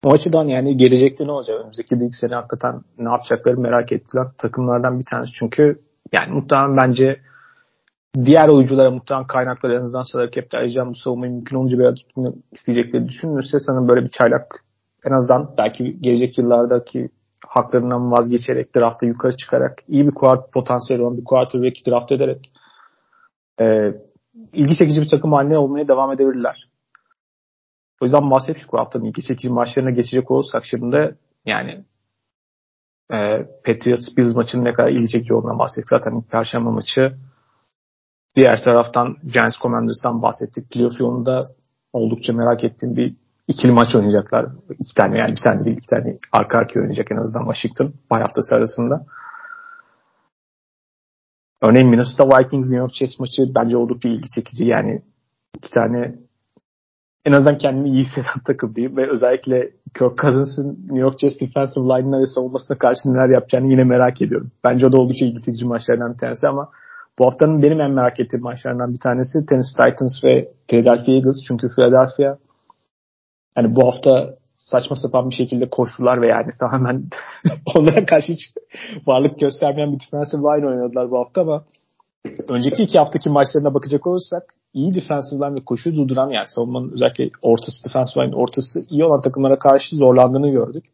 O 0.05 0.12
açıdan 0.12 0.45
yani 0.45 0.76
gelecekte 0.76 1.26
ne 1.26 1.33
olacak? 1.33 1.61
Önümüzdeki 1.61 2.01
bir 2.01 2.11
sene 2.20 2.35
hakikaten 2.35 2.81
ne 2.99 3.09
yapacakları 3.09 3.59
merak 3.59 3.93
ettiler 3.93 4.26
takımlardan 4.39 4.99
bir 4.99 5.05
tanesi. 5.11 5.33
Çünkü 5.39 5.81
yani 6.12 6.33
muhtemelen 6.33 6.76
bence 6.76 7.20
diğer 8.24 8.49
oyunculara 8.49 8.91
muhtemelen 8.91 9.26
kaynakları 9.26 9.74
en 9.74 9.83
azından 9.83 10.12
salary 10.12 10.31
cap'te 10.31 10.87
bu 10.87 10.95
savunmayı 10.95 11.33
mümkün 11.33 11.57
olunca 11.57 11.79
biraz 11.79 11.95
tutmayı 11.95 12.33
isteyecekleri 12.53 13.09
düşünülürse 13.09 13.59
sanırım 13.59 13.89
böyle 13.89 14.05
bir 14.05 14.11
çaylak 14.11 14.64
en 15.05 15.12
azından 15.12 15.55
belki 15.59 16.01
gelecek 16.01 16.39
yıllardaki 16.39 17.09
haklarından 17.47 18.12
vazgeçerek 18.12 18.76
drafta 18.76 19.07
yukarı 19.07 19.37
çıkarak 19.37 19.79
iyi 19.89 20.07
bir 20.07 20.14
kuart 20.14 20.53
potansiyeli 20.53 21.03
olan 21.03 21.18
bir 21.18 21.24
quarterback 21.24 21.87
draft 21.87 22.12
ederek 22.12 22.51
e, 23.61 23.95
ilgi 24.53 24.76
çekici 24.76 25.01
bir 25.01 25.09
takım 25.09 25.32
haline 25.32 25.59
olmaya 25.59 25.89
devam 25.89 26.12
edebilirler. 26.12 26.68
O 28.01 28.05
yüzden 28.05 28.30
bahsettik 28.30 28.72
bu 28.72 28.78
haftanın 28.78 29.05
ilgi 29.05 29.22
çekici 29.22 29.49
maçlarına 29.49 29.91
geçecek 29.91 30.30
olursak 30.30 30.64
şimdi 30.64 31.18
yani 31.47 31.84
e, 33.12 33.47
Patriots 33.64 34.16
Bills 34.16 34.34
maçının 34.34 34.64
ne 34.64 34.72
kadar 34.72 34.89
ilgi 34.89 35.09
çekici 35.09 35.34
olduğuna 35.34 35.59
bahsettik. 35.59 35.89
Zaten 35.89 36.22
perşembe 36.22 36.70
maçı 36.70 37.14
diğer 38.36 38.62
taraftan 38.62 39.16
Giants 39.32 39.59
Commanders'tan 39.59 40.22
bahsettik. 40.22 40.70
Playoff 40.70 41.01
yolunda 41.01 41.45
oldukça 41.93 42.32
merak 42.32 42.64
ettiğim 42.64 42.97
bir 42.97 43.14
ikili 43.49 43.72
maç 43.72 43.95
oynayacaklar. 43.95 44.47
İki 44.78 44.95
tane 44.95 45.18
yani 45.18 45.30
bir 45.30 45.43
tane 45.43 45.64
değil 45.64 45.76
iki 45.76 45.86
tane 45.86 46.18
arka 46.32 46.59
arkaya 46.59 46.80
oynayacak 46.80 47.12
en 47.12 47.16
azından 47.16 47.45
Washington 47.45 47.95
bay 48.11 48.22
haftası 48.22 48.55
arasında. 48.55 49.07
Örneğin 51.62 51.88
Minnesota 51.88 52.24
Vikings 52.24 52.66
New 52.66 52.76
York 52.76 52.94
Jets 52.94 53.20
maçı 53.20 53.54
bence 53.54 53.76
oldukça 53.76 54.09
ilgi 54.09 54.30
çekici. 54.30 54.64
Yani 54.64 55.02
iki 55.56 55.70
tane 55.70 56.14
en 57.24 57.32
azından 57.32 57.59
kendini 57.59 57.88
iyi 57.88 58.04
hisseden 58.04 58.40
takım 58.46 58.74
değil 58.74 58.96
ve 58.96 59.11
özellikle 59.11 59.70
Kirk 59.98 60.18
Cousins'ın 60.18 60.78
New 60.80 60.98
York 60.98 61.18
Jets 61.18 61.40
defensive 61.40 61.84
line'ına 61.84 62.20
ve 62.20 62.26
savunmasına 62.26 62.78
karşı 62.78 63.00
neler 63.06 63.28
yapacağını 63.28 63.70
yine 63.70 63.84
merak 63.84 64.22
ediyorum. 64.22 64.50
Bence 64.64 64.86
o 64.86 64.92
da 64.92 65.00
oldukça 65.00 65.26
ilgi 65.26 65.44
çekici 65.44 65.66
maçlardan 65.66 66.12
bir 66.12 66.18
tanesi 66.18 66.48
ama 66.48 66.68
bu 67.18 67.26
haftanın 67.26 67.62
benim 67.62 67.80
en 67.80 67.90
merak 67.90 68.20
ettiğim 68.20 68.42
maçlarından 68.42 68.92
bir 68.92 69.00
tanesi 69.00 69.46
Tennessee 69.46 69.90
Titans 69.90 70.24
ve 70.24 70.48
Philadelphia 70.68 71.12
Eagles. 71.12 71.44
Çünkü 71.48 71.68
Philadelphia 71.68 72.36
yani 73.56 73.76
bu 73.76 73.86
hafta 73.86 74.38
saçma 74.59 74.96
sapan 74.96 75.30
bir 75.30 75.34
şekilde 75.34 75.70
koştular 75.70 76.22
ve 76.22 76.26
yani 76.26 76.50
tamamen 76.61 77.04
onlara 77.76 78.04
karşı 78.06 78.32
hiç 78.32 78.52
varlık 79.06 79.40
göstermeyen 79.40 79.92
bir 79.92 80.00
defensive 80.00 80.40
line 80.40 80.66
oynadılar 80.66 81.11
bu 81.11 81.18
hafta 81.18 81.40
ama 81.40 81.64
önceki 82.48 82.82
iki 82.82 82.98
haftaki 82.98 83.30
maçlarına 83.30 83.74
bakacak 83.74 84.06
olursak 84.06 84.42
iyi 84.74 84.94
defensive 84.94 85.46
line 85.46 85.54
ve 85.54 85.64
koşuyu 85.64 85.96
durduran 85.96 86.30
yani 86.30 86.46
savunmanın 86.46 86.92
özellikle 86.92 87.30
ortası 87.42 87.84
defensive 87.84 88.24
line 88.24 88.36
ortası 88.36 88.80
iyi 88.90 89.04
olan 89.04 89.20
takımlara 89.20 89.59
karşı 89.59 89.96
zorlandığını 89.96 90.50
gördük. 90.50 90.84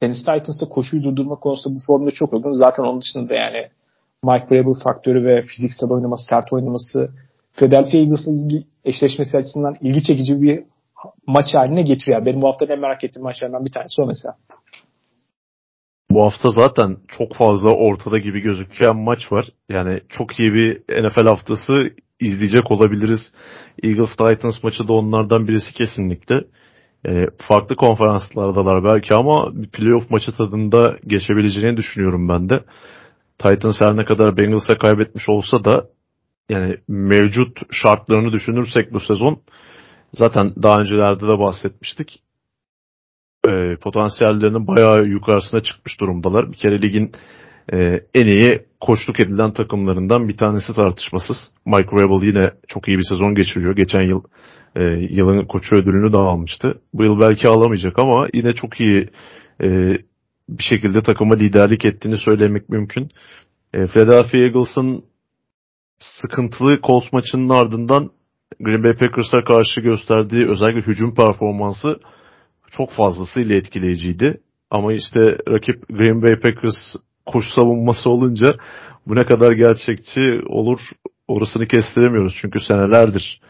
Tennessee 0.00 0.38
Titans'ta 0.38 0.68
koşuyu 0.68 1.02
durdurma 1.02 1.36
konusunda 1.36 1.76
bu 1.76 1.80
formda 1.86 2.10
çok 2.10 2.32
uygun. 2.32 2.50
Zaten 2.50 2.82
onun 2.82 3.00
dışında 3.00 3.34
yani 3.34 3.68
Mike 4.24 4.46
Vrabel 4.50 4.82
faktörü 4.84 5.24
ve 5.24 5.42
fiziksel 5.42 5.90
oynaması, 5.90 6.28
sert 6.28 6.52
oynaması 6.52 7.10
Philadelphia 7.52 7.98
ilgili 7.98 8.64
eşleşmesi 8.84 9.36
açısından 9.36 9.76
ilgi 9.80 10.02
çekici 10.02 10.42
bir 10.42 10.64
maç 11.26 11.54
haline 11.54 11.82
getiriyor. 11.82 12.26
Benim 12.26 12.42
bu 12.42 12.48
hafta 12.48 12.66
en 12.66 12.80
merak 12.80 13.04
ettiğim 13.04 13.24
maçlardan 13.24 13.64
bir 13.64 13.72
tanesi 13.72 14.02
o 14.02 14.06
mesela. 14.06 14.34
Bu 16.10 16.22
hafta 16.22 16.50
zaten 16.50 16.96
çok 17.08 17.34
fazla 17.34 17.70
ortada 17.74 18.18
gibi 18.18 18.40
gözüken 18.40 18.96
maç 18.96 19.32
var. 19.32 19.46
Yani 19.68 20.00
çok 20.08 20.40
iyi 20.40 20.54
bir 20.54 20.80
NFL 21.04 21.26
haftası 21.26 21.90
izleyecek 22.20 22.70
olabiliriz. 22.70 23.32
Eagles 23.82 24.16
Titans 24.16 24.62
maçı 24.62 24.88
da 24.88 24.92
onlardan 24.92 25.48
birisi 25.48 25.74
kesinlikle. 25.74 26.44
E, 27.06 27.26
farklı 27.48 27.76
konferanslardalar 27.76 28.84
belki 28.84 29.14
ama 29.14 29.50
bir 29.52 29.68
playoff 29.68 30.10
maçı 30.10 30.36
tadında 30.36 30.96
geçebileceğini 31.06 31.76
düşünüyorum 31.76 32.28
ben 32.28 32.48
de. 32.48 32.60
Titans 33.38 33.80
her 33.80 33.96
ne 33.96 34.04
kadar 34.04 34.36
Bengals'a 34.36 34.78
kaybetmiş 34.78 35.28
olsa 35.28 35.64
da 35.64 35.86
yani 36.50 36.76
mevcut 36.88 37.58
şartlarını 37.70 38.32
düşünürsek 38.32 38.92
bu 38.92 39.00
sezon 39.00 39.42
zaten 40.12 40.52
daha 40.62 40.80
öncelerde 40.80 41.28
de 41.28 41.38
bahsetmiştik. 41.38 42.22
E, 43.48 43.76
potansiyellerinin 43.76 44.66
bayağı 44.66 45.04
yukarısına 45.04 45.60
çıkmış 45.60 46.00
durumdalar. 46.00 46.52
Bir 46.52 46.56
kere 46.56 46.82
ligin 46.82 47.12
e, 47.72 47.76
en 48.14 48.26
iyi 48.26 48.64
koçluk 48.80 49.20
edilen 49.20 49.52
takımlarından 49.52 50.28
bir 50.28 50.36
tanesi 50.36 50.74
tartışmasız. 50.74 51.36
Mike 51.66 51.96
Rebel 51.96 52.26
yine 52.26 52.52
çok 52.68 52.88
iyi 52.88 52.98
bir 52.98 53.04
sezon 53.08 53.34
geçiriyor. 53.34 53.76
Geçen 53.76 54.02
yıl 54.02 54.22
e, 54.76 54.82
yılın 55.14 55.44
koçu 55.44 55.76
ödülünü 55.76 56.12
de 56.12 56.16
almıştı. 56.16 56.80
Bu 56.94 57.04
yıl 57.04 57.20
belki 57.20 57.48
alamayacak 57.48 57.98
ama 57.98 58.28
yine 58.34 58.54
çok 58.54 58.80
iyi 58.80 59.08
e, 59.62 59.68
bir 60.48 60.62
şekilde 60.62 61.02
takıma 61.02 61.34
liderlik 61.34 61.84
ettiğini 61.84 62.16
söylemek 62.16 62.68
mümkün. 62.68 63.10
E, 63.74 63.86
Philadelphia 63.86 64.38
Eagles'ın 64.38 65.04
sıkıntılı 65.98 66.80
Colts 66.82 67.12
maçının 67.12 67.48
ardından 67.48 68.10
Green 68.60 68.84
Bay 68.84 68.96
Packers'a 68.96 69.44
karşı 69.44 69.80
gösterdiği 69.80 70.48
özellikle 70.48 70.80
hücum 70.80 71.14
performansı 71.14 72.00
çok 72.70 72.90
fazlasıyla 72.90 73.56
etkileyiciydi. 73.56 74.40
Ama 74.70 74.92
işte 74.92 75.20
rakip 75.48 75.88
Green 75.88 76.22
Bay 76.22 76.40
Packers 76.40 76.96
koş 77.26 77.44
savunması 77.54 78.10
olunca 78.10 78.54
bu 79.06 79.16
ne 79.16 79.26
kadar 79.26 79.52
gerçekçi 79.52 80.42
olur 80.46 80.80
orasını 81.28 81.66
kestiremiyoruz. 81.66 82.36
Çünkü 82.40 82.60
senelerdir 82.60 83.40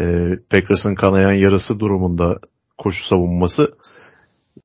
e, 0.00 0.04
Packers'ın 0.50 0.94
kanayan 0.94 1.32
yarası 1.32 1.80
durumunda 1.80 2.36
koşu 2.78 3.04
savunması. 3.04 3.68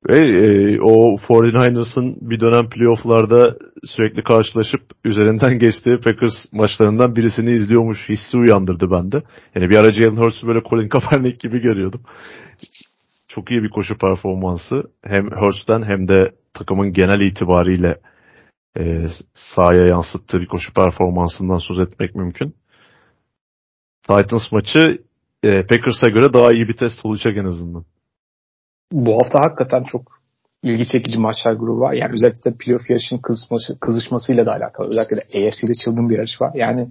Ve 0.08 0.18
e, 0.18 0.80
o 0.80 1.16
49ers'ın 1.16 2.16
bir 2.20 2.40
dönem 2.40 2.68
playofflarda 2.68 3.56
sürekli 3.84 4.22
karşılaşıp 4.22 4.80
üzerinden 5.04 5.58
geçtiği 5.58 6.00
Packers 6.00 6.52
maçlarından 6.52 7.16
birisini 7.16 7.52
izliyormuş 7.52 8.08
hissi 8.08 8.36
uyandırdı 8.36 8.90
bende. 8.90 9.22
Yani 9.54 9.70
bir 9.70 9.76
ara 9.76 9.92
Jalen 9.92 10.16
Hurts'u 10.16 10.46
böyle 10.46 10.62
Colin 10.70 10.88
Kaepernick 10.88 11.48
gibi 11.48 11.60
görüyordum. 11.60 12.00
Çok 13.28 13.50
iyi 13.50 13.62
bir 13.62 13.70
koşu 13.70 13.98
performansı. 13.98 14.82
Hem 15.02 15.30
Hurts'ten 15.30 15.82
hem 15.82 16.08
de 16.08 16.32
takımın 16.54 16.92
genel 16.92 17.20
itibariyle 17.20 18.00
e, 18.78 19.06
sahaya 19.34 19.86
yansıttığı 19.86 20.40
bir 20.40 20.46
koşu 20.46 20.74
performansından 20.74 21.58
söz 21.58 21.78
etmek 21.78 22.14
mümkün. 22.14 22.54
Titans 24.02 24.52
maçı 24.52 25.02
e, 25.42 25.66
Packers'a 25.66 26.08
göre 26.08 26.32
daha 26.32 26.52
iyi 26.52 26.68
bir 26.68 26.76
test 26.76 27.06
olacak 27.06 27.36
en 27.36 27.44
azından. 27.44 27.84
Bu 28.94 29.14
hafta 29.14 29.38
hakikaten 29.40 29.82
çok 29.82 30.02
ilgi 30.62 30.88
çekici 30.88 31.18
maçlar 31.18 31.52
grubu 31.52 31.80
var. 31.80 31.92
Yani 31.92 32.12
özellikle 32.12 32.52
playoff 32.52 32.90
yarışının 32.90 33.20
kızışması, 33.20 33.78
kızışmasıyla 33.80 34.46
da 34.46 34.52
alakalı. 34.52 34.88
Özellikle 34.88 35.16
de 35.16 35.48
AFC'de 35.48 35.74
çılgın 35.84 36.08
bir 36.08 36.16
yarış 36.16 36.40
var. 36.40 36.50
Yani 36.54 36.88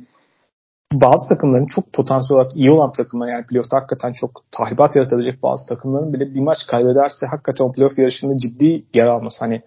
bazı 0.93 1.29
takımların 1.29 1.65
çok 1.65 1.93
potansiyel 1.93 2.39
olarak 2.39 2.55
iyi 2.55 2.71
olan 2.71 2.91
takımlar 2.91 3.27
yani 3.27 3.45
playoff'ta 3.45 3.77
hakikaten 3.77 4.13
çok 4.13 4.43
tahribat 4.51 4.95
yaratabilecek 4.95 5.43
bazı 5.43 5.67
takımların 5.67 6.13
bile 6.13 6.35
bir 6.35 6.39
maç 6.39 6.57
kaybederse 6.67 7.25
hakikaten 7.25 7.65
o 7.65 7.71
playoff 7.71 7.97
yarışında 7.97 8.37
ciddi 8.37 8.83
yer 8.93 9.07
alması. 9.07 9.37
Hani 9.39 9.61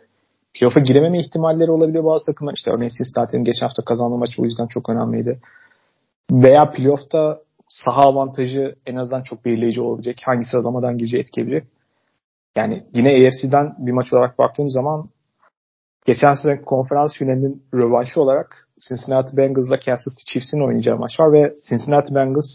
playoff'a 0.54 0.80
girememe 0.80 1.20
ihtimalleri 1.20 1.70
olabiliyor 1.70 2.04
bazı 2.04 2.26
takımlar. 2.26 2.54
İşte 2.56 2.70
örneğin 2.70 2.92
Cincinnati'nin 2.98 3.44
geçen 3.44 3.66
hafta 3.66 3.84
kazandığı 3.84 4.18
maç 4.18 4.38
o 4.38 4.44
yüzden 4.44 4.66
çok 4.66 4.88
önemliydi. 4.88 5.40
Veya 6.32 6.70
playoff'ta 6.76 7.40
saha 7.68 8.02
avantajı 8.02 8.74
en 8.86 8.96
azından 8.96 9.22
çok 9.22 9.44
belirleyici 9.44 9.82
olabilecek. 9.82 10.22
Hangi 10.24 10.44
sıralamadan 10.44 10.98
gireceği 10.98 11.20
etkileyebilecek. 11.20 11.68
Yani 12.56 12.86
yine 12.94 13.08
AFC'den 13.08 13.74
bir 13.78 13.92
maç 13.92 14.12
olarak 14.12 14.38
baktığım 14.38 14.68
zaman 14.68 15.10
geçen 16.06 16.34
sene 16.34 16.62
konferans 16.62 17.18
finalinin 17.18 17.62
rövanşı 17.74 18.20
olarak 18.20 18.68
Cincinnati 18.88 19.36
Bengals'la 19.36 19.80
Kansas 19.80 20.14
City 20.18 20.32
Chiefs'in 20.32 20.66
oynayacağı 20.66 20.96
maç 20.96 21.20
var 21.20 21.32
ve 21.32 21.54
Cincinnati 21.68 22.14
Bengals 22.14 22.46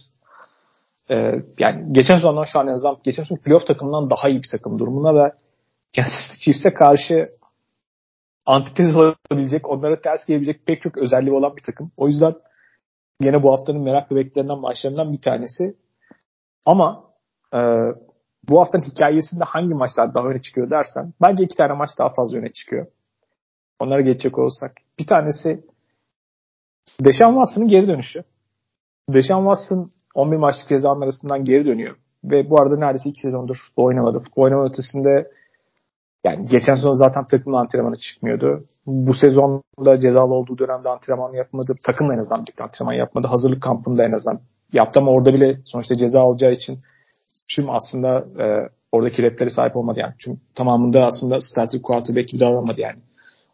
e, 1.10 1.16
yani 1.60 1.94
geçen 1.94 2.16
sezondan 2.16 2.44
şu 2.44 2.60
an 2.60 2.68
en 2.68 2.72
azından 2.72 2.98
geçen 3.04 3.24
sezon 3.24 3.38
playoff 3.38 3.68
takımından 3.68 4.10
daha 4.10 4.30
iyi 4.30 4.44
bir 4.44 4.50
takım 4.52 4.80
durumuna 4.80 5.16
ve 5.16 5.32
Kansas 5.96 6.32
City 6.32 6.44
Chiefs'e 6.44 6.74
karşı 6.74 7.26
antitez 8.46 8.96
olabilecek, 8.96 9.70
onlara 9.70 10.02
ters 10.02 10.26
gelebilecek 10.26 10.66
pek 10.66 10.82
çok 10.82 10.98
özelliği 10.98 11.34
olan 11.34 11.56
bir 11.56 11.64
takım. 11.64 11.92
O 11.98 12.08
yüzden 12.08 12.34
yine 13.22 13.44
bu 13.44 13.52
haftanın 13.52 13.82
meraklı 13.82 14.16
beklenen 14.16 14.60
maçlarından 14.60 15.14
bir 15.14 15.22
tanesi. 15.22 15.76
Ama 16.66 17.04
e, 17.54 17.60
bu 18.50 18.62
haftanın 18.62 18.84
hikayesinde 18.84 19.44
hangi 19.44 19.74
maçlar 19.74 20.14
daha 20.14 20.28
öne 20.28 20.42
çıkıyor 20.42 20.70
dersen 20.70 21.14
bence 21.22 21.44
iki 21.44 21.56
tane 21.56 21.74
maç 21.74 21.90
daha 22.00 22.10
fazla 22.14 22.38
öne 22.38 22.50
çıkıyor. 22.50 22.88
Onlara 23.80 24.02
geçecek 24.02 24.38
olursak. 24.38 24.72
Bir 25.00 25.08
tanesi 25.08 25.64
Deşan 27.00 27.30
Watson'ın 27.30 27.68
geri 27.68 27.88
dönüşü. 27.88 28.24
Deşan 29.10 29.40
Watson 29.40 29.90
11 30.16 30.38
maçlık 30.38 30.70
cezanın 30.70 31.02
arasından 31.02 31.46
geri 31.46 31.66
dönüyor. 31.66 31.96
Ve 32.24 32.50
bu 32.50 32.62
arada 32.62 32.78
neredeyse 32.78 33.10
iki 33.10 33.22
sezondur 33.22 33.58
oynamadı. 33.76 34.18
Oynama 34.36 34.66
ötesinde 34.66 35.30
yani 36.24 36.46
geçen 36.46 36.76
sezon 36.76 36.94
zaten 36.94 37.28
takımla 37.28 37.60
antrenmanı 37.60 37.98
çıkmıyordu. 37.98 38.64
Bu 38.86 39.14
sezonda 39.14 40.02
cezalı 40.02 40.34
olduğu 40.34 40.58
dönemde 40.58 40.90
antrenman 40.90 41.34
yapmadı. 41.34 41.76
Takımla 41.86 42.14
en 42.14 42.20
azından 42.20 42.46
antrenman 42.60 42.94
yapmadı. 42.94 43.28
Hazırlık 43.28 43.64
kampında 43.64 44.06
en 44.06 44.12
azından 44.12 44.40
yaptı 44.74 45.00
ama 45.00 45.12
orada 45.12 45.34
bile 45.34 45.60
sonuçta 45.66 45.96
ceza 45.96 46.20
alacağı 46.20 46.52
için 46.52 46.80
tüm 47.56 47.70
aslında 47.70 48.26
e, 48.44 48.70
oradaki 48.92 49.24
replere 49.24 49.50
sahip 49.50 49.76
olmadı 49.76 50.00
yani. 50.00 50.14
Tüm 50.20 50.42
tamamında 50.56 51.06
aslında 51.06 51.40
starting 51.40 51.84
quarterback 51.84 52.28
gibi 52.30 52.40
davranmadı 52.40 52.82
yani. 52.82 53.00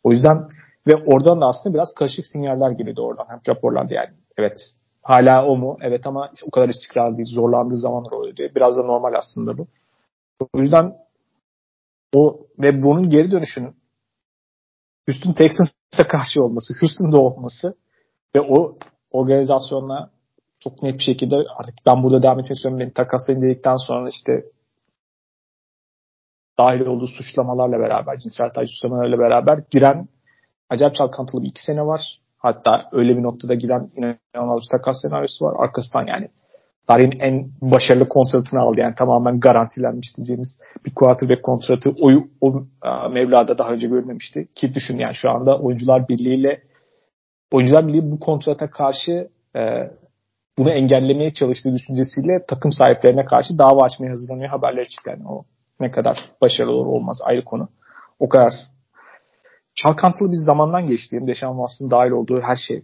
O 0.03 0.11
yüzden 0.11 0.47
ve 0.87 0.95
oradan 1.05 1.41
da 1.41 1.45
aslında 1.45 1.73
biraz 1.73 1.93
karışık 1.93 2.25
sinyaller 2.25 2.71
geliyordu 2.71 3.01
oradan. 3.01 3.25
Hem 3.29 3.39
raporlandı 3.47 3.93
yani. 3.93 4.09
Evet 4.37 4.59
hala 5.01 5.45
o 5.45 5.55
mu? 5.55 5.77
Evet 5.81 6.07
ama 6.07 6.31
o 6.47 6.51
kadar 6.51 6.69
istikrarlı 6.69 7.17
değil. 7.17 7.35
Zorlandığı 7.35 7.77
zamanlar 7.77 8.11
oluyor 8.11 8.35
diye. 8.35 8.55
Biraz 8.55 8.77
da 8.77 8.83
normal 8.83 9.13
aslında 9.13 9.57
bu. 9.57 9.67
O 10.53 10.59
yüzden 10.59 10.93
o 12.15 12.39
ve 12.59 12.83
bunun 12.83 13.09
geri 13.09 13.31
dönüşünün 13.31 13.75
Houston 15.07 15.33
Texans'a 15.33 16.07
karşı 16.07 16.43
olması, 16.43 16.73
Houston'da 16.79 17.17
olması 17.17 17.75
ve 18.35 18.41
o 18.41 18.77
organizasyonla 19.11 20.09
çok 20.60 20.84
net 20.84 20.93
bir 20.93 21.03
şekilde 21.03 21.36
artık 21.36 21.76
ben 21.86 22.03
burada 22.03 22.24
devam 22.24 22.39
etmek 22.39 22.51
istiyorum. 22.51 22.80
Beni 22.80 22.93
takaslayın 22.93 23.41
dedikten 23.41 23.76
sonra 23.76 24.10
işte 24.10 24.43
dahil 26.58 26.82
olduğu 26.82 27.08
suçlamalarla 27.08 27.80
beraber, 27.80 28.20
cinsel 28.20 28.49
taciz 28.53 28.72
suçlamalarıyla 28.72 29.20
beraber 29.20 29.60
giren 29.72 30.08
acayip 30.70 30.95
çalkantılı 30.95 31.43
bir 31.43 31.49
iki 31.49 31.64
sene 31.64 31.86
var. 31.86 32.01
Hatta 32.38 32.89
öyle 32.91 33.18
bir 33.18 33.24
noktada 33.24 33.53
giren 33.53 33.89
inanılmaz 33.95 34.62
bir 34.62 34.78
takas 34.78 35.01
senaryosu 35.01 35.45
var. 35.45 35.55
Arkasından 35.64 36.08
yani 36.08 36.28
tarihin 36.88 37.20
en 37.20 37.49
başarılı 37.62 38.05
kontratını 38.05 38.60
aldı. 38.60 38.80
Yani 38.80 38.95
tamamen 38.95 39.39
garantilenmiş 39.39 40.18
diyeceğimiz 40.18 40.60
bir 40.86 40.93
quarterback 40.95 41.43
kontratı 41.43 41.89
o, 42.01 42.12
o 42.41 42.68
mevlada 43.14 43.58
daha 43.58 43.70
önce 43.70 43.88
görmemişti. 43.88 44.47
Ki 44.55 44.76
düşün 44.76 44.97
yani 44.97 45.16
şu 45.16 45.30
anda 45.30 45.60
oyuncular 45.60 46.08
birliğiyle 46.08 46.62
oyuncular 47.51 47.88
birliği 47.88 48.12
bu 48.12 48.20
kontrata 48.20 48.70
karşı 48.70 49.30
e, 49.55 49.91
bunu 50.58 50.70
engellemeye 50.70 51.34
çalıştığı 51.34 51.76
düşüncesiyle 51.76 52.45
takım 52.47 52.72
sahiplerine 52.72 53.26
karşı 53.26 53.58
dava 53.58 53.84
açmaya 53.84 54.10
hazırlanıyor 54.10 54.49
haberleri 54.49 54.89
çıktı. 54.89 55.10
Yani 55.10 55.28
o 55.28 55.45
ne 55.80 55.91
kadar 55.91 56.32
başarılı 56.41 56.72
olur 56.72 56.86
olmaz 56.86 57.20
ayrı 57.24 57.43
konu. 57.45 57.70
O 58.20 58.30
kadar 58.30 58.53
çalkantılı 59.76 60.28
bir 60.32 60.45
zamandan 60.45 60.88
geçtiğim 60.88 61.28
Deşan 61.28 61.51
Wats'ın 61.51 61.91
dahil 61.91 62.12
olduğu 62.12 62.41
her 62.41 62.55
şey. 62.68 62.84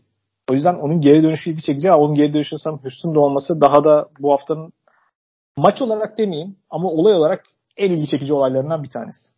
O 0.52 0.54
yüzden 0.54 0.74
onun 0.74 1.02
geri 1.02 1.24
dönüşü 1.24 1.50
ilgi 1.50 1.62
çekici. 1.62 1.92
Onun 1.92 2.16
geri 2.16 2.34
dönüşü 2.34 2.56
sanırım 2.58 2.84
Houston'da 2.84 3.20
olması 3.20 3.62
daha 3.62 3.84
da 3.84 4.10
bu 4.20 4.32
haftanın 4.32 4.74
maç 5.58 5.82
olarak 5.82 6.18
demeyeyim 6.18 6.56
ama 6.70 6.90
olay 6.90 7.14
olarak 7.14 7.44
en 7.78 7.92
ilgi 7.92 8.08
çekici 8.08 8.34
olaylarından 8.34 8.84
bir 8.84 8.90
tanesi. 8.90 9.34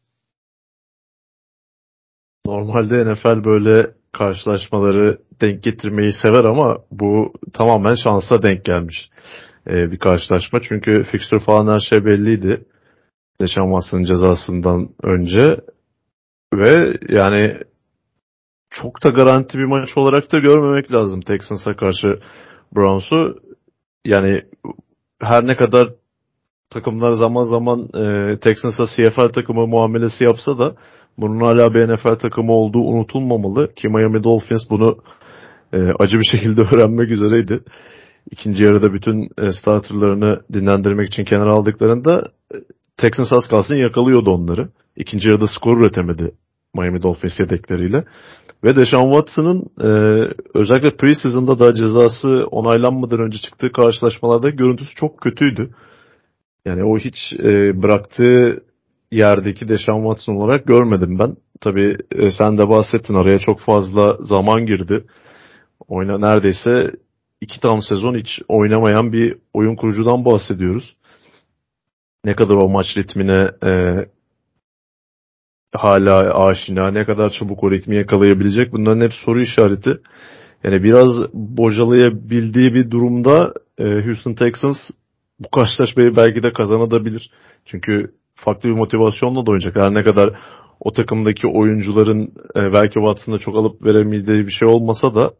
Normalde 2.45 3.11
NFL 3.11 3.43
böyle 3.43 3.91
karşılaşmaları 4.17 5.17
denk 5.41 5.63
getirmeyi 5.63 6.13
sever 6.13 6.43
ama 6.43 6.77
bu 6.91 7.33
tamamen 7.53 7.95
şansa 7.95 8.41
denk 8.43 8.65
gelmiş 8.65 9.09
ee, 9.67 9.91
bir 9.91 9.99
karşılaşma. 9.99 10.59
Çünkü 10.61 11.03
fixture 11.03 11.39
falan 11.39 11.73
her 11.73 11.79
şey 11.79 12.05
belliydi. 12.05 12.65
Deşan 13.41 13.63
Watson'ın 13.63 14.03
cezasından 14.03 14.89
önce 15.03 15.61
ve 16.53 16.97
yani 17.09 17.57
çok 18.69 19.03
da 19.03 19.09
garanti 19.09 19.57
bir 19.57 19.65
maç 19.65 19.97
olarak 19.97 20.31
da 20.31 20.39
görmemek 20.39 20.91
lazım 20.91 21.21
Texans'a 21.21 21.75
karşı 21.75 22.07
Browns'u. 22.75 23.39
Yani 24.05 24.41
her 25.21 25.45
ne 25.45 25.55
kadar 25.55 25.89
takımlar 26.69 27.11
zaman 27.11 27.43
zaman 27.43 27.89
e, 27.93 28.39
Texans'a 28.39 28.85
CFL 28.85 29.33
takımı 29.33 29.67
muamelesi 29.67 30.23
yapsa 30.23 30.59
da 30.59 30.75
bunun 31.17 31.45
hala 31.45 31.73
bir 31.73 31.93
NFL 31.93 32.15
takımı 32.15 32.51
olduğu 32.51 32.81
unutulmamalı 32.81 33.73
ki 33.73 33.87
Miami 33.89 34.23
Dolphins 34.23 34.69
bunu 34.69 34.97
e, 35.73 35.77
acı 35.99 36.17
bir 36.17 36.27
şekilde 36.31 36.61
öğrenmek 36.61 37.11
üzereydi. 37.11 37.59
İkinci 38.31 38.63
yarıda 38.63 38.93
bütün 38.93 39.29
e, 39.37 39.51
starterlarını 39.51 40.41
dinlendirmek 40.53 41.07
için 41.07 41.25
kenara 41.25 41.53
aldıklarında 41.53 42.23
e, 42.53 42.57
Texans 42.97 43.33
az 43.33 43.47
kalsın 43.47 43.75
yakalıyordu 43.75 44.31
onları. 44.31 44.69
İkinci 44.95 45.29
yarıda 45.29 45.47
skor 45.47 45.79
üretemedi 45.79 46.31
Miami 46.75 47.03
Dolphins 47.03 47.39
yedekleriyle. 47.39 48.03
Ve 48.63 48.75
Deshaun 48.75 49.11
Watson'ın 49.11 49.65
e, 49.79 49.89
özellikle 50.53 50.97
preseason'da 50.97 51.59
da 51.59 51.75
cezası 51.75 52.45
onaylanmadan 52.51 53.19
önce 53.19 53.37
çıktığı 53.37 53.71
karşılaşmalarda 53.71 54.49
görüntüsü 54.49 54.95
çok 54.95 55.21
kötüydü. 55.21 55.69
Yani 56.65 56.83
o 56.83 56.97
hiç 56.97 57.15
e, 57.39 57.83
bıraktığı 57.83 58.63
yerdeki 59.11 59.67
Deshaun 59.67 60.03
Watson 60.03 60.35
olarak 60.35 60.67
görmedim 60.67 61.19
ben. 61.19 61.35
Tabii 61.61 61.97
e, 62.11 62.31
sen 62.31 62.57
de 62.57 62.69
bahsettin 62.69 63.13
araya 63.13 63.39
çok 63.39 63.59
fazla 63.59 64.17
zaman 64.19 64.65
girdi. 64.65 65.05
Oyna 65.87 66.17
neredeyse 66.17 66.91
iki 67.41 67.59
tam 67.59 67.81
sezon 67.81 68.15
hiç 68.15 68.41
oynamayan 68.47 69.13
bir 69.13 69.37
oyun 69.53 69.75
kurucudan 69.75 70.25
bahsediyoruz. 70.25 70.95
Ne 72.25 72.35
kadar 72.35 72.55
o 72.55 72.69
maç 72.69 72.97
ritmine 72.97 73.49
e, 73.65 73.71
hala 75.73 76.45
aşina, 76.45 76.91
ne 76.91 77.05
kadar 77.05 77.29
çabuk 77.29 77.63
o 77.63 77.71
ritmi 77.71 77.95
yakalayabilecek 77.95 78.73
bunların 78.73 79.01
hep 79.01 79.13
soru 79.13 79.41
işareti. 79.41 80.01
Yani 80.63 80.83
biraz 80.83 81.33
bocalayabildiği 81.33 82.73
bir 82.73 82.91
durumda 82.91 83.53
e, 83.77 83.83
Houston 83.83 84.33
Texans 84.33 84.77
bu 85.39 85.49
karşılaşmayı 85.49 86.15
belki 86.15 86.43
de 86.43 86.53
kazanabilir. 86.53 87.31
Çünkü 87.65 88.11
farklı 88.35 88.69
bir 88.69 88.73
motivasyonla 88.73 89.45
da 89.45 89.51
oynayacak. 89.51 89.75
Her 89.75 89.93
ne 89.93 90.03
kadar 90.03 90.39
o 90.79 90.93
takımdaki 90.93 91.47
oyuncuların 91.47 92.33
e, 92.55 92.73
belki 92.73 92.93
Watson'da 92.93 93.37
çok 93.37 93.55
alıp 93.55 93.85
veremeyeceği 93.85 94.47
bir 94.47 94.51
şey 94.51 94.67
olmasa 94.67 95.15
da 95.15 95.33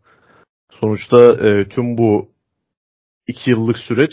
sonuçta 0.69 1.47
e, 1.47 1.69
tüm 1.69 1.97
bu 1.97 2.29
iki 3.27 3.51
yıllık 3.51 3.77
süreç 3.77 4.11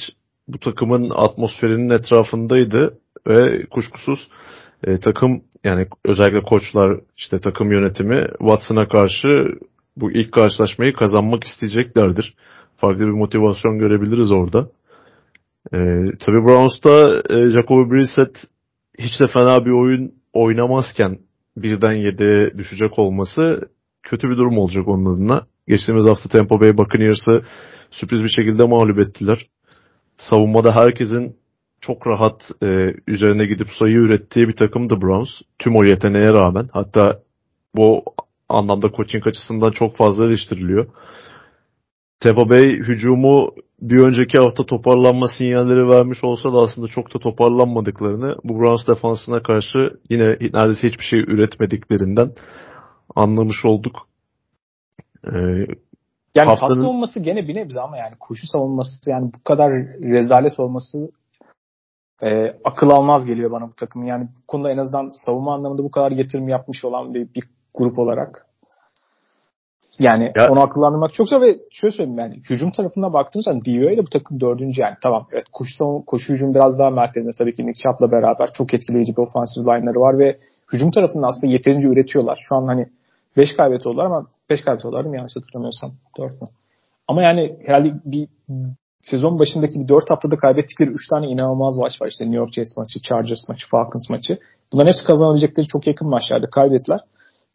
bu 0.48 0.58
takımın 0.58 1.10
atmosferinin 1.10 1.90
etrafındaydı 1.90 2.98
ve 3.26 3.66
kuşkusuz 3.66 4.28
e, 4.84 4.98
takım 4.98 5.42
yani 5.64 5.86
özellikle 6.04 6.42
koçlar 6.42 7.00
işte 7.16 7.40
takım 7.40 7.72
yönetimi 7.72 8.26
Watson'a 8.38 8.88
karşı 8.88 9.28
bu 9.96 10.12
ilk 10.12 10.32
karşılaşmayı 10.32 10.92
kazanmak 10.92 11.44
isteyeceklerdir. 11.44 12.34
Farklı 12.76 13.06
bir 13.06 13.10
motivasyon 13.10 13.78
görebiliriz 13.78 14.32
orada. 14.32 14.68
E, 15.72 15.78
tabii 16.20 16.46
Browns'ta 16.46 17.22
e, 17.30 17.48
Jacoby 17.48 17.94
Brissett 17.94 18.38
hiç 18.98 19.20
de 19.20 19.26
fena 19.26 19.64
bir 19.64 19.70
oyun 19.70 20.14
oynamazken 20.32 21.18
birden 21.56 21.92
7'ye 21.92 22.58
düşecek 22.58 22.98
olması 22.98 23.68
kötü 24.02 24.30
bir 24.30 24.36
durum 24.36 24.58
olacak 24.58 24.88
onun 24.88 25.14
adına. 25.14 25.46
Geçtiğimiz 25.68 26.06
hafta 26.06 26.28
Tampa 26.28 26.60
Bay 26.60 26.78
Buccaneers'ı 26.78 27.42
sürpriz 27.90 28.22
bir 28.22 28.28
şekilde 28.28 28.64
mağlup 28.64 28.98
ettiler. 28.98 29.46
Savunmada 30.18 30.76
herkesin 30.76 31.36
çok 31.80 32.06
rahat 32.06 32.50
e, 32.62 32.66
üzerine 33.06 33.46
gidip 33.46 33.68
sayı 33.78 33.94
ürettiği 33.94 34.48
bir 34.48 34.56
takımdı 34.56 35.00
Browns. 35.00 35.28
Tüm 35.58 35.76
o 35.76 35.84
yeteneğe 35.84 36.30
rağmen. 36.32 36.68
Hatta 36.72 37.22
bu 37.76 38.04
anlamda 38.48 38.90
coaching 38.96 39.26
açısından 39.26 39.70
çok 39.70 39.96
fazla 39.96 40.26
eleştiriliyor. 40.26 40.86
Tampa 42.20 42.50
Bay 42.50 42.62
hücumu 42.62 43.54
bir 43.82 43.98
önceki 43.98 44.38
hafta 44.38 44.66
toparlanma 44.66 45.28
sinyalleri 45.38 45.88
vermiş 45.88 46.24
olsa 46.24 46.52
da 46.52 46.58
aslında 46.58 46.88
çok 46.88 47.14
da 47.14 47.18
toparlanmadıklarını 47.18 48.36
bu 48.44 48.60
Browns 48.60 48.86
defansına 48.86 49.42
karşı 49.42 49.78
yine 50.10 50.24
neredeyse 50.24 50.88
hiçbir 50.88 51.04
şey 51.04 51.20
üretmediklerinden 51.20 52.30
anlamış 53.16 53.64
olduk. 53.64 53.96
Ee, 55.26 55.30
yani 56.34 56.48
haftanın... 56.48 56.74
pas 56.74 56.84
savunması 56.84 57.20
gene 57.20 57.48
bir 57.48 57.54
nebze 57.54 57.80
ama 57.80 57.96
yani 57.96 58.14
koşu 58.20 58.46
savunması 58.46 59.10
yani 59.10 59.30
bu 59.34 59.44
kadar 59.44 59.70
rezalet 60.00 60.60
olması 60.60 61.10
e, 62.26 62.56
akıl 62.64 62.90
almaz 62.90 63.24
geliyor 63.24 63.50
bana 63.50 63.68
bu 63.68 63.74
takım. 63.74 64.06
Yani 64.06 64.24
bu 64.24 64.46
konuda 64.46 64.70
en 64.70 64.78
azından 64.78 65.08
savunma 65.26 65.54
anlamında 65.54 65.84
bu 65.84 65.90
kadar 65.90 66.12
yatırım 66.12 66.48
yapmış 66.48 66.84
olan 66.84 67.14
bir, 67.14 67.34
bir 67.34 67.44
grup 67.74 67.98
olarak 67.98 68.46
yani 69.98 70.32
ya. 70.36 70.48
onu 70.50 70.60
akıllandırmak 70.60 71.14
çok 71.14 71.28
zor 71.28 71.40
ve 71.40 71.58
şöyle 71.70 71.96
söyleyeyim 71.96 72.18
yani 72.18 72.42
hücum 72.50 72.70
tarafına 72.70 73.12
baktığınız 73.12 73.44
zaman 73.44 73.64
DVOA 73.64 73.92
ile 73.92 74.02
bu 74.02 74.10
takım 74.10 74.40
dördüncü 74.40 74.80
yani 74.80 74.94
tamam 75.02 75.26
evet 75.32 75.44
koşu, 75.52 76.02
koşu 76.06 76.32
hücum 76.32 76.54
biraz 76.54 76.78
daha 76.78 76.90
merkezinde 76.90 77.32
tabii 77.38 77.54
ki 77.54 77.66
Nick 77.66 77.82
Chubb'la 77.82 78.12
beraber 78.12 78.52
çok 78.52 78.74
etkileyici 78.74 79.12
bir 79.16 79.22
ofansif 79.22 79.66
line'ları 79.66 80.00
var 80.00 80.18
ve 80.18 80.38
hücum 80.72 80.90
tarafında 80.90 81.26
aslında 81.26 81.46
yeterince 81.46 81.88
üretiyorlar. 81.88 82.38
Şu 82.48 82.54
an 82.54 82.64
hani 82.64 82.86
5 83.36 83.56
kaybediyorlar 83.56 84.04
ama 84.04 84.26
5 84.50 84.60
kaybediyorlar 84.60 85.04
mı 85.04 85.16
yanlış 85.16 85.36
hatırlamıyorsam 85.36 85.90
4 86.18 86.32
mü? 86.32 86.48
Ama 87.08 87.22
yani 87.22 87.56
herhalde 87.66 87.92
bir 88.04 88.28
sezon 89.00 89.38
başındaki 89.38 89.80
bir 89.80 89.88
4 89.88 90.10
haftada 90.10 90.36
kaybettikleri 90.36 90.90
3 90.90 91.08
tane 91.08 91.26
inanılmaz 91.26 91.76
maç 91.76 92.02
var. 92.02 92.08
İşte 92.08 92.24
New 92.24 92.36
York 92.36 92.52
Jets 92.52 92.76
maçı, 92.76 93.02
Chargers 93.02 93.48
maçı, 93.48 93.68
Falcons 93.68 94.10
maçı. 94.10 94.38
Bunların 94.72 94.88
hepsi 94.88 95.04
kazanabilecekleri 95.04 95.66
çok 95.66 95.86
yakın 95.86 96.08
maçlarda 96.08 96.50
kaybettiler. 96.50 97.00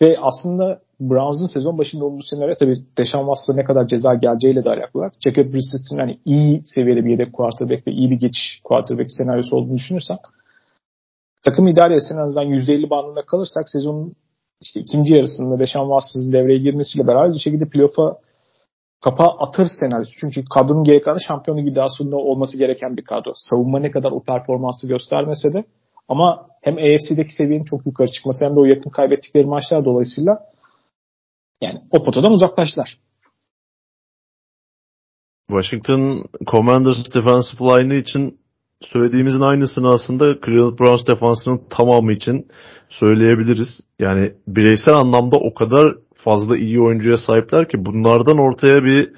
Ve 0.02 0.18
aslında 0.22 0.80
Browns'ın 1.00 1.54
sezon 1.54 1.78
başında 1.78 2.06
olduğu 2.06 2.24
senaryo 2.24 2.56
tabii 2.60 2.86
Deşan 2.98 3.20
Watson'a 3.20 3.58
ne 3.58 3.64
kadar 3.64 3.88
ceza 3.88 4.14
geleceğiyle 4.14 4.64
de 4.64 4.70
alakalı. 4.70 5.12
Jacob 5.20 5.54
Brissett'in 5.54 5.98
hani 5.98 6.20
iyi 6.26 6.62
seviyede 6.66 7.06
bir 7.06 7.12
yedek 7.12 7.34
quarterback 7.34 7.88
ve 7.88 7.92
iyi 7.92 8.12
bir 8.12 8.20
geçiş 8.20 8.62
quarterback 8.64 9.12
senaryosu 9.12 9.56
olduğunu 9.56 9.76
düşünürsek 9.76 10.18
takım 11.46 11.68
idare 11.68 11.96
etsin 11.96 12.16
en 12.16 12.28
azından 12.28 12.48
%50 12.48 12.90
bandında 12.90 13.22
kalırsak 13.22 13.70
sezonun 13.70 14.14
işte 14.62 14.80
ikinci 14.80 15.16
yarısında 15.16 15.60
Deşan 15.60 15.82
Watson'ın 15.82 16.32
devreye 16.32 16.60
girmesiyle 16.60 17.08
beraber 17.08 17.34
bir 17.34 17.40
şekilde 17.40 17.66
playoff'a 17.70 18.18
kapağı 19.02 19.28
atır 19.28 19.68
senaryosu. 19.80 20.12
Çünkü 20.20 20.46
kadronun 20.46 20.84
geri 20.84 21.02
kalanı 21.02 21.22
şampiyonu 21.22 21.60
iddiasında 21.60 22.16
olması 22.16 22.58
gereken 22.58 22.98
bir 22.98 23.04
kadro. 23.04 23.32
Savunma 23.36 23.80
ne 23.80 23.92
kadar 23.92 24.12
o 24.12 24.24
performansı 24.24 24.88
göstermese 24.88 25.54
de 25.54 25.64
ama 26.08 26.48
hem 26.62 26.78
AFC'deki 26.78 27.34
seviyenin 27.34 27.66
çok 27.66 27.86
yukarı 27.86 28.12
çıkması 28.12 28.46
hem 28.46 28.56
de 28.56 28.60
o 28.60 28.66
yakın 28.66 28.90
kaybettikleri 28.90 29.46
maçlar 29.46 29.86
dolayısıyla 29.86 30.40
yani 31.62 31.80
o 31.92 32.04
potadan 32.04 32.32
uzaklaştılar. 32.32 32.98
Washington 35.50 36.26
Commanders 36.48 37.14
defensive 37.14 37.64
line 37.64 37.98
için 37.98 38.40
söylediğimizin 38.82 39.42
aynısını 39.42 39.88
aslında 39.90 40.36
Cleveland 40.46 40.80
Browns 40.80 41.08
defansının 41.08 41.62
tamamı 41.70 42.12
için 42.14 42.48
söyleyebiliriz. 42.90 43.82
Yani 44.00 44.34
bireysel 44.48 44.94
anlamda 44.94 45.38
o 45.38 45.54
kadar 45.54 45.96
fazla 46.16 46.58
iyi 46.58 46.82
oyuncuya 46.82 47.18
sahipler 47.18 47.70
ki 47.70 47.86
bunlardan 47.86 48.38
ortaya 48.38 48.84
bir 48.84 49.12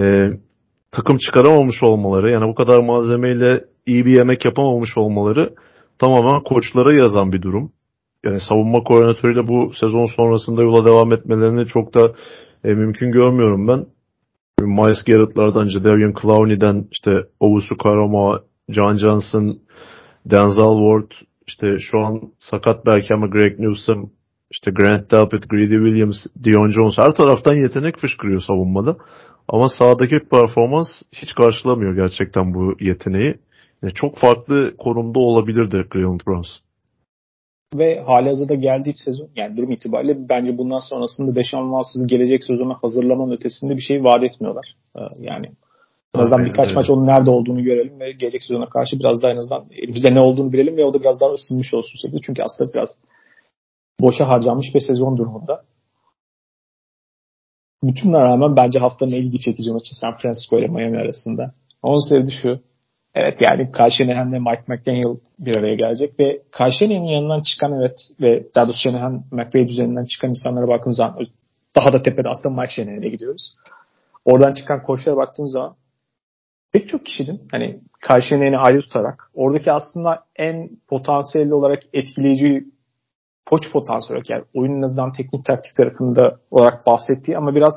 e, 0.00 0.30
takım 0.92 1.18
çıkaramamış 1.18 1.82
olmaları 1.82 2.30
yani 2.30 2.48
bu 2.48 2.54
kadar 2.54 2.80
malzemeyle 2.80 3.64
iyi 3.86 4.06
bir 4.06 4.12
yemek 4.12 4.44
yapamamış 4.44 4.98
olmaları 4.98 5.54
tamamen 5.98 6.42
koçlara 6.42 6.94
yazan 6.94 7.32
bir 7.32 7.42
durum. 7.42 7.72
Yani 8.24 8.40
savunma 8.40 8.82
koordinatörüyle 8.82 9.48
bu 9.48 9.72
sezon 9.72 10.06
sonrasında 10.06 10.62
yola 10.62 10.86
devam 10.86 11.12
etmelerini 11.12 11.66
çok 11.66 11.94
da 11.94 12.12
e, 12.64 12.74
mümkün 12.74 13.12
görmüyorum 13.12 13.68
ben. 13.68 13.86
Miles 14.60 15.04
Garrett'lardan, 15.04 15.68
Jadavion 15.68 16.14
Clowney'den 16.22 16.86
işte 16.92 17.10
Owusu 17.40 17.76
Karama, 17.76 18.40
John 18.68 18.94
Johnson, 18.96 19.58
Denzel 20.26 20.74
Ward, 20.74 21.10
işte 21.46 21.76
şu 21.78 22.00
an 22.00 22.20
sakat 22.38 22.86
belki 22.86 23.14
ama 23.14 23.26
Greg 23.26 23.58
Newsom, 23.58 24.10
işte 24.50 24.70
Grant 24.70 25.10
Delpit, 25.10 25.50
Greedy 25.50 25.74
Williams, 25.74 26.26
Dion 26.44 26.68
Jones 26.68 26.98
her 26.98 27.10
taraftan 27.10 27.54
yetenek 27.54 27.98
fışkırıyor 27.98 28.40
savunmada. 28.40 28.96
Ama 29.48 29.68
sahadaki 29.68 30.18
performans 30.30 30.88
hiç 31.12 31.34
karşılamıyor 31.34 31.94
gerçekten 31.94 32.54
bu 32.54 32.76
yeteneği. 32.80 33.34
Yani 33.82 33.94
çok 33.94 34.18
farklı 34.18 34.74
konumda 34.78 35.18
olabilirdi 35.18 35.84
Cleveland 35.92 36.20
Browns. 36.26 36.48
Ve 37.74 38.00
hali 38.00 38.28
hazırda 38.28 38.54
geldiği 38.54 38.94
sezon 38.94 39.28
yani 39.36 39.56
durum 39.56 39.70
itibariyle 39.72 40.28
bence 40.28 40.58
bundan 40.58 40.78
sonrasında 40.78 41.34
Deşan 41.34 41.64
Watson'ı 41.64 42.06
gelecek 42.06 42.44
sezona 42.44 42.74
hazırlamanın 42.82 43.32
ötesinde 43.32 43.76
bir 43.76 43.80
şey 43.80 44.04
vaat 44.04 44.22
etmiyorlar. 44.22 44.76
Ee, 44.96 45.00
yani 45.18 45.46
en 46.14 46.20
azından 46.20 46.44
birkaç 46.44 46.66
öyle. 46.66 46.74
maç 46.74 46.90
onun 46.90 47.06
nerede 47.06 47.30
olduğunu 47.30 47.62
görelim 47.64 48.00
ve 48.00 48.12
gelecek 48.12 48.42
sezona 48.42 48.68
karşı 48.68 48.98
biraz 48.98 49.22
daha 49.22 49.32
en 49.32 49.36
azından 49.36 49.64
elimizde 49.70 50.14
ne 50.14 50.20
olduğunu 50.20 50.52
bilelim 50.52 50.76
ve 50.76 50.84
o 50.84 50.94
da 50.94 51.00
biraz 51.00 51.20
daha 51.20 51.30
ısınmış 51.32 51.74
olsun 51.74 51.98
şekilde. 52.02 52.20
Çünkü 52.26 52.42
aslında 52.42 52.72
biraz 52.74 52.88
boşa 54.00 54.28
harcanmış 54.28 54.74
bir 54.74 54.80
sezon 54.80 55.16
durumunda. 55.16 55.64
Bütün 57.82 58.12
rağmen 58.12 58.56
bence 58.56 58.78
haftanın 58.78 59.12
en 59.12 59.22
ilgi 59.22 59.38
çekici 59.38 59.72
maçı 59.72 59.94
San 60.00 60.18
Francisco 60.18 60.58
ile 60.58 60.66
Miami 60.66 60.98
arasında. 60.98 61.44
Onun 61.82 62.08
sebebi 62.08 62.30
şu. 62.42 62.67
Evet 63.20 63.38
yani 63.48 63.72
Kyle 63.72 63.90
ve 64.32 64.38
Mike 64.38 64.62
McDaniel 64.66 65.16
bir 65.38 65.56
araya 65.56 65.74
gelecek 65.74 66.20
ve 66.20 66.42
Kyle 66.56 66.94
yanından 67.12 67.42
çıkan 67.42 67.72
evet 67.72 68.00
ve 68.20 68.46
daha 68.54 68.64
doğrusu 68.64 68.78
Shanahan 68.82 69.24
McVay 69.32 69.68
düzeninden 69.68 70.04
çıkan 70.04 70.30
insanlara 70.30 70.68
baktığımız 70.68 70.96
zaman 70.96 71.18
daha 71.76 71.92
da 71.92 72.02
tepede 72.02 72.28
aslında 72.28 72.60
Mike 72.60 72.74
Shanahan'e 72.74 73.08
gidiyoruz. 73.08 73.54
Oradan 74.24 74.54
çıkan 74.54 74.82
koçlara 74.82 75.16
baktığımız 75.16 75.52
zaman 75.52 75.74
pek 76.72 76.88
çok 76.88 77.06
kişinin 77.06 77.40
hani 77.50 77.80
Kyle 78.08 78.22
Shanahan'ı 78.22 78.58
ayrı 78.58 78.80
tutarak 78.80 79.30
oradaki 79.34 79.72
aslında 79.72 80.24
en 80.36 80.70
potansiyelli 80.88 81.54
olarak 81.54 81.82
etkileyici 81.92 82.64
koç 83.46 83.72
potansiyeli 83.72 84.22
yani 84.28 84.44
oyunun 84.54 84.82
azından 84.82 85.12
teknik 85.12 85.44
taktik 85.44 85.76
tarafında 85.76 86.36
olarak 86.50 86.86
bahsettiği 86.86 87.36
ama 87.36 87.54
biraz 87.54 87.74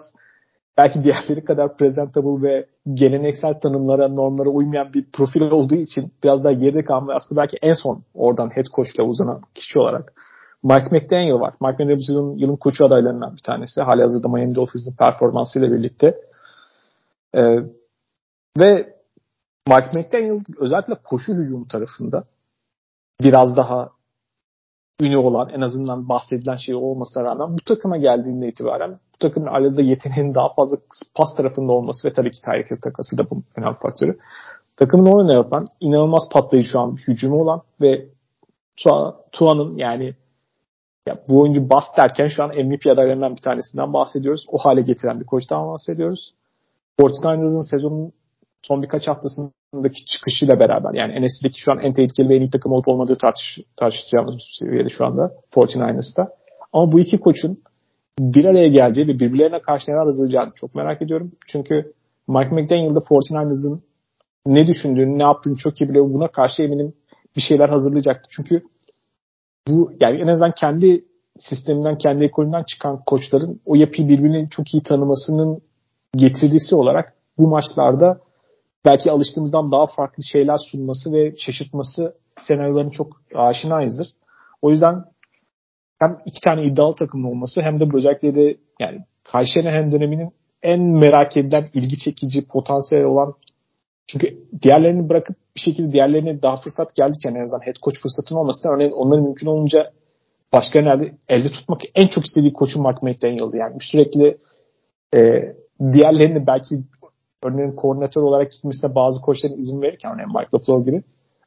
belki 0.78 1.04
diğerleri 1.04 1.46
kadar 1.46 1.78
presentable 1.78 2.48
ve 2.48 2.66
geleneksel 2.94 3.60
tanımlara, 3.60 4.08
normlara 4.08 4.50
uymayan 4.50 4.94
bir 4.94 5.06
profil 5.14 5.42
olduğu 5.42 5.76
için 5.76 6.14
biraz 6.24 6.44
daha 6.44 6.54
geride 6.54 6.86
kalan 6.86 7.08
ve 7.08 7.14
aslında 7.14 7.42
belki 7.42 7.58
en 7.62 7.74
son 7.74 8.04
oradan 8.14 8.50
head 8.50 8.66
coach'la 8.76 9.04
uzanan 9.04 9.42
kişi 9.56 9.80
olarak 9.80 10.14
Mike 10.64 10.88
McDaniel 10.92 11.40
var. 11.40 11.54
Mike 11.62 11.84
McDaniel 11.84 12.42
yılın 12.42 12.56
koçu 12.56 12.86
adaylarından 12.86 13.36
bir 13.36 13.42
tanesi. 13.42 13.82
Hali 13.82 14.02
hazırda 14.02 14.28
Miami 14.28 14.56
Dolphins'in 14.56 14.96
performansıyla 14.96 15.72
birlikte. 15.72 16.16
Ee, 17.36 17.56
ve 18.60 18.94
Mike 19.68 20.00
McDaniel 20.00 20.42
özellikle 20.60 20.96
koşu 21.04 21.34
hücumu 21.34 21.68
tarafında 21.68 22.24
biraz 23.22 23.58
daha 23.58 23.90
ünü 25.02 25.18
olan 25.18 25.50
en 25.50 25.62
azından 25.62 26.10
bahsedilen 26.10 26.56
şey 26.56 26.76
olmasına 26.76 27.24
rağmen 27.24 27.54
bu 27.54 27.62
takıma 27.66 27.98
geldiğinde 27.98 28.48
itibaren 28.48 28.92
bu 28.92 29.18
takımın 29.20 29.48
arasında 29.48 29.82
yeteneğinin 29.82 30.36
daha 30.36 30.54
fazla 30.54 30.78
pas 31.16 31.36
tarafında 31.36 31.72
olması 31.72 32.08
ve 32.08 32.14
tabii 32.14 32.32
ki 32.32 32.42
Tyreek 32.46 32.82
takası 32.82 33.18
da 33.18 33.30
bunun 33.30 33.44
önemli 33.58 33.78
faktörü. 33.82 34.18
Takımın 34.78 35.12
oyunu 35.12 35.34
yapan 35.34 35.68
inanılmaz 35.80 36.24
patlayıcı 36.32 36.70
şu 36.70 36.80
an 36.80 36.98
bir 36.98 37.02
hücumu 37.02 37.42
olan 37.42 37.62
ve 37.82 38.06
Tua'nın 39.32 39.78
yani 39.78 40.16
ya 41.08 41.24
bu 41.30 41.42
oyuncu 41.42 41.70
bas 41.70 41.84
derken 41.98 42.28
şu 42.28 42.44
an 42.44 42.50
MVP 42.50 42.88
adaylarından 42.88 43.36
bir 43.36 43.42
tanesinden 43.42 43.94
bahsediyoruz. 43.94 44.46
O 44.52 44.58
hale 44.58 44.82
getiren 44.82 45.20
bir 45.20 45.26
koçtan 45.26 45.68
bahsediyoruz. 45.68 46.34
49ers'ın 47.00 47.70
sezonun 47.72 48.12
son 48.62 48.84
birkaç 48.84 49.08
haftasındaki 49.72 50.06
çıkışıyla 50.06 50.60
beraber 50.60 50.94
yani 50.94 51.26
NFC'deki 51.26 51.62
şu 51.62 51.72
an 51.72 51.80
en 51.80 51.94
tehlikeli 51.94 52.30
ve 52.30 52.36
en 52.36 52.42
iyi 52.42 52.50
takım 52.52 52.72
olup 52.72 52.88
olmadığı 52.88 53.16
tartış, 53.16 53.60
tartışacağımız 53.78 54.36
seviyede 54.60 54.90
şu 54.90 55.06
anda 55.06 55.32
49ers'ta. 55.52 56.30
Ama 56.74 56.92
bu 56.92 57.00
iki 57.00 57.20
koçun 57.20 57.58
bir 58.20 58.46
araya 58.46 58.68
geleceği 58.68 59.08
ve 59.08 59.14
birbirlerine 59.20 59.62
karşı 59.62 59.92
neler 59.92 60.06
hazırlayacağını 60.06 60.52
çok 60.56 60.76
merak 60.76 61.02
ediyorum. 61.02 61.32
Çünkü 61.48 61.94
Mike 62.28 62.56
McDaniel 62.56 62.96
da 62.96 63.00
49ers'ın 63.00 63.82
ne 64.46 64.68
düşündüğünü, 64.68 65.18
ne 65.18 65.24
yaptığını 65.24 65.56
çok 65.56 65.82
iyi 65.82 65.90
biliyor. 65.90 66.06
Buna 66.06 66.28
karşı 66.28 66.64
eminim 66.64 66.94
bir 67.36 67.42
şeyler 67.42 67.70
hazırlayacaktı. 67.70 68.30
Çünkü 68.36 68.64
bu 69.68 69.92
yani 70.06 70.22
en 70.22 70.28
azından 70.28 70.54
kendi 70.60 71.06
sisteminden, 71.38 71.98
kendi 71.98 72.24
ekolünden 72.24 72.64
çıkan 72.64 73.04
koçların 73.06 73.62
o 73.66 73.76
yapıyı 73.76 74.10
birbirini 74.10 74.50
çok 74.50 74.74
iyi 74.74 74.84
tanımasının 74.84 75.62
getirdisi 76.16 76.76
olarak 76.76 77.14
bu 77.38 77.48
maçlarda 77.48 78.20
belki 78.86 79.12
alıştığımızdan 79.12 79.72
daha 79.72 79.86
farklı 79.86 80.24
şeyler 80.24 80.58
sunması 80.72 81.14
ve 81.14 81.36
şaşırtması 81.38 82.16
senaryoların 82.42 82.90
çok 82.90 83.22
aşinayızdır. 83.36 84.08
O 84.62 84.70
yüzden 84.70 85.06
hem 86.00 86.18
iki 86.26 86.42
tane 86.42 86.64
iddialı 86.64 86.96
takımın 86.96 87.32
olması 87.32 87.62
hem 87.62 87.80
de 87.80 87.84
özellikle 87.94 88.36
de 88.36 88.58
yani 88.80 89.00
Kayseri 89.24 89.92
döneminin 89.92 90.32
en 90.64 90.82
merak 90.82 91.38
edilen, 91.38 91.70
ilgi 91.74 91.98
çekici, 91.98 92.48
potansiyel 92.48 93.06
olan 93.06 93.34
çünkü 94.08 94.38
diğerlerini 94.62 95.10
bırakıp 95.10 95.36
bir 95.56 95.62
şekilde 95.62 95.92
diğerlerine 95.92 96.42
daha 96.42 96.58
fırsat 96.58 96.96
geldikken 96.96 97.36
en 97.36 97.44
azından 97.44 97.66
head 97.66 97.76
coach 97.84 98.00
fırsatının 98.00 98.40
olmasına 98.40 98.72
örneğin 98.72 98.92
onların 98.92 99.24
mümkün 99.26 99.48
olunca 99.48 99.92
başka 100.54 100.82
nerede 100.82 101.14
elde 101.30 101.52
tutmak 101.52 101.82
en 101.96 102.08
çok 102.08 102.26
istediği 102.26 102.54
koçu 102.54 102.80
Mark 102.82 103.04
McDaniel'dı. 103.04 103.58
Yani 103.58 103.78
sürekli 103.82 104.38
e, 105.16 105.20
diğerlerini 105.94 106.48
belki 106.48 106.76
örneğin 107.44 107.76
koordinatör 107.76 108.22
olarak 108.22 108.52
gitmesine 108.52 108.96
bazı 108.96 109.22
koçların 109.22 109.58
izin 109.58 109.82
verirken 109.82 110.14
örneğin 110.14 110.30
Mike 110.30 110.50
LaFleur 110.54 110.86
gibi 110.86 111.04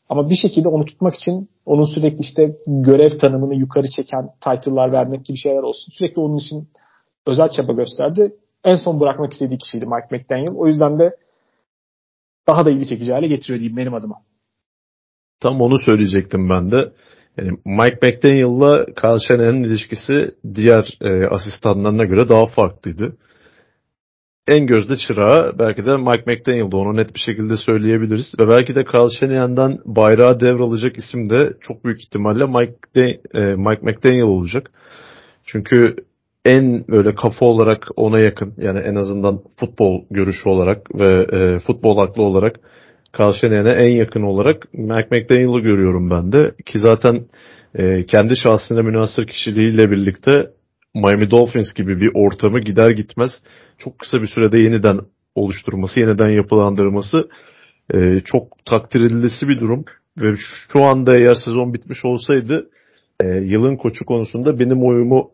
ama 0.09 0.31
bir 0.31 0.37
şekilde 0.37 0.69
onu 0.69 0.85
tutmak 0.85 1.15
için 1.15 1.49
onun 1.67 1.85
sürekli 1.85 2.21
işte 2.21 2.57
görev 2.67 3.19
tanımını 3.19 3.55
yukarı 3.55 3.87
çeken 3.97 4.29
title'lar 4.41 4.93
vermek 4.93 5.25
gibi 5.25 5.39
şeyler 5.39 5.63
olsun. 5.63 5.93
Sürekli 5.93 6.21
onun 6.21 6.37
için 6.37 6.69
özel 7.27 7.49
çaba 7.49 7.73
gösterdi. 7.73 8.33
En 8.65 8.77
son 8.77 9.01
bırakmak 9.01 9.33
istediği 9.33 9.59
kişiydi 9.59 9.85
Mike 9.87 10.17
McDaniel. 10.17 10.55
O 10.57 10.67
yüzden 10.67 10.99
de 10.99 11.17
daha 12.47 12.65
da 12.65 12.71
ilgi 12.71 12.89
çekici 12.89 13.13
hale 13.13 13.27
getiriyor 13.27 13.61
diyeyim 13.61 13.77
benim 13.77 13.95
adıma. 13.95 14.17
Tam 15.41 15.61
onu 15.61 15.79
söyleyecektim 15.79 16.51
ben 16.51 16.71
de. 16.71 16.93
Yani 17.37 17.51
Mike 17.65 17.99
McDaniel'la 18.03 18.85
Kyle 18.85 19.19
Shanahan'ın 19.29 19.63
ilişkisi 19.63 20.35
diğer 20.55 20.99
e, 21.01 21.27
asistanlarına 21.27 22.05
göre 22.05 22.29
daha 22.29 22.47
farklıydı. 22.47 23.17
En 24.49 24.67
gözde 24.67 24.97
çırağı 24.97 25.59
belki 25.59 25.87
de 25.87 25.97
Mike 25.97 26.23
McDaniel'dı. 26.27 26.77
Onu 26.77 26.97
net 26.97 27.15
bir 27.15 27.21
şekilde 27.21 27.57
söyleyebiliriz. 27.57 28.35
Ve 28.41 28.49
belki 28.49 28.75
de 28.75 28.85
Kyle 28.85 29.11
Shanahan'dan 29.21 29.79
bayrağı 29.85 30.41
devralacak 30.41 30.97
isim 30.97 31.31
de 31.31 31.53
çok 31.61 31.85
büyük 31.85 32.05
ihtimalle 32.05 32.47
Mike, 32.47 32.77
de, 32.95 33.21
e, 33.35 33.41
Mike 33.41 33.83
McDaniel 33.83 34.23
olacak. 34.23 34.71
Çünkü 35.45 35.97
en 36.45 36.85
böyle 36.89 37.15
kafa 37.15 37.47
olarak 37.47 37.87
ona 37.97 38.21
yakın 38.21 38.55
yani 38.59 38.79
en 38.79 38.95
azından 38.95 39.41
futbol 39.61 40.05
görüşü 40.11 40.49
olarak 40.49 40.95
ve 40.95 41.27
e, 41.33 41.59
futbol 41.59 41.99
aklı 41.99 42.23
olarak 42.23 42.61
Carl 43.21 43.53
en 43.67 43.91
yakın 43.91 44.23
olarak 44.23 44.75
Mike 44.75 45.09
McDaniel'ı 45.11 45.61
görüyorum 45.61 46.11
ben 46.11 46.33
de. 46.33 46.55
Ki 46.67 46.79
zaten 46.79 47.27
e, 47.75 48.07
kendi 48.07 48.37
şahsına 48.37 48.83
münasır 48.83 49.27
kişiliğiyle 49.27 49.91
birlikte 49.91 50.51
Miami 50.95 51.31
Dolphins 51.31 51.75
gibi 51.75 52.01
bir 52.01 52.11
ortamı 52.15 52.61
gider 52.61 52.91
gitmez 52.91 53.31
çok 53.79 53.99
kısa 53.99 54.23
bir 54.23 54.27
sürede 54.27 54.59
yeniden 54.59 55.01
oluşturması, 55.35 56.01
yeniden 56.01 56.29
yapılandırması 56.29 57.29
e, 57.95 58.21
çok 58.25 58.65
takdir 58.65 59.01
edilisi 59.01 59.49
bir 59.49 59.61
durum. 59.61 59.85
Ve 60.19 60.35
şu 60.73 60.83
anda 60.83 61.19
eğer 61.19 61.35
sezon 61.35 61.75
bitmiş 61.75 62.05
olsaydı 62.05 62.71
e, 63.21 63.27
yılın 63.27 63.77
koçu 63.77 64.05
konusunda 64.05 64.59
benim 64.59 64.85
oyumu 64.85 65.31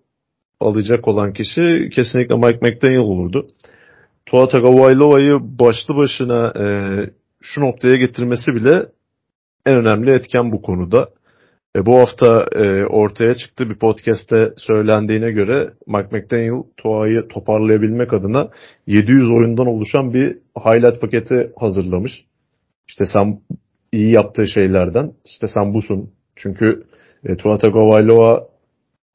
alacak 0.61 1.09
olan 1.09 1.33
kişi 1.33 1.91
kesinlikle 1.95 2.35
Mike 2.35 2.59
McDaniel 2.63 2.99
olurdu. 2.99 3.51
Tua 4.27 4.49
Tagovailoa'yı 4.49 5.39
başlı 5.41 5.97
başına 5.97 6.53
e, 6.57 6.65
şu 7.41 7.61
noktaya 7.61 7.95
getirmesi 7.95 8.53
bile 8.53 8.87
en 9.67 9.77
önemli 9.77 10.15
etken 10.15 10.53
bu 10.53 10.63
konuda. 10.63 11.09
E, 11.77 11.87
bu 11.87 11.99
hafta 11.99 12.47
e, 12.53 12.85
ortaya 12.85 13.35
çıktı 13.35 13.71
bir 13.71 13.75
podcast'te 13.75 14.53
söylendiğine 14.57 15.31
göre 15.31 15.73
McDaniel 15.87 16.63
Tua'yı 16.77 17.29
toparlayabilmek 17.29 18.13
adına 18.13 18.49
700 18.87 19.31
oyundan 19.31 19.67
oluşan 19.67 20.15
bir 20.15 20.39
highlight 20.59 21.01
paketi 21.01 21.53
hazırlamış. 21.59 22.25
İşte 22.89 23.05
sen 23.13 23.41
iyi 23.93 24.13
yaptığı 24.13 24.47
şeylerden 24.47 25.13
işte 25.25 25.47
sen 25.55 25.75
busun. 25.75 26.11
Çünkü 26.37 26.85
e, 27.25 27.37
Tua 27.37 27.59
Tagovailoa 27.59 28.47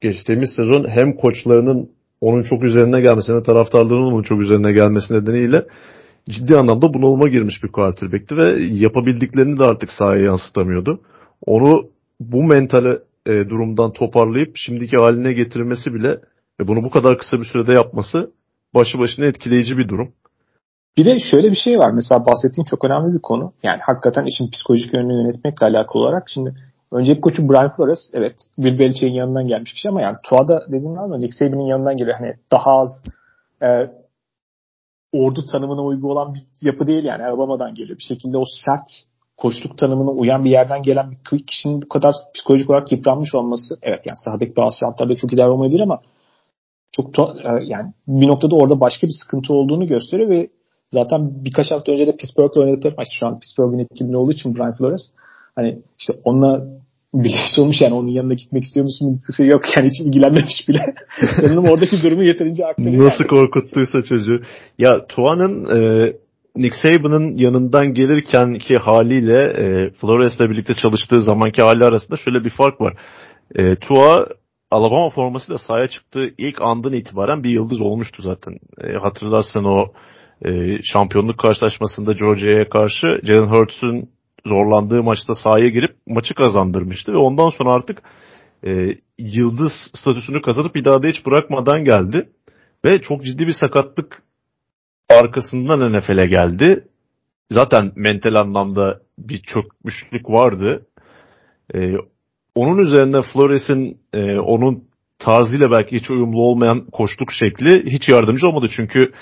geçtiğimiz 0.00 0.50
sezon 0.56 0.88
hem 0.88 1.16
koçlarının 1.16 1.90
onun 2.20 2.42
çok 2.42 2.64
üzerine 2.64 3.00
gelmesi 3.00 3.32
hem 3.32 3.42
taraftarlarının 3.42 4.12
onun 4.12 4.22
çok 4.22 4.40
üzerine 4.42 4.72
gelmesi 4.72 5.14
nedeniyle 5.14 5.66
ciddi 6.28 6.56
anlamda 6.56 6.94
bunalıma 6.94 7.28
girmiş 7.28 7.62
bir 7.64 7.68
quarterback'ti 7.68 8.36
ve 8.36 8.56
yapabildiklerini 8.60 9.58
de 9.58 9.64
artık 9.64 9.92
sahaya 9.92 10.22
yansıtamıyordu. 10.22 11.00
Onu 11.46 11.95
bu 12.20 12.42
mentale 12.42 12.98
e, 13.26 13.30
durumdan 13.30 13.92
toparlayıp 13.92 14.56
şimdiki 14.56 14.96
haline 14.96 15.32
getirmesi 15.32 15.94
bile 15.94 16.20
ve 16.60 16.68
bunu 16.68 16.84
bu 16.84 16.90
kadar 16.90 17.18
kısa 17.18 17.36
bir 17.36 17.44
sürede 17.44 17.72
yapması 17.72 18.30
başı 18.74 18.98
başına 18.98 19.26
etkileyici 19.26 19.78
bir 19.78 19.88
durum. 19.88 20.12
Bir 20.96 21.04
de 21.04 21.18
şöyle 21.30 21.50
bir 21.50 21.56
şey 21.56 21.78
var. 21.78 21.90
Mesela 21.90 22.26
bahsettiğin 22.26 22.66
çok 22.66 22.84
önemli 22.84 23.14
bir 23.14 23.22
konu. 23.22 23.52
Yani 23.62 23.80
hakikaten 23.82 24.24
işin 24.24 24.50
psikolojik 24.50 24.94
yönünü 24.94 25.12
yönetmekle 25.12 25.66
alakalı 25.66 26.02
olarak. 26.02 26.30
Şimdi 26.30 26.54
Önceki 26.92 27.20
koçu 27.20 27.48
Brian 27.48 27.76
Flores 27.76 28.10
evet 28.12 28.34
Bill 28.58 28.78
Belichick'in 28.78 29.14
yanından 29.14 29.46
gelmiş 29.46 29.72
kişi 29.72 29.88
ama 29.88 30.02
yani 30.02 30.16
Tua'da 30.22 30.66
dediğim 30.68 30.98
ama 30.98 31.18
Nick 31.18 31.36
Saban'ın 31.36 31.66
yanından 31.66 31.96
geliyor. 31.96 32.16
Hani 32.18 32.34
daha 32.52 32.70
az 32.70 33.02
e, 33.62 33.90
ordu 35.12 35.44
tanımına 35.52 35.84
uygun 35.84 36.08
olan 36.08 36.34
bir 36.34 36.42
yapı 36.62 36.86
değil 36.86 37.04
yani 37.04 37.24
Alabama'dan 37.24 37.74
geliyor. 37.74 37.98
Bir 37.98 38.04
şekilde 38.04 38.38
o 38.38 38.44
sert 38.64 38.88
koçluk 39.36 39.78
tanımına 39.78 40.10
uyan 40.10 40.44
bir 40.44 40.50
yerden 40.50 40.82
gelen 40.82 41.10
bir 41.32 41.46
kişinin 41.46 41.82
bu 41.82 41.88
kadar 41.88 42.14
psikolojik 42.34 42.70
olarak 42.70 42.92
yıpranmış 42.92 43.34
olması 43.34 43.74
evet 43.82 44.00
yani 44.06 44.18
sahadaki 44.24 44.56
bazı 44.56 44.78
şartlarda 44.78 45.16
çok 45.16 45.32
idare 45.32 45.48
olmayabilir 45.48 45.80
ama 45.80 46.00
çok 46.92 47.18
e, 47.18 47.64
yani 47.64 47.92
bir 48.08 48.28
noktada 48.28 48.56
orada 48.56 48.80
başka 48.80 49.06
bir 49.06 49.12
sıkıntı 49.24 49.54
olduğunu 49.54 49.86
gösteriyor 49.86 50.30
ve 50.30 50.48
zaten 50.90 51.44
birkaç 51.44 51.70
hafta 51.70 51.92
önce 51.92 52.06
de 52.06 52.16
Pittsburgh'la 52.16 52.60
oynadıkları 52.60 52.94
maç 52.96 53.08
şu 53.20 53.26
an 53.26 53.40
Pittsburgh'in 53.40 53.78
ekibinde 53.78 54.16
olduğu 54.16 54.32
için 54.32 54.54
Brian 54.54 54.74
Flores 54.74 55.12
Hani 55.56 55.78
işte 55.98 56.12
onunla 56.24 56.66
birleşmiş 57.14 57.58
olmuş 57.58 57.80
yani 57.80 57.94
onun 57.94 58.08
yanına 58.08 58.34
gitmek 58.34 58.64
istiyor 58.64 58.84
musun? 58.84 59.20
Şey 59.36 59.46
yok 59.46 59.62
yani 59.76 59.88
hiç 59.88 60.00
ilgilenmemiş 60.00 60.68
bile. 60.68 60.94
Sanırım 61.40 61.64
oradaki 61.64 62.02
durumu 62.02 62.22
yeterince 62.22 62.66
aktarıyor. 62.66 63.04
Nasıl 63.04 63.24
yani. 63.24 63.28
korkuttuysa 63.28 64.02
çocuğu. 64.02 64.40
Ya 64.78 65.06
Tuan'ın 65.06 65.64
e, 65.64 66.12
Nick 66.56 66.76
Saban'ın 66.82 67.36
yanından 67.36 67.94
gelirken 67.94 68.54
ki 68.54 68.74
haliyle 68.74 69.42
e, 69.42 69.90
Flores'le 69.90 70.40
birlikte 70.40 70.74
çalıştığı 70.74 71.22
zamanki 71.22 71.62
hali 71.62 71.84
arasında 71.84 72.16
şöyle 72.16 72.44
bir 72.44 72.50
fark 72.50 72.80
var. 72.80 72.94
E, 73.54 73.76
Tua 73.76 74.26
Alabama 74.70 75.10
formasıyla 75.10 75.58
sahaya 75.58 75.88
çıktığı 75.88 76.28
ilk 76.38 76.62
andan 76.62 76.92
itibaren 76.92 77.44
bir 77.44 77.50
yıldız 77.50 77.80
olmuştu 77.80 78.22
zaten. 78.22 78.58
E, 78.80 78.92
hatırlarsan 78.92 79.64
o 79.64 79.86
e, 80.44 80.82
şampiyonluk 80.82 81.38
karşılaşmasında 81.38 82.12
Georgia'ya 82.12 82.68
karşı 82.68 83.06
Jalen 83.22 83.48
Hurts'un 83.48 84.08
zorlandığı 84.46 85.02
maçta 85.02 85.34
sahaya 85.34 85.68
girip 85.68 85.96
maçı 86.06 86.34
kazandırmıştı 86.34 87.12
ve 87.12 87.16
ondan 87.16 87.50
sonra 87.50 87.72
artık 87.72 88.02
e, 88.66 88.96
yıldız 89.18 89.72
statüsünü 89.94 90.42
kazanıp 90.42 90.74
bir 90.74 90.84
daha 90.84 91.02
da 91.02 91.08
hiç 91.08 91.26
bırakmadan 91.26 91.84
geldi 91.84 92.28
ve 92.84 93.00
çok 93.00 93.24
ciddi 93.24 93.46
bir 93.46 93.54
sakatlık 93.60 94.22
arkasından 95.10 95.92
NFL'e 95.92 96.26
geldi. 96.26 96.84
Zaten 97.50 97.92
mental 97.96 98.34
anlamda 98.34 99.00
bir 99.18 99.42
çökmüşlük 99.42 100.30
vardı. 100.30 100.86
E, 101.74 101.94
onun 102.54 102.78
üzerine 102.78 103.22
Flores'in 103.22 103.98
e, 104.12 104.38
onun 104.38 104.84
tarzıyla 105.18 105.70
belki 105.70 105.96
hiç 105.96 106.10
uyumlu 106.10 106.42
olmayan 106.42 106.86
koçluk 106.92 107.32
şekli 107.32 107.92
hiç 107.92 108.08
yardımcı 108.08 108.46
olmadı. 108.48 108.68
Çünkü 108.76 109.12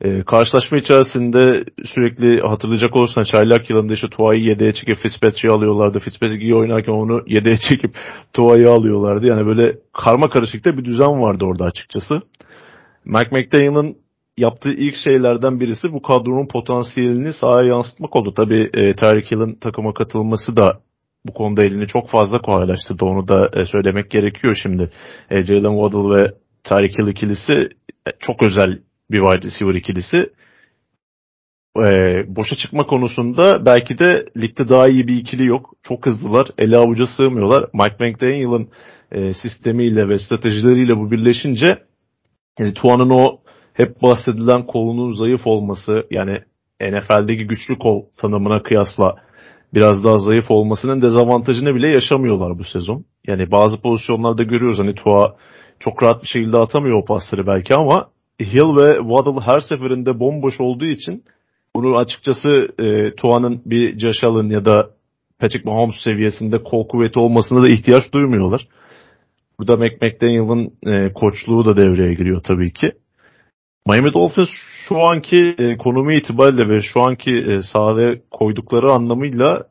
e, 0.00 0.22
karşılaşma 0.22 0.78
içerisinde 0.78 1.64
sürekli 1.84 2.40
hatırlayacak 2.40 2.96
olursan 2.96 3.22
çaylak 3.22 3.70
yılında 3.70 3.94
işte 3.94 4.08
Tua'yı 4.08 4.42
yedeğe 4.42 4.74
çekip 4.74 4.96
Fitzpatrick'i 4.96 5.54
alıyorlardı. 5.54 5.98
Fitzpatrick 5.98 6.44
iyi 6.44 6.54
oynarken 6.54 6.92
onu 6.92 7.22
yedeğe 7.26 7.58
çekip 7.70 7.96
Tua'yı 8.32 8.70
alıyorlardı. 8.70 9.26
Yani 9.26 9.46
böyle 9.46 9.78
karma 9.92 10.28
karışıkta 10.30 10.76
bir 10.78 10.84
düzen 10.84 11.20
vardı 11.20 11.44
orada 11.44 11.64
açıkçası. 11.64 12.20
Mike 13.04 13.28
McDaniel'ın 13.32 13.96
yaptığı 14.38 14.70
ilk 14.70 14.96
şeylerden 15.04 15.60
birisi 15.60 15.92
bu 15.92 16.02
kadronun 16.02 16.48
potansiyelini 16.48 17.32
sahaya 17.32 17.68
yansıtmak 17.68 18.16
oldu. 18.16 18.34
Tabii 18.36 18.70
e, 18.74 18.96
Tyreek 18.96 19.30
Hill'in 19.30 19.54
takıma 19.54 19.94
katılması 19.94 20.56
da 20.56 20.80
bu 21.26 21.34
konuda 21.34 21.64
elini 21.64 21.86
çok 21.86 22.10
fazla 22.10 22.38
kolaylaştırdı. 22.38 23.04
Onu 23.04 23.28
da 23.28 23.50
e, 23.54 23.64
söylemek 23.64 24.10
gerekiyor 24.10 24.58
şimdi. 24.62 24.90
E, 25.30 25.42
Jalen 25.42 25.82
Waddle 25.82 26.16
ve 26.16 26.34
Tyreek 26.64 26.98
Hill 26.98 27.10
ikilisi 27.10 27.52
e, 28.06 28.10
çok 28.20 28.42
özel 28.42 28.78
bir 29.10 29.20
wide 29.24 29.46
receiver 29.46 29.74
ikilisi. 29.74 30.16
E, 31.78 32.24
boşa 32.36 32.56
çıkma 32.56 32.86
konusunda 32.86 33.66
belki 33.66 33.98
de 33.98 34.26
ligde 34.36 34.68
daha 34.68 34.88
iyi 34.88 35.08
bir 35.08 35.16
ikili 35.16 35.46
yok. 35.46 35.74
Çok 35.82 36.06
hızlılar. 36.06 36.48
Ele 36.58 36.76
avuca 36.76 37.06
sığmıyorlar. 37.06 37.64
Mike 37.72 37.96
McDaniel'ın 38.00 38.68
e, 39.12 39.34
sistemiyle 39.34 40.08
ve 40.08 40.18
stratejileriyle 40.18 40.96
bu 40.96 41.10
birleşince 41.10 41.68
yani 42.58 42.74
Tuan'ın 42.74 43.10
o 43.10 43.43
hep 43.74 44.02
bahsedilen 44.02 44.66
kolunun 44.66 45.12
zayıf 45.12 45.46
olması 45.46 45.92
yani 46.10 46.38
NFL'deki 46.80 47.46
güçlü 47.46 47.78
kol 47.78 48.02
tanımına 48.20 48.62
kıyasla 48.62 49.16
biraz 49.74 50.04
daha 50.04 50.18
zayıf 50.18 50.50
olmasının 50.50 51.02
dezavantajını 51.02 51.74
bile 51.74 51.88
yaşamıyorlar 51.94 52.58
bu 52.58 52.64
sezon. 52.64 53.04
Yani 53.26 53.50
bazı 53.50 53.80
pozisyonlarda 53.80 54.42
görüyoruz 54.42 54.78
hani 54.78 54.94
Tua 54.94 55.36
çok 55.80 56.02
rahat 56.02 56.22
bir 56.22 56.28
şekilde 56.28 56.56
atamıyor 56.56 57.02
o 57.02 57.04
pasları 57.04 57.46
belki 57.46 57.74
ama 57.74 58.08
Hill 58.40 58.76
ve 58.76 58.98
Waddle 58.98 59.40
her 59.40 59.60
seferinde 59.60 60.20
bomboş 60.20 60.60
olduğu 60.60 60.84
için 60.84 61.24
bunu 61.76 61.96
açıkçası 61.96 62.68
e, 62.78 63.14
Tua'nın 63.14 63.62
bir 63.66 63.98
Josh 63.98 64.24
Allen 64.24 64.50
ya 64.50 64.64
da 64.64 64.90
Patrick 65.38 65.70
Mahomes 65.70 65.96
seviyesinde 66.04 66.62
kol 66.62 66.88
kuvveti 66.88 67.18
olmasına 67.18 67.62
da 67.62 67.68
ihtiyaç 67.68 68.12
duymuyorlar. 68.12 68.68
Burada 69.58 69.76
McDaniel'ın 69.76 70.72
e, 70.86 71.12
koçluğu 71.12 71.64
da 71.64 71.76
devreye 71.76 72.14
giriyor 72.14 72.42
tabii 72.42 72.72
ki. 72.72 72.92
Miami 73.88 74.12
Dolphins 74.12 74.48
şu 74.88 74.98
anki 74.98 75.54
e, 75.58 75.76
konumu 75.76 76.12
itibariyle 76.12 76.68
ve 76.68 76.82
şu 76.82 77.00
anki 77.00 77.30
e, 77.30 77.62
sahaya 77.62 78.14
koydukları 78.30 78.92
anlamıyla 78.92 79.66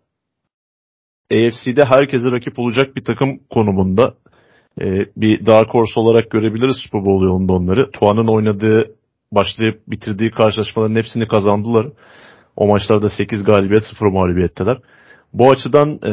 AFC'de 1.31 1.85
herkese 1.85 2.31
rakip 2.31 2.59
olacak 2.59 2.95
bir 2.95 3.03
takım 3.03 3.39
konumunda. 3.49 4.13
E, 4.81 4.85
bir 5.17 5.45
Dark 5.45 5.73
Horse 5.73 5.99
olarak 5.99 6.31
görebiliriz 6.31 6.77
Super 6.77 7.05
Bowl 7.05 7.25
yolunda 7.25 7.53
onları. 7.53 7.91
Tuan'ın 7.91 8.27
oynadığı, 8.27 8.95
başlayıp 9.31 9.81
bitirdiği 9.87 10.31
karşılaşmaların 10.31 10.95
hepsini 10.95 11.27
kazandılar. 11.27 11.87
O 12.55 12.67
maçlarda 12.67 13.09
8 13.09 13.43
galibiyet 13.43 13.83
0 13.85 14.07
mağlubiyetteler. 14.07 14.77
Bu 15.33 15.51
açıdan 15.51 15.89
e, 15.89 16.11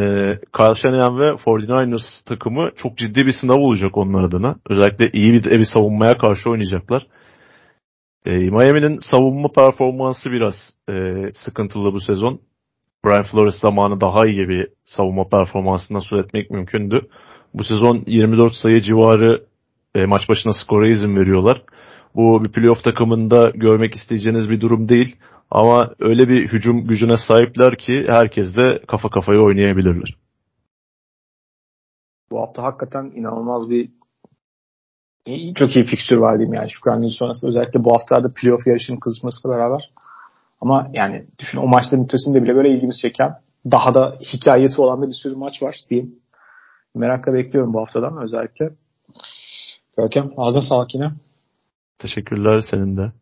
Kyle 0.57 0.75
Shanahan 0.75 1.19
ve 1.19 1.29
49ers 1.29 2.25
takımı 2.27 2.71
çok 2.77 2.99
ciddi 2.99 3.27
bir 3.27 3.33
sınav 3.33 3.57
olacak 3.57 3.97
onlar 3.97 4.23
adına. 4.23 4.57
Özellikle 4.69 5.11
iyi 5.13 5.33
bir 5.33 5.47
evi 5.51 5.67
savunmaya 5.67 6.19
karşı 6.19 6.51
oynayacaklar. 6.51 7.07
E, 8.27 8.31
Miami'nin 8.31 8.99
savunma 9.11 9.49
performansı 9.53 10.31
biraz 10.31 10.55
e, 10.89 10.95
sıkıntılı 11.35 11.93
bu 11.93 12.01
sezon. 12.01 12.41
Brian 13.05 13.23
Flores 13.23 13.55
zamanı 13.61 14.01
daha 14.01 14.27
iyi 14.27 14.49
bir 14.49 14.69
savunma 14.85 15.29
performansından 15.29 16.01
söz 16.01 16.25
etmek 16.25 16.51
mümkündü. 16.51 17.09
Bu 17.55 17.65
sezon 17.65 18.05
24 18.07 18.55
sayı 18.55 18.81
civarı 18.81 19.45
e, 19.95 20.07
maç 20.07 20.29
başına 20.29 20.53
skora 20.53 20.89
izin 20.89 21.17
veriyorlar. 21.17 21.63
Bu 22.15 22.45
bir 22.45 22.53
playoff 22.53 22.85
takımında 22.85 23.51
görmek 23.55 23.95
isteyeceğiniz 23.95 24.51
bir 24.51 24.61
durum 24.61 24.89
değil. 24.89 25.17
Ama 25.51 25.95
öyle 26.01 26.29
bir 26.29 26.49
hücum 26.49 26.87
gücüne 26.87 27.17
sahipler 27.29 27.79
ki 27.79 28.07
herkes 28.11 28.57
de 28.57 28.83
kafa 28.89 29.09
kafaya 29.09 29.41
oynayabilirler. 29.41 30.17
Bu 32.31 32.41
hafta 32.41 32.63
hakikaten 32.63 33.13
inanılmaz 33.15 33.71
bir 33.71 33.91
çok 35.55 35.77
iyi 35.77 35.87
fikstür 35.87 36.17
var 36.17 36.39
diyeyim 36.39 36.55
yani 36.55 36.71
Şükran 36.71 37.01
Günü 37.01 37.11
sonrası 37.11 37.49
özellikle 37.49 37.85
bu 37.85 37.95
haftalarda 37.95 38.29
playoff 38.37 38.67
yarışının 38.67 39.01
kızışmasıyla 39.01 39.57
beraber. 39.57 39.91
Ama 40.61 40.91
yani 40.93 41.27
düşün 41.39 41.59
o 41.59 41.67
maçların 41.67 42.05
ötesinde 42.05 42.43
bile 42.43 42.55
böyle 42.55 42.69
ilgimizi 42.75 42.99
çeken 42.99 43.35
daha 43.71 43.95
da 43.95 44.19
hikayesi 44.21 44.81
olan 44.81 45.03
da 45.03 45.09
bir 45.09 45.13
sürü 45.23 45.35
maç 45.35 45.63
var 45.63 45.77
diyeyim. 45.91 46.15
Merakla 46.95 47.35
bekliyorum 47.35 47.75
bu 47.75 47.81
haftadan 47.81 48.23
özellikle. 48.23 48.71
Görkem 49.97 50.31
ağzına 50.37 50.63
sağlık 50.63 50.95
yine. 50.95 51.11
Teşekkürler 51.99 52.61
senin 52.71 52.97
de. 52.97 53.13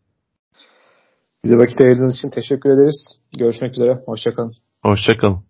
Bize 1.45 1.57
vakit 1.57 1.81
ayırdığınız 1.81 2.17
için 2.17 2.31
teşekkür 2.31 2.71
ederiz. 2.71 3.21
Görüşmek 3.39 3.73
üzere. 3.73 4.03
Hoşçakalın. 4.07 4.55
Hoşçakalın. 4.83 5.48